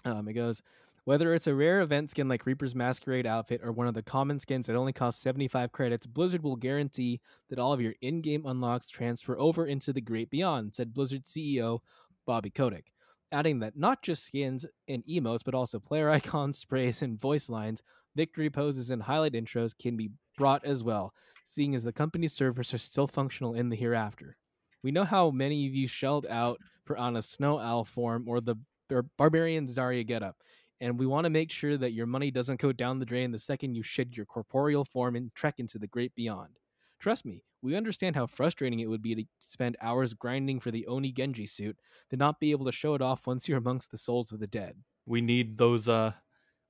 Um, 0.04 0.28
it 0.28 0.34
goes, 0.34 0.62
whether 1.04 1.34
it's 1.34 1.46
a 1.46 1.54
rare 1.54 1.82
event 1.82 2.10
skin 2.10 2.28
like 2.28 2.46
Reaper's 2.46 2.74
Masquerade 2.74 3.26
outfit 3.26 3.60
or 3.62 3.72
one 3.72 3.86
of 3.86 3.94
the 3.94 4.02
common 4.02 4.40
skins 4.40 4.66
that 4.66 4.76
only 4.76 4.92
cost 4.92 5.20
75 5.20 5.70
credits, 5.70 6.06
Blizzard 6.06 6.42
will 6.42 6.56
guarantee 6.56 7.20
that 7.50 7.58
all 7.58 7.74
of 7.74 7.80
your 7.80 7.94
in 8.00 8.22
game 8.22 8.46
unlocks 8.46 8.86
transfer 8.86 9.38
over 9.38 9.66
into 9.66 9.92
the 9.92 10.00
great 10.00 10.30
beyond, 10.30 10.74
said 10.74 10.94
Blizzard 10.94 11.24
CEO 11.24 11.80
Bobby 12.26 12.50
Kotick. 12.50 12.93
Adding 13.34 13.58
that 13.60 13.76
not 13.76 14.02
just 14.02 14.24
skins 14.24 14.64
and 14.88 15.02
emotes, 15.06 15.44
but 15.44 15.54
also 15.54 15.78
player 15.78 16.10
icons, 16.18 16.58
sprays, 16.58 17.02
and 17.02 17.20
voice 17.20 17.48
lines, 17.48 17.82
victory 18.14 18.48
poses, 18.48 18.90
and 18.90 19.02
highlight 19.02 19.32
intros 19.32 19.76
can 19.76 19.96
be 19.96 20.10
brought 20.38 20.64
as 20.64 20.82
well, 20.82 21.12
seeing 21.44 21.74
as 21.74 21.84
the 21.84 21.92
company's 21.92 22.32
servers 22.32 22.72
are 22.72 22.78
still 22.78 23.06
functional 23.06 23.54
in 23.54 23.68
the 23.68 23.76
hereafter. 23.76 24.36
We 24.82 24.90
know 24.90 25.04
how 25.04 25.30
many 25.30 25.66
of 25.66 25.74
you 25.74 25.88
shelled 25.88 26.26
out 26.26 26.58
for 26.84 26.96
Ana's 26.96 27.26
Snow 27.26 27.58
Owl 27.58 27.84
form 27.84 28.26
or 28.28 28.40
the 28.40 28.56
Bar- 28.88 29.06
Barbarian 29.16 29.66
Zarya 29.66 30.06
getup 30.06 30.36
and 30.80 30.98
we 30.98 31.06
want 31.06 31.24
to 31.24 31.30
make 31.30 31.50
sure 31.50 31.76
that 31.78 31.92
your 31.92 32.06
money 32.06 32.30
doesn't 32.30 32.60
go 32.60 32.72
down 32.72 32.98
the 32.98 33.06
drain 33.06 33.30
the 33.30 33.38
second 33.38 33.74
you 33.74 33.82
shed 33.82 34.16
your 34.16 34.26
corporeal 34.26 34.84
form 34.84 35.16
and 35.16 35.34
trek 35.34 35.54
into 35.58 35.78
the 35.78 35.86
great 35.86 36.14
beyond. 36.14 36.58
Trust 36.98 37.24
me, 37.24 37.42
We 37.64 37.76
understand 37.76 38.14
how 38.14 38.26
frustrating 38.26 38.80
it 38.80 38.90
would 38.90 39.00
be 39.00 39.14
to 39.14 39.24
spend 39.40 39.78
hours 39.80 40.12
grinding 40.12 40.60
for 40.60 40.70
the 40.70 40.86
Oni 40.86 41.12
Genji 41.12 41.46
suit, 41.46 41.78
to 42.10 42.16
not 42.18 42.38
be 42.38 42.50
able 42.50 42.66
to 42.66 42.72
show 42.72 42.94
it 42.94 43.00
off 43.00 43.26
once 43.26 43.48
you're 43.48 43.56
amongst 43.56 43.90
the 43.90 43.96
souls 43.96 44.32
of 44.32 44.38
the 44.38 44.46
dead. 44.46 44.76
We 45.06 45.22
need 45.22 45.56
those. 45.56 45.88
Uh, 45.88 46.12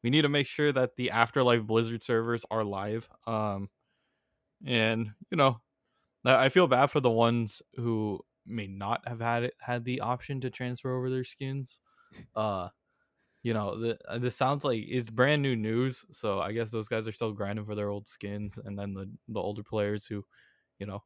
we 0.05 0.11
need 0.11 0.23
to 0.23 0.29
make 0.29 0.47
sure 0.47 0.73
that 0.73 0.95
the 0.97 1.11
Afterlife 1.11 1.65
Blizzard 1.65 2.05
servers 2.05 2.47
are 2.49 2.63
live. 2.63 3.09
Um, 3.27 3.71
and 4.65 5.11
you 5.33 5.37
know, 5.37 5.61
I 6.25 6.49
feel 6.49 6.69
bad 6.69 6.87
for 6.93 7.01
the 7.01 7.11
ones 7.11 7.61
who 7.75 8.21
may 8.47 8.69
not 8.69 9.07
have 9.09 9.21
had 9.21 9.43
it 9.43 9.55
had 9.59 9.85
the 9.85 10.01
option 10.01 10.41
to 10.43 10.51
transfer 10.51 10.97
over 10.97 11.11
their 11.11 11.25
skins. 11.25 11.79
Uh, 12.37 12.69
you 13.43 13.53
know, 13.53 13.79
the, 13.81 13.99
uh, 14.09 14.19
this 14.19 14.37
sounds 14.37 14.63
like 14.63 14.85
it's 14.87 15.11
brand 15.11 15.43
new 15.43 15.57
news, 15.57 16.05
so 16.13 16.41
I 16.41 16.53
guess 16.53 16.71
those 16.71 16.87
guys 16.87 17.09
are 17.09 17.13
still 17.13 17.33
grinding 17.33 17.65
for 17.67 17.75
their 17.75 17.91
old 17.91 18.07
skins, 18.07 18.57
and 18.65 18.79
then 18.79 18.95
the 18.95 19.11
the 19.27 19.41
older 19.41 19.65
players 19.65 20.07
who, 20.07 20.25
you 20.79 20.87
know, 20.87 21.03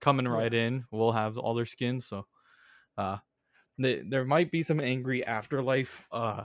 coming 0.00 0.28
right 0.28 0.52
in 0.54 0.84
will 0.90 1.12
have 1.12 1.38
all 1.38 1.54
their 1.54 1.66
skins. 1.66 2.06
So, 2.06 2.26
uh, 2.98 3.18
they, 3.78 4.02
there 4.02 4.24
might 4.24 4.50
be 4.50 4.62
some 4.62 4.80
angry 4.80 5.24
afterlife 5.24 6.06
uh 6.12 6.44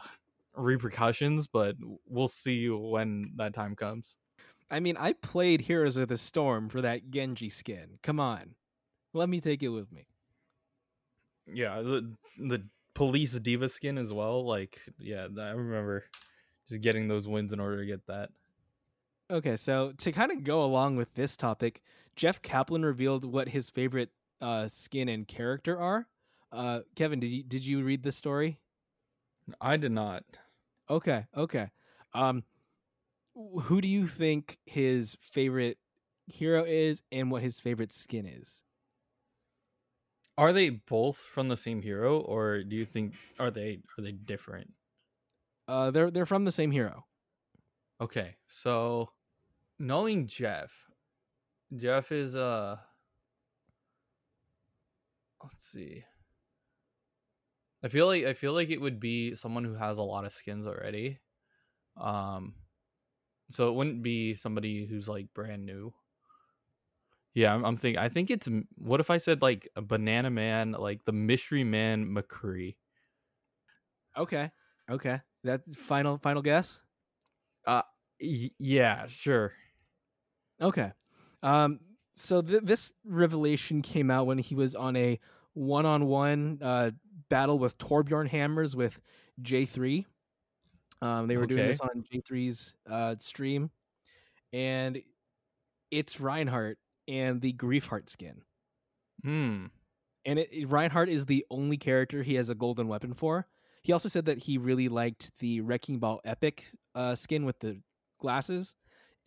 repercussions, 0.55 1.47
but 1.47 1.76
we'll 2.07 2.28
see 2.30 2.69
when 2.69 3.34
that 3.38 3.53
time 3.53 3.76
comes. 3.76 4.17
I 4.69 4.80
mean, 4.80 4.97
I 4.97 5.13
played 5.13 5.61
Heroes 5.61 5.97
of 5.97 6.07
the 6.07 6.17
Storm 6.17 6.69
for 6.69 6.82
that 6.82 7.11
Genji 7.11 7.49
skin. 7.49 7.99
Come 8.03 8.19
on, 8.19 8.55
let 9.13 9.30
me 9.30 9.41
take 9.41 9.63
it 9.63 9.69
with 9.69 9.91
me. 9.91 10.07
Yeah, 11.47 11.82
the 11.82 12.15
the 12.38 12.69
police 12.93 13.34
D.Va 13.34 13.69
skin 13.69 13.97
as 13.97 14.11
well. 14.11 14.45
Like, 14.45 14.82
yeah, 14.97 15.28
I 15.38 15.49
remember 15.51 16.05
just 16.67 16.82
getting 16.82 17.07
those 17.07 17.28
wins 17.28 17.53
in 17.53 17.59
order 17.59 17.80
to 17.80 17.86
get 17.86 18.05
that. 18.07 18.32
Okay, 19.32 19.55
so 19.55 19.91
to 19.97 20.11
kind 20.11 20.32
of 20.32 20.43
go 20.43 20.63
along 20.63 20.97
with 20.97 21.13
this 21.15 21.36
topic, 21.36 21.82
Jeff 22.15 22.41
Kaplan 22.41 22.86
revealed 22.86 23.26
what 23.26 23.49
his 23.49 23.69
favorite 23.69 24.09
uh, 24.39 24.67
skin 24.67 25.09
and 25.09 25.28
character 25.28 25.80
are. 25.80 26.07
Uh, 26.51 26.82
Kevin, 26.95 27.19
did 27.19 27.32
you 27.32 27.43
did 27.43 27.65
you 27.65 27.84
read 27.84 28.03
this 28.03 28.15
story? 28.15 28.59
I 29.59 29.78
did 29.78 29.91
not. 29.91 30.23
Okay, 30.89 31.26
okay. 31.36 31.71
Um, 32.13 32.43
who 33.34 33.82
do 33.82 33.88
you 33.88 34.05
think 34.07 34.59
his 34.65 35.17
favorite 35.21 35.78
hero 36.28 36.63
is, 36.63 37.01
and 37.11 37.32
what 37.32 37.41
his 37.41 37.59
favorite 37.59 37.91
skin 37.91 38.28
is? 38.28 38.63
Are 40.38 40.53
they 40.53 40.69
both 40.69 41.17
from 41.17 41.47
the 41.47 41.57
same 41.57 41.82
hero, 41.82 42.19
or 42.19 42.63
do 42.63 42.76
you 42.76 42.86
think 42.86 43.13
are 43.39 43.49
they 43.49 43.80
are 43.97 44.03
they 44.03 44.11
different? 44.11 44.71
Uh, 45.67 45.89
they're 45.89 46.11
they're 46.11 46.26
from 46.28 46.45
the 46.45 46.51
same 46.51 46.69
hero. 46.69 47.05
Okay, 48.00 48.36
so 48.50 49.10
knowing 49.80 50.28
Jeff, 50.28 50.72
Jeff 51.76 52.12
is 52.12 52.36
uh, 52.36 52.78
let's 55.43 55.66
see. 55.66 56.04
I 57.84 57.88
feel 57.88 58.08
like 58.08 58.26
I 58.26 58.34
feel 58.34 58.54
like 58.54 58.70
it 58.70 58.82
would 58.82 59.00
be 59.00 59.36
someone 59.36 59.64
who 59.64 59.76
has 59.76 59.98
a 59.98 60.04
lot 60.04 60.26
of 60.26 60.34
skins 60.34 60.66
already. 60.68 61.20
Um, 61.98 62.56
so 63.52 63.70
it 63.70 63.76
wouldn't 63.76 64.04
be 64.04 64.36
somebody 64.36 64.86
who's 64.86 65.08
like 65.08 65.34
brand 65.34 65.66
new. 65.66 65.93
Yeah, 67.34 67.54
I'm, 67.54 67.66
I'm 67.66 67.78
thinking. 67.78 68.00
I 68.00 68.10
think 68.10 68.32
it's. 68.32 68.50
What 68.78 69.00
if 69.00 69.10
I 69.10 69.18
said 69.18 69.41
like 69.41 69.70
a 69.76 69.82
banana 69.82 70.30
man, 70.30 70.72
like 70.72 71.06
the 71.06 71.12
mystery 71.12 71.64
man 71.64 72.06
McCree? 72.06 72.76
Okay. 74.18 74.52
Okay. 74.89 75.22
That 75.43 75.62
final 75.76 76.18
final 76.18 76.41
guess. 76.41 76.82
Uh, 77.66 77.82
y- 78.22 78.51
yeah, 78.59 79.07
sure. 79.07 79.53
Okay. 80.61 80.91
Um. 81.43 81.80
So 82.16 82.41
th- 82.41 82.63
this 82.63 82.93
revelation 83.05 83.82
came 83.82 84.09
out 84.09 84.26
when 84.26 84.38
he 84.38 84.55
was 84.55 84.74
on 84.74 84.95
a 84.95 85.20
one-on-one 85.53 86.59
uh, 86.61 86.91
battle 87.30 87.59
with 87.59 87.78
Torbjorn 87.78 88.30
Hammers 88.30 88.76
with 88.76 88.99
Jay3. 89.41 90.05
Um, 91.01 91.28
they 91.28 91.36
were 91.38 91.43
okay. 91.43 91.55
doing 91.55 91.68
this 91.68 91.82
on 91.82 92.03
Jay3's 92.11 92.74
uh, 92.89 93.16
stream, 93.20 93.70
and 94.53 95.01
it's 95.91 96.20
Reinhardt 96.20 96.78
and 97.07 97.41
the 97.41 97.53
Greifhardt 97.53 98.09
skin. 98.09 98.41
Hmm. 99.24 99.66
And 100.26 100.39
it, 100.39 100.49
it, 100.51 100.70
Reinhardt 100.70 101.09
is 101.09 101.26
the 101.26 101.45
only 101.49 101.78
character 101.78 102.24
he 102.24 102.36
has 102.36 102.49
a 102.49 102.55
golden 102.55 102.88
weapon 102.88 103.13
for. 103.13 103.47
He 103.86 103.93
also 103.93 104.09
said 104.09 104.25
that 104.25 104.39
he 104.39 104.57
really 104.57 104.89
liked 104.89 105.31
the 105.38 105.61
Wrecking 105.61 105.99
Ball 105.99 106.19
Epic 106.25 106.71
uh, 106.95 107.13
skin 107.13 107.45
with 107.45 107.59
the 107.59 107.79
glasses 108.19 108.75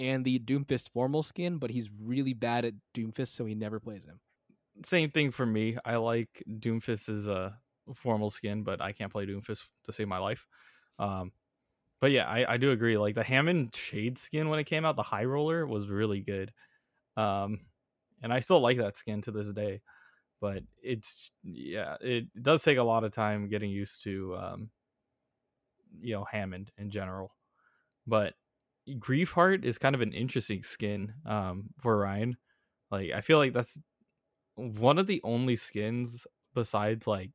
and 0.00 0.24
the 0.24 0.40
Doomfist 0.40 0.90
formal 0.90 1.22
skin, 1.22 1.58
but 1.58 1.70
he's 1.70 1.88
really 2.02 2.32
bad 2.32 2.64
at 2.64 2.74
Doomfist, 2.92 3.28
so 3.28 3.44
he 3.44 3.54
never 3.54 3.78
plays 3.78 4.04
him. 4.04 4.18
Same 4.84 5.12
thing 5.12 5.30
for 5.30 5.46
me. 5.46 5.78
I 5.84 5.94
like 5.94 6.42
Doomfist's 6.50 7.28
uh, 7.28 7.52
formal 7.94 8.30
skin, 8.30 8.64
but 8.64 8.82
I 8.82 8.90
can't 8.90 9.12
play 9.12 9.26
Doomfist 9.26 9.62
to 9.84 9.92
save 9.92 10.08
my 10.08 10.18
life. 10.18 10.44
Um, 10.98 11.30
but 12.00 12.10
yeah, 12.10 12.26
I, 12.28 12.54
I 12.54 12.56
do 12.56 12.72
agree. 12.72 12.98
Like 12.98 13.14
the 13.14 13.22
Hammond 13.22 13.76
Shade 13.76 14.18
skin 14.18 14.48
when 14.48 14.58
it 14.58 14.64
came 14.64 14.84
out, 14.84 14.96
the 14.96 15.04
High 15.04 15.24
Roller 15.24 15.68
was 15.68 15.88
really 15.88 16.20
good. 16.20 16.52
Um, 17.16 17.60
and 18.24 18.32
I 18.32 18.40
still 18.40 18.58
like 18.58 18.78
that 18.78 18.96
skin 18.96 19.22
to 19.22 19.30
this 19.30 19.52
day. 19.52 19.82
But 20.40 20.62
it's 20.82 21.30
yeah, 21.42 21.96
it 22.00 22.26
does 22.42 22.62
take 22.62 22.78
a 22.78 22.82
lot 22.82 23.04
of 23.04 23.12
time 23.12 23.48
getting 23.48 23.70
used 23.70 24.02
to 24.04 24.36
um, 24.36 24.70
you 26.00 26.14
know 26.14 26.24
Hammond 26.24 26.70
in 26.78 26.90
general. 26.90 27.34
But 28.06 28.34
Greifhardt 28.88 29.64
is 29.64 29.78
kind 29.78 29.94
of 29.94 30.00
an 30.00 30.12
interesting 30.12 30.62
skin 30.62 31.14
um, 31.26 31.70
for 31.80 31.98
Rein. 31.98 32.36
Like 32.90 33.12
I 33.12 33.20
feel 33.20 33.38
like 33.38 33.52
that's 33.52 33.78
one 34.56 34.98
of 34.98 35.06
the 35.06 35.20
only 35.24 35.56
skins 35.56 36.26
besides 36.54 37.06
like 37.06 37.30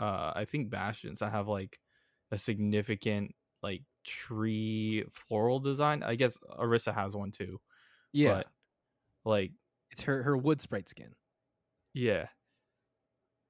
uh 0.00 0.32
I 0.34 0.44
think 0.46 0.70
Bastions 0.70 1.20
that 1.20 1.32
have 1.32 1.48
like 1.48 1.78
a 2.30 2.38
significant 2.38 3.34
like 3.62 3.82
tree 4.04 5.04
floral 5.12 5.60
design. 5.60 6.02
I 6.02 6.14
guess 6.14 6.36
Orisa 6.58 6.94
has 6.94 7.16
one 7.16 7.32
too. 7.32 7.60
Yeah. 8.12 8.34
But 8.34 8.46
like 9.24 9.52
it's 9.90 10.02
her 10.02 10.22
her 10.22 10.36
wood 10.36 10.60
sprite 10.60 10.88
skin. 10.88 11.14
Yeah. 11.98 12.26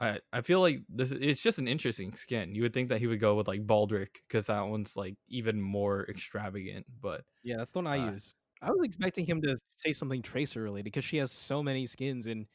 I 0.01 0.21
I 0.33 0.41
feel 0.41 0.61
like 0.61 0.81
this 0.89 1.11
it's 1.13 1.43
just 1.43 1.59
an 1.59 1.69
interesting 1.69 2.15
skin. 2.15 2.55
You 2.55 2.63
would 2.63 2.73
think 2.73 2.89
that 2.89 2.99
he 2.99 3.07
would 3.07 3.21
go 3.21 3.35
with 3.35 3.47
like 3.47 3.67
Balderich 3.67 4.23
because 4.27 4.47
that 4.47 4.61
one's 4.67 4.97
like 4.97 5.17
even 5.29 5.61
more 5.61 6.07
extravagant. 6.09 6.87
But 7.03 7.25
yeah, 7.43 7.57
that's 7.59 7.73
the 7.73 7.79
one 7.79 7.87
I 7.87 8.09
uh, 8.09 8.13
use. 8.13 8.35
I 8.63 8.71
was 8.71 8.81
expecting 8.85 9.27
him 9.27 9.43
to 9.43 9.57
say 9.77 9.93
something 9.93 10.23
Tracer 10.23 10.63
related 10.63 10.85
because 10.85 11.05
she 11.05 11.19
has 11.19 11.31
so 11.31 11.63
many 11.63 11.85
skins 11.85 12.27
and 12.27 12.47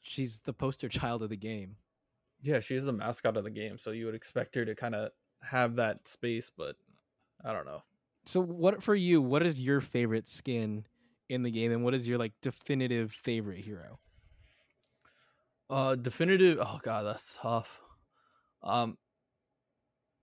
she's 0.00 0.38
the 0.44 0.54
poster 0.54 0.88
child 0.88 1.22
of 1.22 1.28
the 1.28 1.36
game. 1.36 1.76
Yeah, 2.40 2.60
she's 2.60 2.84
the 2.84 2.92
mascot 2.92 3.36
of 3.36 3.44
the 3.44 3.50
game, 3.50 3.76
so 3.76 3.90
you 3.90 4.06
would 4.06 4.14
expect 4.14 4.54
her 4.54 4.64
to 4.64 4.74
kind 4.74 4.94
of 4.94 5.10
have 5.42 5.76
that 5.76 6.08
space, 6.08 6.50
but 6.56 6.76
I 7.44 7.52
don't 7.52 7.66
know. 7.66 7.82
So, 8.24 8.40
what 8.40 8.82
for 8.82 8.94
you? 8.94 9.20
What 9.20 9.42
is 9.42 9.60
your 9.60 9.80
favorite 9.80 10.28
skin 10.28 10.86
in 11.28 11.42
the 11.42 11.50
game, 11.50 11.72
and 11.72 11.84
what 11.84 11.94
is 11.94 12.08
your 12.08 12.16
like 12.16 12.32
definitive 12.40 13.12
favorite 13.12 13.64
hero? 13.64 13.98
Uh, 15.70 15.94
definitive. 15.94 16.58
Oh 16.60 16.78
god, 16.82 17.02
that's 17.04 17.36
tough. 17.40 17.80
Um, 18.62 18.98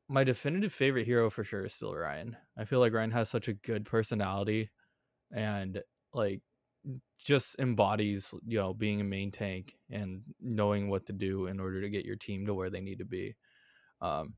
my 0.07 0.23
definitive 0.23 0.71
favorite 0.71 1.05
hero 1.05 1.29
for 1.29 1.43
sure 1.43 1.65
is 1.65 1.73
still 1.73 1.93
Rein. 1.93 2.37
I 2.57 2.65
feel 2.65 2.79
like 2.79 2.93
Rein 2.93 3.11
has 3.11 3.29
such 3.29 3.47
a 3.47 3.53
good 3.53 3.85
personality, 3.85 4.69
and 5.33 5.81
like 6.13 6.41
just 7.19 7.55
embodies 7.59 8.33
you 8.47 8.59
know 8.59 8.73
being 8.73 9.01
a 9.01 9.05
main 9.05 9.31
tank 9.31 9.75
and 9.91 10.21
knowing 10.41 10.89
what 10.89 11.05
to 11.07 11.13
do 11.13 11.47
in 11.47 11.59
order 11.59 11.81
to 11.81 11.89
get 11.89 12.05
your 12.05 12.17
team 12.17 12.45
to 12.47 12.53
where 12.55 12.69
they 12.69 12.81
need 12.81 12.99
to 12.99 13.05
be. 13.05 13.35
Um, 14.01 14.35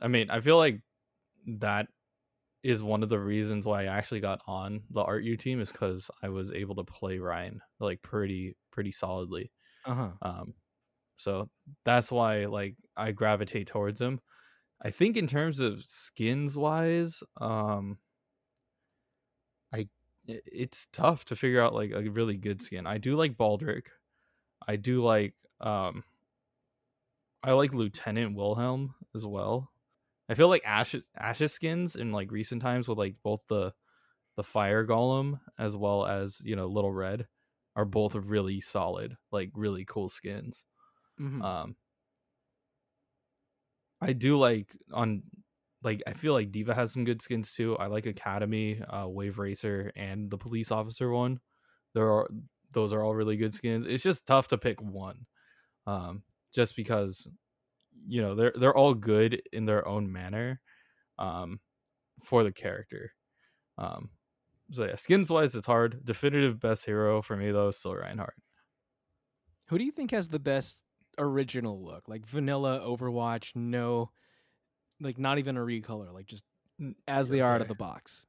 I 0.00 0.08
mean, 0.08 0.30
I 0.30 0.40
feel 0.40 0.56
like 0.56 0.80
that 1.46 1.88
is 2.62 2.82
one 2.82 3.02
of 3.02 3.10
the 3.10 3.18
reasons 3.20 3.66
why 3.66 3.84
I 3.84 3.86
actually 3.86 4.20
got 4.20 4.42
on 4.46 4.82
the 4.90 5.02
art 5.02 5.24
U 5.24 5.36
team 5.36 5.60
is 5.60 5.72
because 5.72 6.10
I 6.22 6.30
was 6.30 6.52
able 6.52 6.76
to 6.76 6.84
play 6.84 7.18
Rein 7.18 7.60
like 7.80 8.02
pretty 8.02 8.56
pretty 8.72 8.92
solidly. 8.92 9.52
Uh-huh. 9.84 10.12
Um, 10.22 10.54
so 11.16 11.50
that's 11.84 12.12
why 12.12 12.46
like 12.46 12.76
I 12.96 13.12
gravitate 13.12 13.68
towards 13.68 14.00
him. 14.00 14.20
I 14.82 14.90
think 14.90 15.16
in 15.16 15.28
terms 15.28 15.60
of 15.60 15.84
skins 15.84 16.56
wise, 16.56 17.22
um, 17.40 17.98
I 19.72 19.88
it's 20.26 20.86
tough 20.92 21.24
to 21.26 21.36
figure 21.36 21.60
out 21.60 21.74
like 21.74 21.90
a 21.92 22.02
really 22.10 22.36
good 22.36 22.62
skin. 22.62 22.86
I 22.86 22.98
do 22.98 23.16
like 23.16 23.36
Balderich. 23.36 23.86
I 24.66 24.76
do 24.76 25.02
like 25.04 25.34
um, 25.60 26.04
I 27.42 27.52
like 27.52 27.72
Lieutenant 27.72 28.34
Wilhelm 28.36 28.94
as 29.14 29.24
well. 29.24 29.72
I 30.28 30.34
feel 30.34 30.48
like 30.48 30.62
Ashes 30.64 31.08
Ashes 31.16 31.52
skins 31.54 31.96
in 31.96 32.12
like 32.12 32.30
recent 32.32 32.62
times 32.62 32.88
with 32.88 32.98
like 32.98 33.16
both 33.22 33.42
the 33.48 33.74
the 34.36 34.44
fire 34.44 34.86
golem 34.86 35.40
as 35.58 35.76
well 35.76 36.06
as 36.06 36.40
you 36.42 36.56
know 36.56 36.66
little 36.68 36.92
red 36.92 37.28
are 37.76 37.84
both 37.84 38.14
really 38.14 38.60
solid 38.60 39.16
like 39.30 39.50
really 39.54 39.84
cool 39.84 40.08
skins 40.08 40.64
mm-hmm. 41.20 41.42
um 41.42 41.76
i 44.00 44.12
do 44.12 44.36
like 44.36 44.76
on 44.92 45.22
like 45.82 46.02
i 46.06 46.12
feel 46.12 46.32
like 46.32 46.50
D.Va 46.52 46.74
has 46.74 46.92
some 46.92 47.04
good 47.04 47.22
skins 47.22 47.52
too 47.52 47.76
i 47.78 47.86
like 47.86 48.06
academy 48.06 48.82
uh 48.82 49.08
wave 49.08 49.38
racer 49.38 49.92
and 49.96 50.30
the 50.30 50.38
police 50.38 50.70
officer 50.70 51.10
one 51.10 51.40
there 51.94 52.10
are 52.10 52.28
those 52.72 52.92
are 52.92 53.02
all 53.02 53.14
really 53.14 53.36
good 53.36 53.54
skins. 53.54 53.86
It's 53.86 54.02
just 54.02 54.26
tough 54.26 54.48
to 54.48 54.58
pick 54.58 54.80
one, 54.80 55.26
um, 55.86 56.22
just 56.54 56.76
because 56.76 57.26
you 58.06 58.22
know 58.22 58.34
they're 58.34 58.52
they're 58.58 58.76
all 58.76 58.94
good 58.94 59.42
in 59.52 59.66
their 59.66 59.86
own 59.86 60.10
manner, 60.10 60.60
um, 61.18 61.60
for 62.24 62.44
the 62.44 62.52
character. 62.52 63.12
Um, 63.78 64.10
so 64.70 64.84
yeah, 64.84 64.96
skins 64.96 65.30
wise, 65.30 65.54
it's 65.54 65.66
hard. 65.66 66.04
Definitive 66.04 66.60
best 66.60 66.84
hero 66.84 67.22
for 67.22 67.36
me 67.36 67.50
though, 67.50 67.68
is 67.68 67.76
still 67.76 67.94
Reinhardt. 67.94 68.34
Who 69.68 69.78
do 69.78 69.84
you 69.84 69.92
think 69.92 70.10
has 70.10 70.28
the 70.28 70.38
best 70.38 70.82
original 71.18 71.84
look? 71.84 72.08
Like 72.08 72.26
vanilla 72.26 72.80
Overwatch, 72.80 73.54
no, 73.54 74.10
like 75.00 75.18
not 75.18 75.38
even 75.38 75.56
a 75.56 75.60
recolor, 75.60 76.12
like 76.12 76.26
just 76.26 76.44
as 77.06 77.28
they 77.28 77.40
are 77.40 77.54
out 77.54 77.60
of 77.60 77.68
the 77.68 77.74
box. 77.74 78.26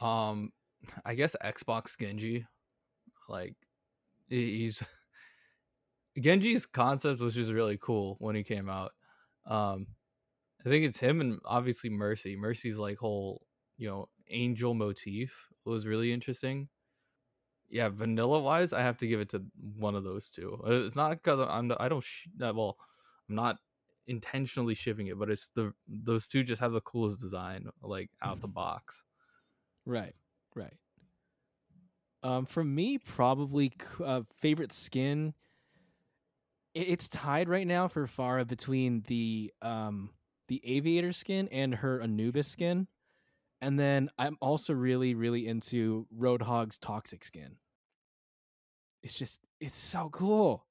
Um, 0.00 0.52
I 1.04 1.14
guess 1.14 1.36
Xbox 1.42 1.98
Genji, 1.98 2.46
like 3.28 3.54
he's 4.28 4.82
Genji's 6.20 6.66
concept 6.66 7.20
was 7.20 7.34
just 7.34 7.50
really 7.50 7.78
cool 7.80 8.16
when 8.18 8.34
he 8.34 8.42
came 8.42 8.68
out. 8.68 8.92
Um, 9.46 9.86
I 10.64 10.68
think 10.68 10.84
it's 10.84 10.98
him 10.98 11.20
and 11.20 11.38
obviously 11.44 11.90
Mercy. 11.90 12.36
Mercy's 12.36 12.78
like 12.78 12.98
whole, 12.98 13.42
you 13.76 13.88
know, 13.88 14.08
angel 14.30 14.74
motif 14.74 15.48
was 15.64 15.86
really 15.86 16.12
interesting. 16.12 16.68
Yeah, 17.68 17.88
vanilla 17.88 18.40
wise, 18.40 18.72
I 18.72 18.82
have 18.82 18.98
to 18.98 19.06
give 19.06 19.20
it 19.20 19.30
to 19.30 19.42
one 19.76 19.94
of 19.94 20.04
those 20.04 20.28
two. 20.28 20.60
Uh, 20.64 20.86
it's 20.86 20.96
not 20.96 21.10
because 21.10 21.46
I'm 21.50 21.72
I 21.80 21.88
don't 21.88 22.04
sh- 22.04 22.28
well, 22.38 22.76
I'm 23.28 23.34
not 23.34 23.56
intentionally 24.06 24.74
shipping 24.74 25.06
it, 25.08 25.18
but 25.18 25.30
it's 25.30 25.48
the 25.54 25.72
those 25.88 26.28
two 26.28 26.44
just 26.44 26.60
have 26.60 26.72
the 26.72 26.80
coolest 26.82 27.20
design, 27.20 27.68
like 27.82 28.10
out 28.22 28.40
the 28.40 28.48
box. 28.62 29.02
Right, 29.86 30.14
right. 30.54 30.74
Um, 32.22 32.46
for 32.46 32.64
me, 32.64 32.98
probably 32.98 33.72
uh, 34.02 34.22
favorite 34.40 34.72
skin. 34.72 35.34
It's 36.74 37.08
tied 37.08 37.48
right 37.48 37.66
now 37.66 37.86
for 37.86 38.06
Pharah 38.06 38.46
between 38.46 39.04
the 39.06 39.52
um 39.62 40.10
the 40.48 40.60
aviator 40.64 41.12
skin 41.12 41.48
and 41.50 41.74
her 41.76 42.00
Anubis 42.00 42.48
skin. 42.48 42.88
And 43.64 43.78
then 43.78 44.10
I'm 44.18 44.36
also 44.42 44.74
really, 44.74 45.14
really 45.14 45.46
into 45.46 46.06
Roadhog's 46.14 46.76
toxic 46.76 47.24
skin. 47.24 47.56
It's 49.02 49.14
just 49.14 49.40
it's 49.58 49.78
so 49.78 50.10
cool. 50.10 50.66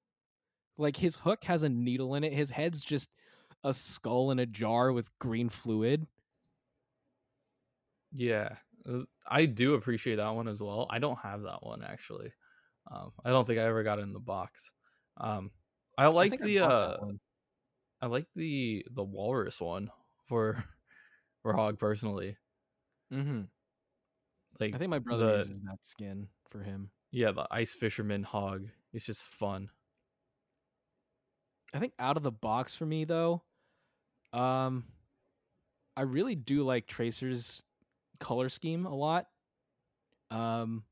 Like 0.77 0.95
his 0.95 1.15
hook 1.15 1.43
has 1.45 1.63
a 1.63 1.69
needle 1.69 2.13
in 2.13 2.23
it. 2.23 2.33
His 2.33 2.51
head's 2.51 2.81
just 2.81 3.09
a 3.63 3.73
skull 3.73 4.29
in 4.29 4.37
a 4.37 4.45
jar 4.45 4.91
with 4.91 5.09
green 5.17 5.49
fluid. 5.49 6.05
Yeah, 8.11 8.57
uh, 8.87 9.05
I 9.27 9.47
do 9.47 9.73
appreciate 9.73 10.17
that 10.17 10.35
one 10.35 10.47
as 10.47 10.61
well. 10.61 10.85
I 10.91 10.99
don't 10.99 11.17
have 11.17 11.41
that 11.41 11.63
one 11.63 11.83
actually. 11.83 12.31
Um, 12.91 13.11
I 13.25 13.31
don't 13.31 13.47
think 13.47 13.57
I 13.57 13.63
ever 13.63 13.81
got 13.81 13.97
it 13.97 14.03
in 14.03 14.13
the 14.13 14.19
box. 14.19 14.69
Um, 15.17 15.49
I 15.97 16.07
like 16.09 16.33
I 16.33 16.45
the 16.45 16.59
I 16.59 16.65
uh, 16.65 16.97
I 18.03 18.05
like 18.05 18.27
the 18.35 18.85
the 18.91 19.03
walrus 19.03 19.59
one 19.59 19.89
for 20.27 20.63
for 21.41 21.53
Hog 21.53 21.79
personally. 21.79 22.37
Mm-hmm. 23.13 23.41
Like 24.59 24.75
I 24.75 24.77
think 24.77 24.89
my 24.89 24.99
brother 24.99 25.31
the, 25.31 25.37
uses 25.39 25.61
that 25.61 25.85
skin 25.85 26.27
for 26.49 26.61
him. 26.61 26.89
Yeah, 27.11 27.31
the 27.31 27.47
ice 27.51 27.71
fisherman 27.71 28.23
hog. 28.23 28.67
It's 28.93 29.05
just 29.05 29.21
fun. 29.21 29.69
I 31.73 31.79
think 31.79 31.93
out 31.99 32.17
of 32.17 32.23
the 32.23 32.31
box 32.31 32.73
for 32.73 32.85
me 32.85 33.05
though, 33.05 33.41
um, 34.31 34.85
I 35.97 36.01
really 36.01 36.35
do 36.35 36.63
like 36.63 36.87
Tracer's 36.87 37.61
color 38.19 38.49
scheme 38.49 38.85
a 38.85 38.95
lot. 38.95 39.27
Um, 40.31 40.83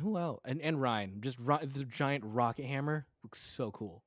who 0.00 0.16
else? 0.16 0.40
And 0.44 0.60
and 0.60 0.80
Rein, 0.80 1.20
just 1.20 1.38
ro- 1.38 1.58
the 1.62 1.84
giant 1.84 2.24
rocket 2.24 2.66
hammer 2.66 3.06
looks 3.22 3.40
so 3.40 3.70
cool. 3.70 4.02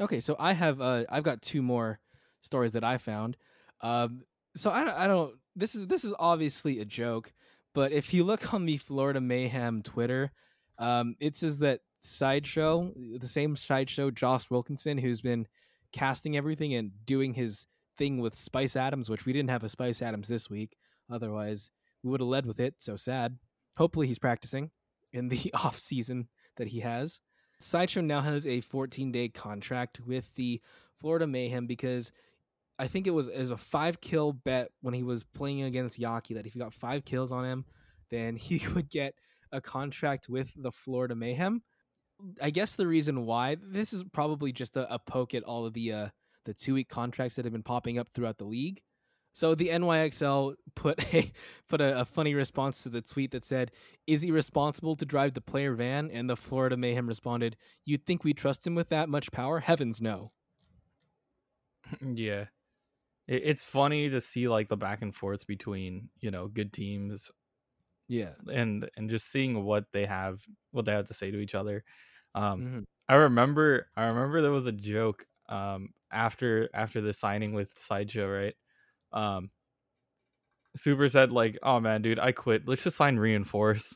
Okay, 0.00 0.20
so 0.20 0.36
I 0.38 0.52
have 0.52 0.80
uh 0.80 1.04
I've 1.08 1.24
got 1.24 1.42
two 1.42 1.62
more 1.62 2.00
stories 2.40 2.72
that 2.72 2.84
I 2.84 2.98
found. 2.98 3.36
Um, 3.80 4.22
so 4.56 4.70
I 4.70 5.04
I 5.04 5.06
don't 5.06 5.34
this 5.56 5.74
is 5.74 5.86
this 5.86 6.04
is 6.04 6.14
obviously 6.18 6.80
a 6.80 6.84
joke, 6.84 7.32
but 7.74 7.92
if 7.92 8.14
you 8.14 8.24
look 8.24 8.54
on 8.54 8.64
the 8.64 8.76
Florida 8.76 9.20
Mayhem 9.20 9.82
Twitter, 9.82 10.30
um, 10.78 11.16
it 11.20 11.36
says 11.36 11.58
that 11.58 11.80
sideshow, 12.00 12.92
the 13.18 13.26
same 13.26 13.56
sideshow, 13.56 14.10
Josh 14.10 14.50
Wilkinson, 14.50 14.98
who's 14.98 15.20
been 15.20 15.46
casting 15.92 16.36
everything 16.36 16.74
and 16.74 16.92
doing 17.04 17.34
his 17.34 17.66
thing 17.96 18.18
with 18.18 18.34
Spice 18.34 18.76
Adams, 18.76 19.10
which 19.10 19.26
we 19.26 19.32
didn't 19.32 19.50
have 19.50 19.64
a 19.64 19.68
Spice 19.68 20.00
Adams 20.00 20.28
this 20.28 20.48
week. 20.48 20.76
Otherwise, 21.10 21.70
we 22.02 22.10
would 22.10 22.20
have 22.20 22.28
led 22.28 22.46
with 22.46 22.60
it. 22.60 22.74
So 22.78 22.96
sad. 22.96 23.38
Hopefully, 23.76 24.06
he's 24.06 24.18
practicing 24.18 24.70
in 25.12 25.28
the 25.28 25.52
off 25.54 25.78
season 25.78 26.28
that 26.56 26.68
he 26.68 26.80
has. 26.80 27.20
Sideshow 27.60 28.00
now 28.00 28.20
has 28.20 28.46
a 28.46 28.60
14 28.60 29.10
day 29.10 29.28
contract 29.28 30.00
with 30.00 30.32
the 30.36 30.60
Florida 31.00 31.26
Mayhem 31.26 31.66
because 31.66 32.12
I 32.78 32.86
think 32.86 33.06
it 33.06 33.10
was 33.10 33.28
as 33.28 33.50
a 33.50 33.56
five 33.56 34.00
kill 34.00 34.32
bet 34.32 34.70
when 34.80 34.94
he 34.94 35.02
was 35.02 35.24
playing 35.24 35.62
against 35.62 36.00
Yaki 36.00 36.34
that 36.34 36.46
if 36.46 36.52
he 36.52 36.58
got 36.58 36.72
five 36.72 37.04
kills 37.04 37.32
on 37.32 37.44
him, 37.44 37.64
then 38.10 38.36
he 38.36 38.66
would 38.74 38.88
get 38.88 39.14
a 39.52 39.60
contract 39.60 40.28
with 40.28 40.50
the 40.56 40.72
Florida 40.72 41.14
Mayhem. 41.14 41.62
I 42.42 42.50
guess 42.50 42.74
the 42.74 42.86
reason 42.86 43.26
why 43.26 43.56
this 43.60 43.92
is 43.92 44.04
probably 44.12 44.52
just 44.52 44.76
a, 44.76 44.92
a 44.92 44.98
poke 44.98 45.34
at 45.34 45.44
all 45.44 45.66
of 45.66 45.72
the 45.72 45.92
uh, 45.92 46.08
the 46.44 46.54
two 46.54 46.74
week 46.74 46.88
contracts 46.88 47.36
that 47.36 47.44
have 47.44 47.52
been 47.52 47.62
popping 47.62 47.98
up 47.98 48.08
throughout 48.08 48.38
the 48.38 48.44
league. 48.44 48.82
So 49.32 49.54
the 49.54 49.68
NYXL 49.68 50.54
put 50.74 51.14
a 51.14 51.32
put 51.68 51.80
a, 51.80 52.00
a, 52.00 52.04
funny 52.04 52.34
response 52.34 52.82
to 52.82 52.88
the 52.88 53.02
tweet 53.02 53.30
that 53.30 53.44
said, 53.44 53.70
"Is 54.06 54.22
he 54.22 54.32
responsible 54.32 54.96
to 54.96 55.06
drive 55.06 55.34
the 55.34 55.40
player 55.40 55.74
van?" 55.74 56.10
And 56.10 56.28
the 56.28 56.36
Florida 56.36 56.76
Mayhem 56.76 57.06
responded, 57.06 57.56
"You'd 57.84 58.04
think 58.04 58.24
we 58.24 58.34
trust 58.34 58.66
him 58.66 58.74
with 58.74 58.88
that 58.88 59.08
much 59.08 59.30
power? 59.30 59.60
Heavens 59.60 60.00
no." 60.00 60.32
yeah, 62.14 62.46
it's 63.28 63.62
funny 63.62 64.08
to 64.08 64.20
see 64.20 64.48
like 64.48 64.68
the 64.68 64.76
back 64.76 65.02
and 65.02 65.14
forth 65.14 65.46
between 65.46 66.08
you 66.20 66.30
know 66.30 66.48
good 66.48 66.72
teams, 66.72 67.30
yeah, 68.08 68.32
and 68.52 68.88
and 68.96 69.10
just 69.10 69.30
seeing 69.30 69.64
what 69.64 69.84
they 69.92 70.06
have 70.06 70.40
what 70.72 70.86
they 70.86 70.92
have 70.92 71.08
to 71.08 71.14
say 71.14 71.30
to 71.30 71.38
each 71.38 71.54
other. 71.54 71.84
Um, 72.34 72.62
mm-hmm. 72.62 72.80
I 73.08 73.14
remember 73.14 73.86
I 73.96 74.06
remember 74.06 74.40
there 74.40 74.50
was 74.50 74.66
a 74.66 74.72
joke 74.72 75.26
um 75.48 75.90
after 76.10 76.70
after 76.72 77.00
the 77.00 77.12
signing 77.12 77.52
with 77.52 77.70
Sideshow, 77.78 78.28
right? 78.28 78.54
Um, 79.12 79.50
Super 80.76 81.08
said 81.08 81.30
like, 81.30 81.58
"Oh 81.62 81.80
man, 81.80 82.02
dude, 82.02 82.18
I 82.18 82.32
quit. 82.32 82.66
Let's 82.66 82.84
just 82.84 82.96
sign 82.96 83.16
Reinforce." 83.16 83.94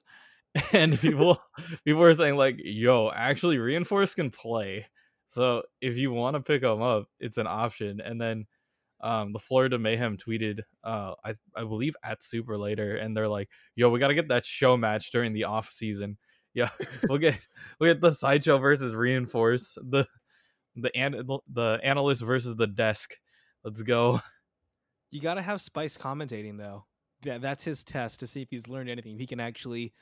And 0.74 1.00
people 1.00 1.40
people 1.86 2.02
were 2.02 2.14
saying 2.14 2.36
like, 2.36 2.56
"Yo, 2.62 3.10
actually, 3.10 3.56
Reinforce 3.56 4.14
can 4.14 4.30
play. 4.30 4.84
So 5.28 5.62
if 5.80 5.96
you 5.96 6.12
want 6.12 6.34
to 6.34 6.40
pick 6.40 6.62
him 6.62 6.82
up, 6.82 7.06
it's 7.20 7.38
an 7.38 7.46
option." 7.46 8.02
And 8.02 8.20
then 8.20 8.44
um, 9.02 9.32
the 9.32 9.38
Florida 9.38 9.78
Mayhem 9.78 10.16
tweeted, 10.16 10.60
uh, 10.84 11.14
I 11.24 11.34
I 11.56 11.64
believe 11.64 11.94
at 12.04 12.22
Super 12.22 12.56
later, 12.56 12.96
and 12.96 13.16
they're 13.16 13.28
like, 13.28 13.48
"Yo, 13.74 13.90
we 13.90 13.98
gotta 13.98 14.14
get 14.14 14.28
that 14.28 14.46
show 14.46 14.76
match 14.76 15.10
during 15.10 15.32
the 15.32 15.44
off 15.44 15.70
season. 15.70 16.18
Yeah, 16.54 16.68
we'll 17.08 17.16
get 17.16 17.38
we'll 17.80 17.94
get 17.94 18.02
the 18.02 18.12
sideshow 18.12 18.58
versus 18.58 18.94
Reinforce 18.94 19.78
the 19.82 20.06
the 20.76 20.94
an- 20.94 21.26
the 21.50 21.80
analyst 21.82 22.20
versus 22.20 22.56
the 22.56 22.66
desk. 22.66 23.14
Let's 23.64 23.82
go." 23.82 24.20
You 25.10 25.20
got 25.20 25.34
to 25.34 25.42
have 25.42 25.60
Spice 25.60 25.98
commentating 25.98 26.56
though. 26.56 26.86
That's 27.22 27.62
his 27.64 27.84
test 27.84 28.20
to 28.20 28.26
see 28.26 28.40
if 28.40 28.48
he's 28.50 28.66
learned 28.66 28.88
anything. 28.88 29.12
If 29.12 29.20
he 29.20 29.26
can 29.26 29.40
actually 29.40 29.92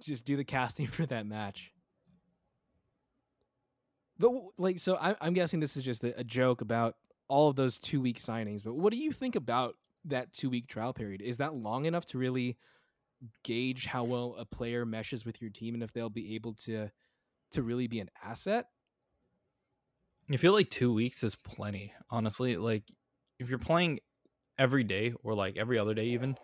just 0.00 0.24
do 0.24 0.36
the 0.36 0.44
casting 0.44 0.86
for 0.86 1.06
that 1.06 1.26
match. 1.26 1.72
But 4.18 4.32
like, 4.56 4.78
so 4.78 4.96
I, 4.96 5.14
am 5.20 5.34
guessing 5.34 5.60
this 5.60 5.76
is 5.76 5.84
just 5.84 6.04
a 6.04 6.24
joke 6.24 6.62
about 6.62 6.96
all 7.28 7.48
of 7.48 7.56
those 7.56 7.78
two 7.78 8.00
week 8.00 8.20
signings. 8.20 8.62
But 8.62 8.74
what 8.74 8.92
do 8.92 8.98
you 8.98 9.12
think 9.12 9.36
about 9.36 9.74
that 10.04 10.32
two 10.32 10.50
week 10.50 10.68
trial 10.68 10.92
period? 10.92 11.22
Is 11.22 11.38
that 11.38 11.54
long 11.54 11.86
enough 11.86 12.06
to 12.06 12.18
really 12.18 12.56
gauge 13.44 13.86
how 13.86 14.04
well 14.04 14.36
a 14.38 14.44
player 14.44 14.84
meshes 14.84 15.24
with 15.24 15.40
your 15.40 15.50
team 15.50 15.74
and 15.74 15.82
if 15.82 15.92
they'll 15.92 16.10
be 16.10 16.34
able 16.34 16.54
to 16.54 16.90
to 17.52 17.62
really 17.62 17.86
be 17.86 18.00
an 18.00 18.10
asset? 18.24 18.66
I 20.30 20.36
feel 20.36 20.52
like 20.52 20.70
two 20.70 20.92
weeks 20.92 21.22
is 21.22 21.36
plenty, 21.36 21.92
honestly. 22.10 22.56
Like 22.56 22.82
if 23.38 23.48
you're 23.48 23.58
playing 23.58 24.00
every 24.58 24.84
day 24.84 25.12
or 25.22 25.34
like 25.34 25.56
every 25.56 25.78
other 25.78 25.94
day 25.94 26.06
even 26.06 26.34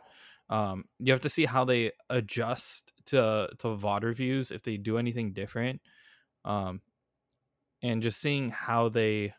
um 0.50 0.84
you 0.98 1.12
have 1.12 1.22
to 1.22 1.30
see 1.30 1.46
how 1.46 1.64
they 1.64 1.90
adjust 2.10 2.92
to 3.06 3.48
to 3.58 3.68
VOD 3.68 4.02
reviews 4.02 4.50
if 4.50 4.62
they 4.62 4.76
do 4.76 4.98
anything 4.98 5.32
different 5.32 5.80
um 6.44 6.80
and 7.82 8.02
just 8.02 8.20
seeing 8.20 8.50
how 8.50 8.88
they 8.88 9.32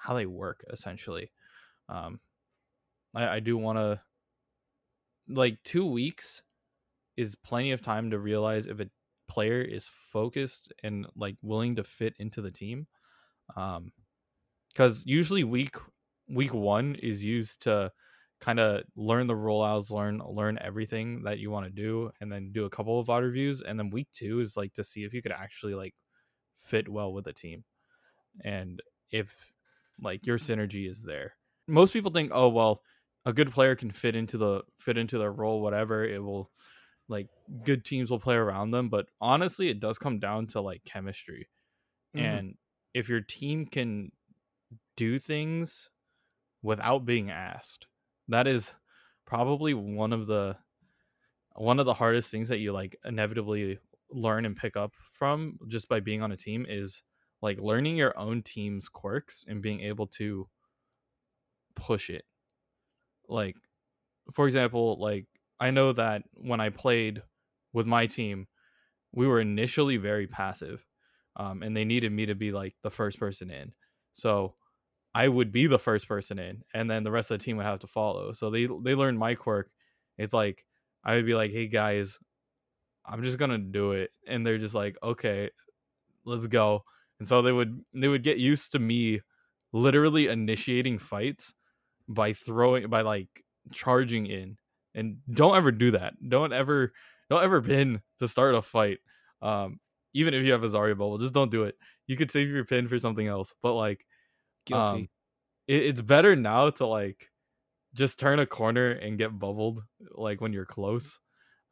how 0.00 0.14
they 0.14 0.26
work 0.26 0.64
essentially 0.72 1.30
um 1.88 2.20
i 3.14 3.26
i 3.36 3.40
do 3.40 3.56
want 3.56 3.78
to 3.78 4.00
like 5.28 5.58
two 5.64 5.86
weeks 5.86 6.42
is 7.16 7.34
plenty 7.34 7.72
of 7.72 7.80
time 7.80 8.10
to 8.10 8.18
realize 8.18 8.66
if 8.66 8.80
a 8.80 8.90
player 9.28 9.62
is 9.62 9.88
focused 10.12 10.72
and 10.82 11.06
like 11.14 11.36
willing 11.42 11.76
to 11.76 11.84
fit 11.84 12.14
into 12.18 12.42
the 12.42 12.50
team 12.50 12.86
um 13.56 13.92
because 14.72 15.02
usually 15.04 15.44
week 15.44 15.76
week 16.28 16.54
one 16.54 16.94
is 16.96 17.22
used 17.22 17.62
to 17.62 17.90
kind 18.40 18.58
of 18.58 18.82
learn 18.96 19.26
the 19.26 19.34
rollouts, 19.34 19.90
learn 19.90 20.20
learn 20.26 20.58
everything 20.60 21.22
that 21.24 21.38
you 21.38 21.50
want 21.50 21.66
to 21.66 21.70
do, 21.70 22.10
and 22.20 22.32
then 22.32 22.52
do 22.52 22.64
a 22.64 22.70
couple 22.70 22.98
of 22.98 23.10
odd 23.10 23.22
reviews. 23.22 23.62
And 23.62 23.78
then 23.78 23.90
week 23.90 24.08
two 24.12 24.40
is 24.40 24.56
like 24.56 24.72
to 24.74 24.84
see 24.84 25.04
if 25.04 25.12
you 25.12 25.22
could 25.22 25.32
actually 25.32 25.74
like 25.74 25.94
fit 26.58 26.88
well 26.88 27.12
with 27.12 27.24
the 27.24 27.32
team, 27.32 27.64
and 28.44 28.80
if 29.10 29.34
like 30.00 30.26
your 30.26 30.38
synergy 30.38 30.88
is 30.88 31.02
there. 31.02 31.34
Most 31.68 31.92
people 31.92 32.10
think, 32.10 32.30
oh 32.34 32.48
well, 32.48 32.82
a 33.24 33.32
good 33.32 33.52
player 33.52 33.76
can 33.76 33.90
fit 33.90 34.16
into 34.16 34.38
the 34.38 34.62
fit 34.78 34.98
into 34.98 35.18
their 35.18 35.32
role, 35.32 35.60
whatever. 35.60 36.04
It 36.04 36.22
will 36.22 36.50
like 37.08 37.28
good 37.64 37.84
teams 37.84 38.10
will 38.10 38.20
play 38.20 38.36
around 38.36 38.70
them, 38.70 38.88
but 38.88 39.06
honestly, 39.20 39.68
it 39.68 39.80
does 39.80 39.98
come 39.98 40.18
down 40.18 40.46
to 40.48 40.60
like 40.60 40.84
chemistry. 40.84 41.48
Mhm. 42.16 42.20
And 42.20 42.54
if 42.94 43.08
your 43.08 43.20
team 43.20 43.66
can 43.66 44.12
do 44.96 45.18
things 45.18 45.90
without 46.62 47.04
being 47.04 47.30
asked, 47.30 47.86
that 48.28 48.46
is 48.46 48.72
probably 49.26 49.74
one 49.74 50.12
of 50.12 50.26
the 50.26 50.56
one 51.54 51.78
of 51.78 51.86
the 51.86 51.94
hardest 51.94 52.30
things 52.30 52.48
that 52.48 52.58
you 52.58 52.72
like 52.72 52.96
inevitably 53.04 53.78
learn 54.10 54.44
and 54.44 54.56
pick 54.56 54.76
up 54.76 54.92
from 55.12 55.58
just 55.68 55.88
by 55.88 56.00
being 56.00 56.22
on 56.22 56.32
a 56.32 56.36
team 56.36 56.64
is 56.68 57.02
like 57.42 57.58
learning 57.60 57.96
your 57.96 58.18
own 58.18 58.42
team's 58.42 58.88
quirks 58.88 59.44
and 59.48 59.62
being 59.62 59.80
able 59.80 60.06
to 60.06 60.48
push 61.74 62.10
it. 62.10 62.24
Like 63.28 63.56
for 64.34 64.46
example, 64.46 65.00
like 65.00 65.26
I 65.60 65.70
know 65.70 65.92
that 65.94 66.24
when 66.34 66.60
I 66.60 66.70
played 66.70 67.22
with 67.72 67.86
my 67.86 68.06
team, 68.06 68.48
we 69.12 69.26
were 69.26 69.40
initially 69.40 69.96
very 69.98 70.26
passive. 70.26 70.86
Um, 71.36 71.62
and 71.62 71.76
they 71.76 71.84
needed 71.84 72.12
me 72.12 72.26
to 72.26 72.34
be 72.34 72.52
like 72.52 72.76
the 72.82 72.90
first 72.90 73.18
person 73.20 73.50
in. 73.50 73.72
So 74.14 74.56
I 75.14 75.28
would 75.28 75.52
be 75.52 75.66
the 75.66 75.78
first 75.78 76.08
person 76.08 76.38
in, 76.38 76.64
and 76.74 76.90
then 76.90 77.04
the 77.04 77.10
rest 77.12 77.30
of 77.30 77.38
the 77.38 77.44
team 77.44 77.56
would 77.58 77.66
have 77.66 77.80
to 77.80 77.88
follow. 77.88 78.32
So 78.34 78.50
they 78.50 78.66
they 78.66 78.94
learned 78.94 79.18
my 79.18 79.34
quirk. 79.36 79.70
It's 80.18 80.34
like 80.34 80.66
I 81.04 81.16
would 81.16 81.26
be 81.26 81.34
like, 81.34 81.52
"Hey 81.52 81.68
guys, 81.68 82.18
I'm 83.06 83.22
just 83.24 83.38
gonna 83.38 83.58
do 83.58 83.92
it," 83.92 84.10
and 84.26 84.46
they're 84.46 84.58
just 84.58 84.74
like, 84.74 84.96
"Okay, 85.02 85.50
let's 86.24 86.46
go." 86.48 86.84
And 87.20 87.28
so 87.28 87.42
they 87.42 87.52
would 87.52 87.84
they 87.94 88.08
would 88.08 88.24
get 88.24 88.38
used 88.38 88.72
to 88.72 88.78
me 88.78 89.20
literally 89.72 90.26
initiating 90.26 90.98
fights 90.98 91.54
by 92.08 92.32
throwing 92.32 92.88
by 92.88 93.02
like 93.02 93.28
charging 93.72 94.26
in. 94.26 94.56
And 94.94 95.18
don't 95.32 95.56
ever 95.56 95.70
do 95.70 95.92
that. 95.92 96.14
Don't 96.26 96.52
ever 96.52 96.92
don't 97.28 97.44
ever 97.44 97.62
pin 97.62 98.00
to 98.18 98.26
start 98.26 98.54
a 98.54 98.62
fight. 98.62 98.98
Um, 99.42 99.78
even 100.14 100.34
if 100.34 100.44
you 100.44 100.52
have 100.52 100.64
a 100.64 100.68
Zarya 100.68 100.98
bubble, 100.98 101.18
just 101.18 101.34
don't 101.34 101.50
do 101.50 101.62
it. 101.64 101.76
You 102.08 102.16
could 102.16 102.30
save 102.30 102.48
your 102.48 102.64
pin 102.64 102.88
for 102.88 102.98
something 102.98 103.26
else. 103.26 103.54
But 103.62 103.74
like 103.74 104.04
Guilty. 104.66 104.82
um, 104.82 105.08
it, 105.68 105.82
it's 105.84 106.00
better 106.00 106.34
now 106.34 106.70
to 106.70 106.86
like 106.86 107.28
just 107.94 108.18
turn 108.18 108.38
a 108.38 108.46
corner 108.46 108.90
and 108.90 109.18
get 109.18 109.38
bubbled 109.38 109.82
like 110.12 110.40
when 110.40 110.52
you're 110.52 110.64
close 110.64 111.18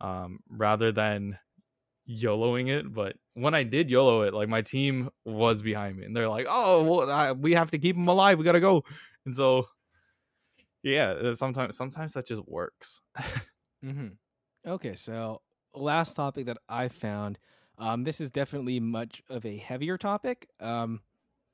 um 0.01 0.41
rather 0.49 0.91
than 0.91 1.39
yoloing 2.09 2.69
it 2.69 2.93
but 2.93 3.17
when 3.35 3.55
i 3.55 3.63
did 3.63 3.91
yolo 3.91 4.23
it 4.23 4.33
like 4.33 4.49
my 4.49 4.63
team 4.63 5.11
was 5.25 5.61
behind 5.61 5.97
me 5.97 6.07
and 6.07 6.17
they're 6.17 6.29
like 6.29 6.47
oh 6.49 6.83
well, 6.83 7.11
I, 7.11 7.33
we 7.33 7.53
have 7.53 7.71
to 7.73 7.79
keep 7.79 7.97
him 7.97 8.09
alive 8.09 8.39
we 8.39 8.45
gotta 8.45 8.61
go 8.61 8.83
and 9.27 9.37
so 9.37 9.69
yeah 10.83 11.11
uh, 11.11 11.35
sometimes 11.35 11.77
sometimes 11.77 12.15
that 12.15 12.27
just 12.27 12.47
works 12.49 13.03
Mm-hmm. 13.85 14.09
Okay, 14.67 14.95
so 14.95 15.41
last 15.75 16.17
topic 16.17 16.47
that 16.47 16.59
I 16.69 16.89
found. 16.89 17.39
Um, 17.79 18.03
this 18.03 18.21
is 18.21 18.31
definitely 18.31 18.81
much 18.81 19.23
of 19.31 19.47
a 19.47 19.57
heavier 19.57 19.97
topic. 19.97 20.49
Um, 20.61 21.01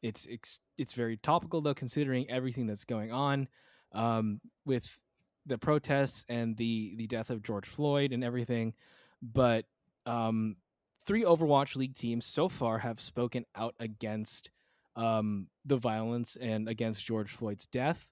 it's 0.03 0.27
it's 0.27 0.61
it's 0.79 0.95
very 0.95 1.17
topical 1.19 1.61
though, 1.61 1.75
considering 1.75 2.29
everything 2.31 2.67
that's 2.67 2.85
going 2.85 3.13
on 3.13 3.49
um, 3.93 4.41
with 4.65 4.99
the 5.47 5.59
protests 5.59 6.25
and 6.29 6.57
the 6.57 6.95
the 6.97 7.07
death 7.07 7.31
of 7.31 7.43
George 7.43 7.67
Floyd 7.67 8.13
and 8.13 8.25
everything. 8.25 8.75
But 9.23 9.67
um, 10.07 10.57
three 11.05 11.25
Overwatch 11.25 11.77
League 11.77 11.95
teams 11.95 12.27
so 12.27 12.49
far 12.49 12.79
have 12.79 13.01
spoken 13.01 13.45
out 13.57 13.75
against 13.79 14.51
um, 14.97 15.49
the 15.65 15.77
violence 15.77 16.37
and 16.41 16.69
against 16.69 17.05
George 17.05 17.31
Floyd's 17.31 17.67
death. 17.67 18.07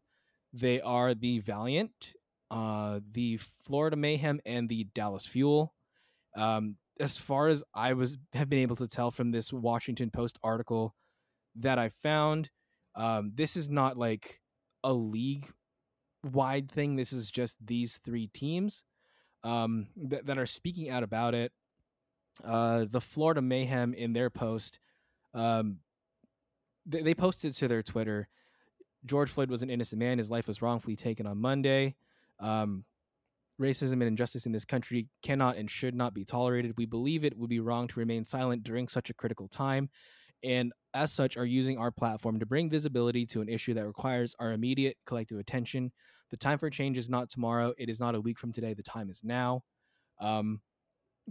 They 0.53 0.81
are 0.81 1.15
the 1.15 1.39
Valiant, 1.39 2.15
uh, 2.51 3.01
the 3.13 3.39
Florida 3.65 3.97
Mayhem, 3.97 4.41
and 4.45 4.69
the 4.69 4.85
Dallas 4.95 5.27
Fuel. 5.27 5.73
Um, 6.37 6.77
as 7.01 7.17
far 7.17 7.49
as 7.49 7.65
I 7.75 7.95
was 7.95 8.19
have 8.35 8.49
been 8.49 8.61
able 8.61 8.77
to 8.77 8.89
tell 8.89 9.11
from 9.11 9.31
this 9.31 9.53
Washington 9.53 10.11
Post 10.11 10.39
article 10.43 10.95
that 11.57 11.79
I 11.79 11.89
found, 11.89 12.51
um, 12.95 13.33
this 13.35 13.57
is 13.57 13.71
not 13.71 13.97
like 13.97 14.41
a 14.85 14.93
league 14.93 15.51
wide 16.25 16.71
thing. 16.71 16.97
This 16.97 17.13
is 17.13 17.31
just 17.31 17.57
these 17.65 17.99
three 18.05 18.29
teams 18.29 18.83
um, 19.45 19.89
that, 19.97 20.27
that 20.27 20.39
are 20.39 20.47
speaking 20.47 20.91
out 20.91 21.03
about 21.03 21.35
it. 21.35 21.53
Uh, 22.45 22.87
the 22.91 23.01
Florida 23.01 23.41
Mayhem 23.41 23.95
in 23.95 24.13
their 24.13 24.31
post, 24.31 24.79
um, 25.35 25.79
they, 26.87 27.03
they 27.03 27.15
posted 27.15 27.55
to 27.55 27.69
their 27.69 27.83
Twitter. 27.83 28.29
George 29.05 29.31
Floyd 29.31 29.51
was 29.51 29.63
an 29.63 29.71
innocent 29.71 29.99
man. 29.99 30.19
His 30.19 30.31
life 30.31 30.47
was 30.47 30.63
wrongfully 30.63 30.97
taken 30.97 31.27
on 31.27 31.39
Monday. 31.39 31.95
Um, 32.41 32.85
racism 33.61 33.95
and 33.95 34.05
injustice 34.05 34.47
in 34.47 34.53
this 34.53 34.65
country 34.65 35.09
cannot 35.23 35.57
and 35.57 35.71
should 35.71 35.95
not 35.95 36.15
be 36.15 36.25
tolerated. 36.25 36.75
We 36.77 36.87
believe 36.87 37.25
it 37.25 37.37
would 37.37 37.51
be 37.51 37.61
wrong 37.61 37.87
to 37.89 38.01
remain 38.01 38.25
silent 38.25 38.65
during 38.65 38.89
such 38.89 39.11
a 39.11 39.15
critical 39.15 39.49
time, 39.49 39.89
and 40.43 40.73
as 40.95 41.13
such, 41.13 41.37
are 41.37 41.47
using 41.47 41.79
our 41.79 41.91
platform 41.91 42.41
to 42.41 42.47
bring 42.47 42.69
visibility 42.69 43.25
to 43.27 43.41
an 43.41 43.49
issue 43.49 43.75
that 43.75 43.87
requires 43.87 44.35
our 44.39 44.53
immediate 44.53 44.97
collective 45.07 45.39
attention. 45.39 45.93
The 46.31 46.37
time 46.37 46.59
for 46.59 46.69
change 46.71 46.99
is 46.99 47.09
not 47.09 47.31
tomorrow. 47.31 47.75
It 47.79 47.89
is 47.89 48.01
not 48.01 48.15
a 48.15 48.21
week 48.21 48.39
from 48.39 48.53
today. 48.53 48.75
The 48.75 48.83
time 48.83 49.09
is 49.09 49.23
now. 49.23 49.63
Um, 50.21 50.61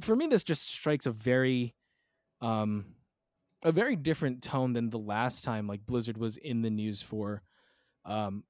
for 0.01 0.15
me, 0.15 0.27
this 0.27 0.43
just 0.43 0.69
strikes 0.69 1.05
a 1.05 1.11
very, 1.11 1.75
um, 2.41 2.85
a 3.63 3.71
very 3.71 3.95
different 3.95 4.41
tone 4.41 4.73
than 4.73 4.89
the 4.89 4.99
last 4.99 5.43
time 5.43 5.67
like 5.67 5.85
Blizzard 5.85 6.17
was 6.17 6.37
in 6.37 6.61
the 6.61 6.69
news 6.69 7.01
for, 7.01 7.41
um, 8.05 8.43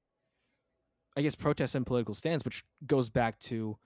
I 1.16 1.22
guess 1.22 1.36
protests 1.36 1.76
and 1.76 1.86
political 1.86 2.14
stands, 2.14 2.45
which 2.45 2.64
goes 2.86 3.10
back 3.10 3.39
to 3.41 3.78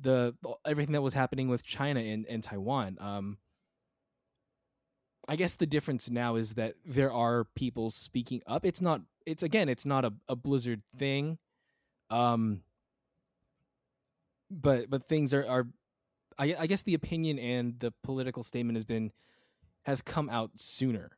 the 0.00 0.34
everything 0.64 0.92
that 0.92 1.02
was 1.02 1.14
happening 1.14 1.48
with 1.48 1.62
China 1.64 2.00
and, 2.00 2.26
and 2.26 2.42
Taiwan. 2.42 2.96
Um, 3.00 3.38
I 5.28 5.36
guess 5.36 5.54
the 5.54 5.66
difference 5.66 6.10
now 6.10 6.36
is 6.36 6.54
that 6.54 6.74
there 6.84 7.12
are 7.12 7.44
people 7.54 7.90
speaking 7.90 8.42
up. 8.46 8.64
It's 8.64 8.80
not. 8.80 9.02
It's 9.26 9.42
again. 9.42 9.68
It's 9.68 9.86
not 9.86 10.04
a, 10.04 10.12
a 10.28 10.36
Blizzard 10.36 10.82
thing. 10.96 11.38
Um, 12.10 12.62
but 14.50 14.90
but 14.90 15.04
things 15.04 15.32
are 15.32 15.46
are. 15.46 15.66
I, 16.38 16.54
I 16.60 16.66
guess 16.66 16.82
the 16.82 16.94
opinion 16.94 17.38
and 17.38 17.78
the 17.80 17.92
political 18.02 18.42
statement 18.42 18.76
has 18.76 18.84
been 18.84 19.12
has 19.82 20.00
come 20.02 20.30
out 20.30 20.50
sooner, 20.56 21.10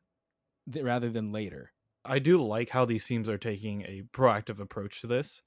th- 0.71 0.83
rather 0.83 1.09
than 1.09 1.31
later. 1.31 1.71
i 2.05 2.19
do 2.19 2.41
like 2.43 2.69
how 2.69 2.85
these 2.85 3.05
teams 3.05 3.27
are 3.29 3.37
taking 3.37 3.81
a 3.83 4.03
proactive 4.15 4.59
approach 4.59 5.01
to 5.01 5.07
this 5.07 5.41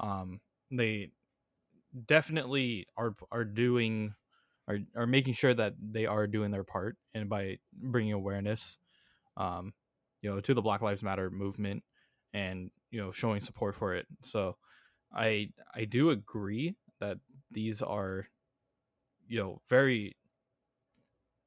um 0.00 0.40
they 0.70 1.10
definitely 2.06 2.86
are 2.96 3.14
are 3.30 3.44
doing 3.44 4.14
are 4.68 4.78
are 4.96 5.06
making 5.06 5.34
sure 5.34 5.54
that 5.54 5.74
they 5.80 6.06
are 6.06 6.26
doing 6.26 6.50
their 6.50 6.64
part 6.64 6.96
and 7.14 7.28
by 7.28 7.58
bringing 7.72 8.12
awareness 8.12 8.78
um 9.36 9.72
you 10.22 10.30
know 10.30 10.40
to 10.40 10.54
the 10.54 10.62
black 10.62 10.82
lives 10.82 11.02
matter 11.02 11.30
movement 11.30 11.82
and 12.32 12.70
you 12.90 13.00
know 13.00 13.10
showing 13.12 13.40
support 13.40 13.74
for 13.74 13.94
it 13.94 14.06
so 14.22 14.56
i 15.14 15.48
i 15.74 15.84
do 15.84 16.10
agree 16.10 16.74
that 17.00 17.18
these 17.50 17.82
are 17.82 18.26
you 19.30 19.38
know 19.38 19.62
very 19.70 20.16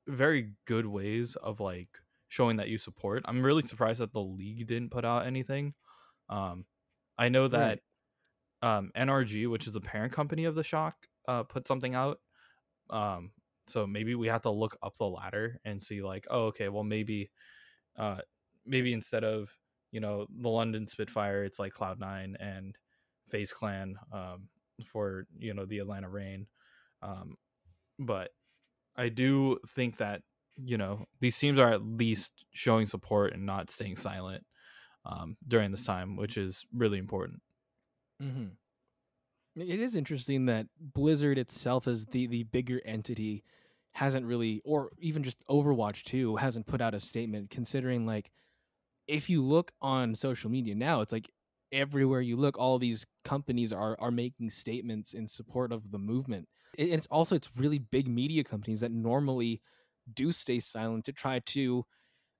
very 0.07 0.51
good 0.65 0.85
ways 0.85 1.35
of 1.35 1.59
like 1.59 1.89
showing 2.29 2.57
that 2.57 2.69
you 2.69 2.77
support. 2.77 3.23
I'm 3.25 3.43
really 3.43 3.67
surprised 3.67 3.99
that 4.01 4.13
the 4.13 4.21
league 4.21 4.65
didn't 4.67 4.89
put 4.89 5.05
out 5.05 5.27
anything. 5.27 5.75
Um 6.29 6.65
i 7.15 7.29
know 7.29 7.47
that 7.47 7.79
um 8.63 8.89
nrg 8.97 9.47
which 9.51 9.67
is 9.67 9.73
the 9.73 9.79
parent 9.79 10.11
company 10.11 10.45
of 10.45 10.55
the 10.55 10.63
shock 10.63 10.95
uh 11.27 11.43
put 11.43 11.67
something 11.67 11.93
out. 11.93 12.19
Um 12.89 13.31
so 13.67 13.85
maybe 13.85 14.15
we 14.15 14.27
have 14.27 14.41
to 14.43 14.49
look 14.49 14.77
up 14.81 14.97
the 14.97 15.05
ladder 15.05 15.59
and 15.65 15.83
see 15.83 16.01
like 16.01 16.25
oh 16.29 16.45
okay 16.45 16.69
well 16.69 16.83
maybe 16.83 17.29
uh 17.99 18.19
maybe 18.65 18.93
instead 18.93 19.23
of 19.23 19.49
you 19.91 19.99
know 19.99 20.25
the 20.41 20.49
london 20.49 20.87
spitfire 20.87 21.43
it's 21.43 21.59
like 21.59 21.73
cloud 21.73 21.99
nine 21.99 22.35
and 22.39 22.77
FaZe 23.29 23.53
Clan 23.53 23.95
um 24.11 24.47
for 24.91 25.27
you 25.37 25.53
know 25.53 25.65
the 25.65 25.79
Atlanta 25.79 26.09
Reign 26.09 26.47
um 27.01 27.35
but 28.05 28.29
i 28.95 29.09
do 29.09 29.57
think 29.75 29.97
that 29.97 30.21
you 30.55 30.77
know 30.77 31.05
these 31.19 31.37
teams 31.37 31.59
are 31.59 31.71
at 31.71 31.83
least 31.83 32.45
showing 32.51 32.85
support 32.85 33.33
and 33.33 33.45
not 33.45 33.69
staying 33.69 33.95
silent 33.95 34.43
um 35.05 35.35
during 35.47 35.71
this 35.71 35.85
time 35.85 36.15
which 36.15 36.37
is 36.37 36.65
really 36.73 36.97
important 36.97 37.41
Mm-hmm. 38.23 39.61
It 39.61 39.79
is 39.79 39.95
interesting 39.95 40.45
that 40.47 40.67
Blizzard 40.79 41.37
itself, 41.37 41.87
as 41.87 42.05
the 42.05 42.27
the 42.27 42.43
bigger 42.43 42.81
entity, 42.85 43.43
hasn't 43.93 44.25
really, 44.25 44.61
or 44.65 44.89
even 44.99 45.23
just 45.23 45.45
Overwatch 45.47 46.03
2, 46.03 46.37
hasn't 46.37 46.65
put 46.65 46.81
out 46.81 46.95
a 46.95 46.99
statement. 46.99 47.51
Considering, 47.51 48.05
like, 48.05 48.31
if 49.07 49.29
you 49.29 49.43
look 49.43 49.71
on 49.81 50.15
social 50.15 50.49
media 50.49 50.73
now, 50.73 51.01
it's 51.01 51.13
like 51.13 51.29
everywhere 51.73 52.21
you 52.21 52.37
look, 52.37 52.57
all 52.57 52.79
these 52.79 53.05
companies 53.25 53.73
are 53.73 53.97
are 53.99 54.11
making 54.11 54.49
statements 54.51 55.13
in 55.13 55.27
support 55.27 55.71
of 55.71 55.91
the 55.91 55.99
movement. 55.99 56.47
And 56.77 56.89
it's 56.89 57.07
also 57.07 57.35
it's 57.35 57.49
really 57.57 57.79
big 57.79 58.07
media 58.07 58.43
companies 58.43 58.79
that 58.79 58.91
normally 58.91 59.61
do 60.13 60.31
stay 60.31 60.59
silent 60.59 61.05
to 61.05 61.11
try 61.13 61.39
to 61.39 61.85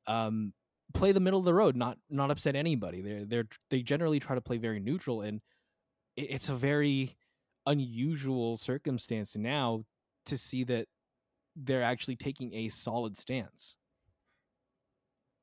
um, 0.08 0.54
play 0.94 1.12
the 1.12 1.20
middle 1.20 1.40
of 1.40 1.46
the 1.46 1.54
road, 1.54 1.76
not 1.76 1.98
not 2.10 2.32
upset 2.32 2.56
anybody. 2.56 3.02
They're 3.02 3.26
they're 3.26 3.48
they 3.70 3.82
generally 3.82 4.20
try 4.20 4.36
to 4.36 4.42
play 4.42 4.58
very 4.58 4.80
neutral, 4.80 5.22
and 5.22 5.42
it's 6.16 6.50
a 6.50 6.56
very 6.56 7.16
unusual 7.66 8.58
circumstance 8.58 9.36
now 9.36 9.84
to 10.26 10.38
see 10.38 10.64
that 10.66 10.88
they're 11.56 11.84
actually 11.84 12.16
taking 12.16 12.54
a 12.54 12.70
solid 12.70 13.18
stance. 13.18 13.78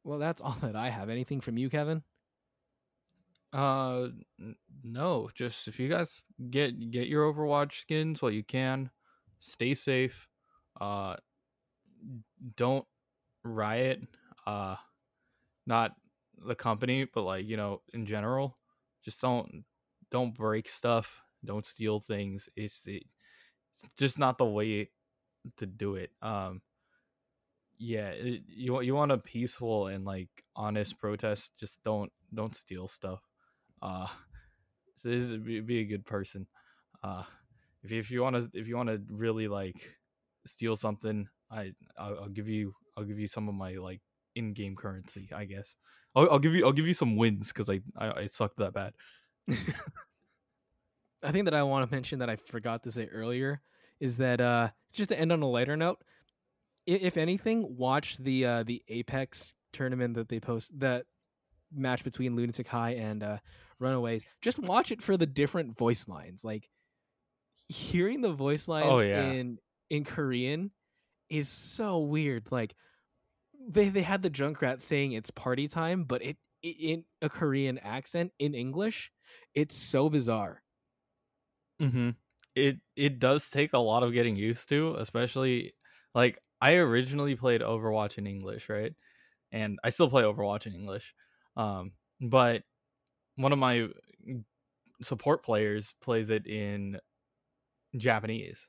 Well, 0.05 0.19
that's 0.19 0.41
all 0.43 0.57
that 0.63 0.77
I 0.77 0.89
have. 0.91 1.11
Anything 1.11 1.41
from 1.41 1.59
you, 1.59 1.69
Kevin? 1.69 2.03
Uh, 3.53 4.09
no. 4.85 5.31
Just 5.35 5.69
if 5.69 5.79
you 5.79 5.89
guys 5.89 6.23
get 6.51 6.91
get 6.91 7.09
your 7.09 7.33
Overwatch 7.33 7.81
skins 7.81 8.23
while 8.23 8.31
you 8.31 8.45
can, 8.45 8.91
stay 9.41 9.75
safe. 9.75 10.29
Uh, 10.81 11.17
don't 12.57 12.87
riot. 13.45 14.03
Uh, 14.47 14.77
not 15.67 15.93
the 16.47 16.55
company, 16.55 17.07
but 17.13 17.23
like 17.23 17.47
you 17.47 17.57
know, 17.57 17.83
in 17.93 18.07
general, 18.07 18.59
just 19.05 19.21
don't 19.21 19.65
don't 20.11 20.35
break 20.37 20.69
stuff. 20.69 21.23
Don't 21.45 21.67
steal 21.67 22.01
things. 22.01 22.49
It's, 22.57 22.83
it's 22.87 23.07
just 23.99 24.19
not 24.19 24.39
the 24.39 24.45
way 24.45 24.91
to 25.59 25.67
do 25.67 25.97
it. 25.97 26.11
Um, 26.23 26.63
yeah, 27.79 28.09
it, 28.11 28.43
you 28.49 28.81
you 28.83 28.95
want 28.95 29.13
a 29.13 29.19
peaceful 29.19 29.87
and 29.87 30.05
like 30.05 30.29
honest 30.55 30.99
protest. 30.99 31.51
Just 31.59 31.83
don't 31.85 32.13
don't 32.35 32.55
steal 32.55 32.89
stuff. 32.89 33.21
Uh, 33.83 34.07
so 34.97 35.09
this 35.09 35.23
is, 35.23 35.39
be, 35.39 35.61
be 35.61 35.81
a 35.81 35.85
good 35.85 36.05
person. 36.05 36.47
Uh, 37.03 37.23
if 37.83 37.93
if 37.93 38.11
you 38.11 38.23
want 38.23 38.37
to 38.37 38.51
if 38.59 38.67
you 38.69 38.77
want 38.77 38.89
to 38.89 39.01
really 39.09 39.49
like 39.49 39.77
steal 40.47 40.77
something, 40.77 41.29
I 41.51 41.73
I'll, 41.99 42.21
I'll, 42.23 42.29
give 42.29 42.49
you 42.49 42.75
I'll 42.97 43.05
give 43.05 43.19
you 43.19 43.29
some 43.29 43.49
of 43.49 43.55
my 43.55 43.77
like 43.77 44.01
in-game 44.35 44.77
currency. 44.77 45.31
I 45.35 45.45
guess 45.45 45.77
I'll, 46.15 46.31
I'll 46.33 46.39
give 46.39 46.55
you 46.55 46.67
I'll 46.67 46.73
give 46.73 46.87
you 46.87 46.95
some 46.95 47.17
wins 47.17 47.49
because 47.49 47.71
I, 47.71 47.81
I 47.97 48.21
I 48.21 48.29
sucked 48.29 48.59
that 48.59 48.75
bad. 48.75 48.93
I 51.23 51.33
think 51.33 51.45
that 51.47 51.55
I 51.55 51.63
want 51.63 51.89
to 51.89 51.95
mention 51.95 52.19
that 52.21 52.31
I 52.31 52.37
forgot 52.37 52.83
to 52.85 52.91
say 52.91 53.07
earlier 53.07 53.61
is 54.01 54.17
that 54.19 54.41
uh 54.41 54.69
just 54.93 55.11
to 55.11 55.19
end 55.19 55.33
on 55.33 55.43
a 55.43 55.49
lighter 55.49 55.77
note, 55.77 55.99
if 56.87 57.17
anything, 57.17 57.77
watch 57.77 58.17
the 58.19 58.45
uh 58.47 58.63
the 58.63 58.83
Apex 58.89 59.55
tournament 59.73 60.15
that 60.15 60.29
they 60.29 60.41
post 60.41 60.79
that 60.81 61.07
match 61.73 62.03
between 62.03 62.35
Lunatic-Hai 62.37 62.91
and 62.91 63.23
uh 63.23 63.39
Runaways. 63.81 64.25
Just 64.43 64.59
watch 64.59 64.93
it 64.93 65.03
for 65.03 65.17
the 65.17 65.27
different 65.27 65.77
voice 65.77 66.07
lines. 66.07 66.45
Like 66.45 66.69
hearing 67.69 68.21
the 68.21 68.33
voice 68.33 68.69
lines 68.69 68.87
oh, 68.89 69.01
yeah. 69.01 69.31
in 69.31 69.59
in 69.89 70.05
Korean 70.05 70.71
is 71.29 71.49
so 71.49 71.99
weird. 71.99 72.47
Like 72.51 72.75
they 73.69 73.89
they 73.89 74.03
had 74.03 74.23
the 74.23 74.31
Junkrat 74.31 74.81
saying 74.81 75.13
it's 75.13 75.31
party 75.31 75.69
time, 75.69 76.05
but 76.05 76.23
it, 76.23 76.37
it 76.63 76.77
in 76.79 77.05
a 77.23 77.29
Korean 77.29 77.79
accent 77.79 78.33
in 78.39 78.55
English, 78.55 79.11
it's 79.55 79.77
so 79.77 80.09
bizarre. 80.09 80.63
Mm-hmm. 81.81 82.11
It 82.55 82.79
it 82.97 83.19
does 83.19 83.49
take 83.49 83.73
a 83.73 83.79
lot 83.79 84.03
of 84.03 84.13
getting 84.13 84.37
used 84.37 84.69
to, 84.69 84.97
especially 84.99 85.75
like 86.15 86.39
I 86.61 86.75
originally 86.75 87.37
played 87.37 87.63
Overwatch 87.63 88.19
in 88.19 88.27
English, 88.27 88.69
right? 88.69 88.93
And 89.53 89.79
I 89.83 89.91
still 89.91 90.11
play 90.11 90.23
Overwatch 90.23 90.67
in 90.67 90.75
English. 90.75 91.15
Um, 91.57 91.93
but 92.21 92.63
one 93.37 93.53
of 93.53 93.59
my 93.59 93.89
support 95.03 95.45
players 95.45 95.93
plays 96.03 96.31
it 96.31 96.47
in 96.47 96.99
Japanese. 97.97 98.69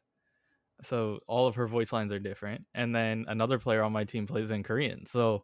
So 0.83 1.19
all 1.27 1.47
of 1.47 1.55
her 1.55 1.67
voice 1.67 1.91
lines 1.91 2.11
are 2.11 2.19
different. 2.19 2.65
And 2.73 2.95
then 2.95 3.25
another 3.27 3.59
player 3.59 3.83
on 3.83 3.91
my 3.91 4.03
team 4.03 4.27
plays 4.27 4.51
in 4.51 4.63
Korean. 4.63 5.05
So 5.05 5.43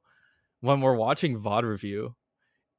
when 0.62 0.82
we're 0.82 0.96
watching 0.96 1.40
VOD 1.40 1.64
review, 1.64 2.16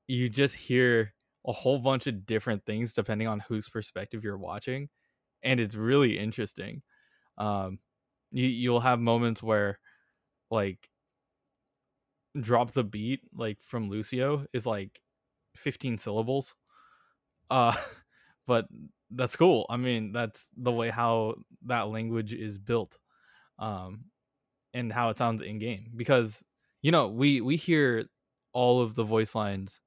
you 0.06 0.28
just 0.28 0.54
hear 0.54 1.14
a 1.46 1.52
whole 1.52 1.78
bunch 1.78 2.06
of 2.06 2.26
different 2.26 2.64
things 2.66 2.92
depending 2.92 3.28
on 3.28 3.40
whose 3.40 3.68
perspective 3.68 4.24
you're 4.24 4.38
watching. 4.38 4.88
And 5.42 5.60
it's 5.60 5.74
really 5.74 6.18
interesting. 6.18 6.82
Um, 7.36 7.78
you 8.32 8.46
you'll 8.46 8.80
have 8.80 8.98
moments 8.98 9.42
where 9.42 9.78
like 10.50 10.88
drop 12.38 12.72
the 12.72 12.84
beat 12.84 13.20
like 13.34 13.58
from 13.62 13.88
Lucio 13.88 14.46
is 14.52 14.66
like 14.66 15.00
15 15.58 15.98
syllables. 15.98 16.54
Uh 17.50 17.76
but 18.46 18.66
that's 19.10 19.36
cool. 19.36 19.66
I 19.70 19.76
mean, 19.76 20.12
that's 20.12 20.46
the 20.56 20.72
way 20.72 20.90
how 20.90 21.34
that 21.66 21.88
language 21.88 22.32
is 22.32 22.58
built. 22.58 22.96
Um 23.58 24.04
and 24.74 24.92
how 24.92 25.10
it 25.10 25.18
sounds 25.18 25.42
in 25.42 25.58
game 25.58 25.92
because 25.96 26.42
you 26.82 26.92
know, 26.92 27.08
we 27.08 27.40
we 27.40 27.56
hear 27.56 28.06
all 28.52 28.80
of 28.80 28.94
the 28.94 29.04
voice 29.04 29.34
lines 29.34 29.80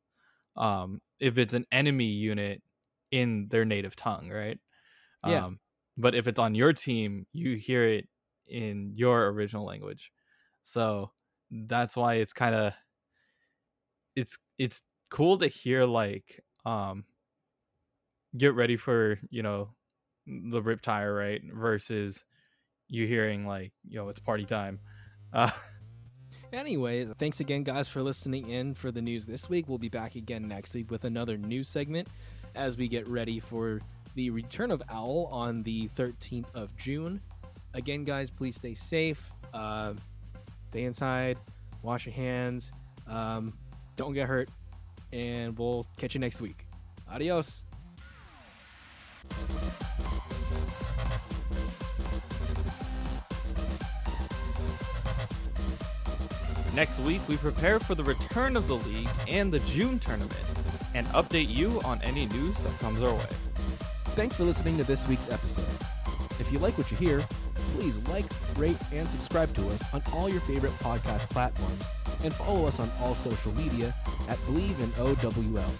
um 0.57 1.01
if 1.19 1.37
it's 1.37 1.53
an 1.53 1.65
enemy 1.71 2.05
unit 2.05 2.61
in 3.11 3.47
their 3.49 3.65
native 3.65 3.95
tongue, 3.95 4.29
right? 4.29 4.59
Yeah. 5.25 5.45
Um 5.45 5.59
but 5.97 6.15
if 6.15 6.27
it's 6.27 6.39
on 6.39 6.55
your 6.55 6.73
team, 6.73 7.27
you 7.33 7.55
hear 7.57 7.87
it 7.87 8.07
in 8.47 8.93
your 8.95 9.27
original 9.29 9.65
language. 9.65 10.11
So 10.63 11.11
that's 11.51 11.95
why 11.95 12.15
it's 12.15 12.33
kind 12.33 12.55
of 12.55 12.73
it's 14.15 14.37
it's 14.57 14.81
cool 15.11 15.37
to 15.37 15.47
hear 15.47 15.85
like 15.85 16.43
um 16.65 17.03
get 18.35 18.55
ready 18.55 18.77
for 18.77 19.19
you 19.29 19.43
know 19.43 19.69
the 20.25 20.61
RIP-Tire 20.61 21.13
right 21.13 21.41
versus 21.53 22.23
you 22.87 23.05
hearing 23.05 23.45
like 23.45 23.71
yo 23.87 24.09
it's 24.09 24.19
party 24.19 24.45
time 24.45 24.79
uh 25.33 25.51
Anyways, 26.53 27.07
thanks 27.17 27.39
again, 27.39 27.63
guys, 27.63 27.87
for 27.87 28.03
listening 28.03 28.49
in 28.49 28.73
for 28.73 28.91
the 28.91 29.01
news 29.01 29.25
this 29.25 29.49
week. 29.49 29.69
We'll 29.69 29.77
be 29.77 29.87
back 29.87 30.15
again 30.15 30.49
next 30.49 30.73
week 30.73 30.91
with 30.91 31.05
another 31.05 31.37
news 31.37 31.69
segment 31.69 32.09
as 32.55 32.75
we 32.75 32.89
get 32.89 33.07
ready 33.07 33.39
for 33.39 33.79
the 34.15 34.31
return 34.31 34.69
of 34.69 34.83
Owl 34.89 35.29
on 35.31 35.63
the 35.63 35.87
13th 35.95 36.53
of 36.53 36.75
June. 36.75 37.21
Again, 37.73 38.03
guys, 38.03 38.29
please 38.29 38.55
stay 38.55 38.73
safe. 38.73 39.31
Uh, 39.53 39.93
stay 40.69 40.83
inside. 40.83 41.37
Wash 41.83 42.05
your 42.05 42.15
hands. 42.15 42.73
Um, 43.07 43.53
don't 43.95 44.13
get 44.13 44.27
hurt. 44.27 44.49
And 45.13 45.57
we'll 45.57 45.85
catch 45.97 46.13
you 46.13 46.19
next 46.19 46.41
week. 46.41 46.65
Adios. 47.11 47.63
Next 56.73 56.99
week, 56.99 57.21
we 57.27 57.35
prepare 57.35 57.79
for 57.79 57.95
the 57.95 58.03
return 58.03 58.55
of 58.55 58.67
the 58.67 58.75
league 58.75 59.09
and 59.27 59.51
the 59.51 59.59
June 59.59 59.99
tournament 59.99 60.33
and 60.93 61.05
update 61.07 61.53
you 61.53 61.81
on 61.83 62.01
any 62.01 62.27
news 62.27 62.55
that 62.59 62.79
comes 62.79 63.01
our 63.01 63.13
way. 63.13 63.27
Thanks 64.15 64.35
for 64.35 64.43
listening 64.43 64.77
to 64.77 64.85
this 64.85 65.05
week's 65.07 65.29
episode. 65.29 65.65
If 66.39 66.51
you 66.51 66.59
like 66.59 66.77
what 66.77 66.89
you 66.89 66.97
hear, 66.97 67.25
please 67.75 67.97
like, 68.09 68.25
rate, 68.57 68.77
and 68.93 69.09
subscribe 69.09 69.53
to 69.55 69.69
us 69.69 69.83
on 69.93 70.01
all 70.13 70.29
your 70.29 70.41
favorite 70.41 70.73
podcast 70.79 71.29
platforms 71.29 71.83
and 72.23 72.33
follow 72.33 72.65
us 72.65 72.79
on 72.79 72.91
all 73.01 73.15
social 73.15 73.53
media 73.53 73.93
at 74.27 74.43
Believe 74.45 74.79
in 74.79 74.91
OWL. 74.97 75.71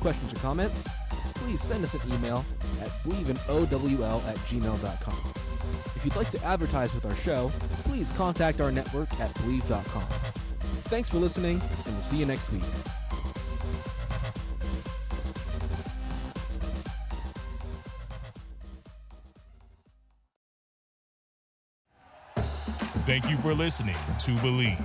Questions 0.00 0.32
or 0.32 0.36
comments? 0.36 0.86
Please 1.34 1.60
send 1.60 1.84
us 1.84 1.94
an 1.94 2.00
email 2.12 2.44
at 2.80 2.88
believeinowl 3.04 4.26
at 4.28 4.36
gmail.com. 4.38 5.32
If 5.94 6.04
you'd 6.04 6.16
like 6.16 6.30
to 6.30 6.44
advertise 6.44 6.94
with 6.94 7.04
our 7.06 7.14
show, 7.16 7.50
please 7.84 8.10
contact 8.10 8.60
our 8.60 8.70
network 8.70 9.12
at 9.20 9.34
bleav.com. 9.36 10.06
Thanks 10.84 11.08
for 11.08 11.18
listening, 11.18 11.60
and 11.84 11.94
we'll 11.94 12.04
see 12.04 12.16
you 12.16 12.26
next 12.26 12.50
week. 12.52 12.62
Thank 23.06 23.30
you 23.30 23.36
for 23.36 23.54
listening 23.54 23.94
to 24.18 24.36
Believe. 24.40 24.84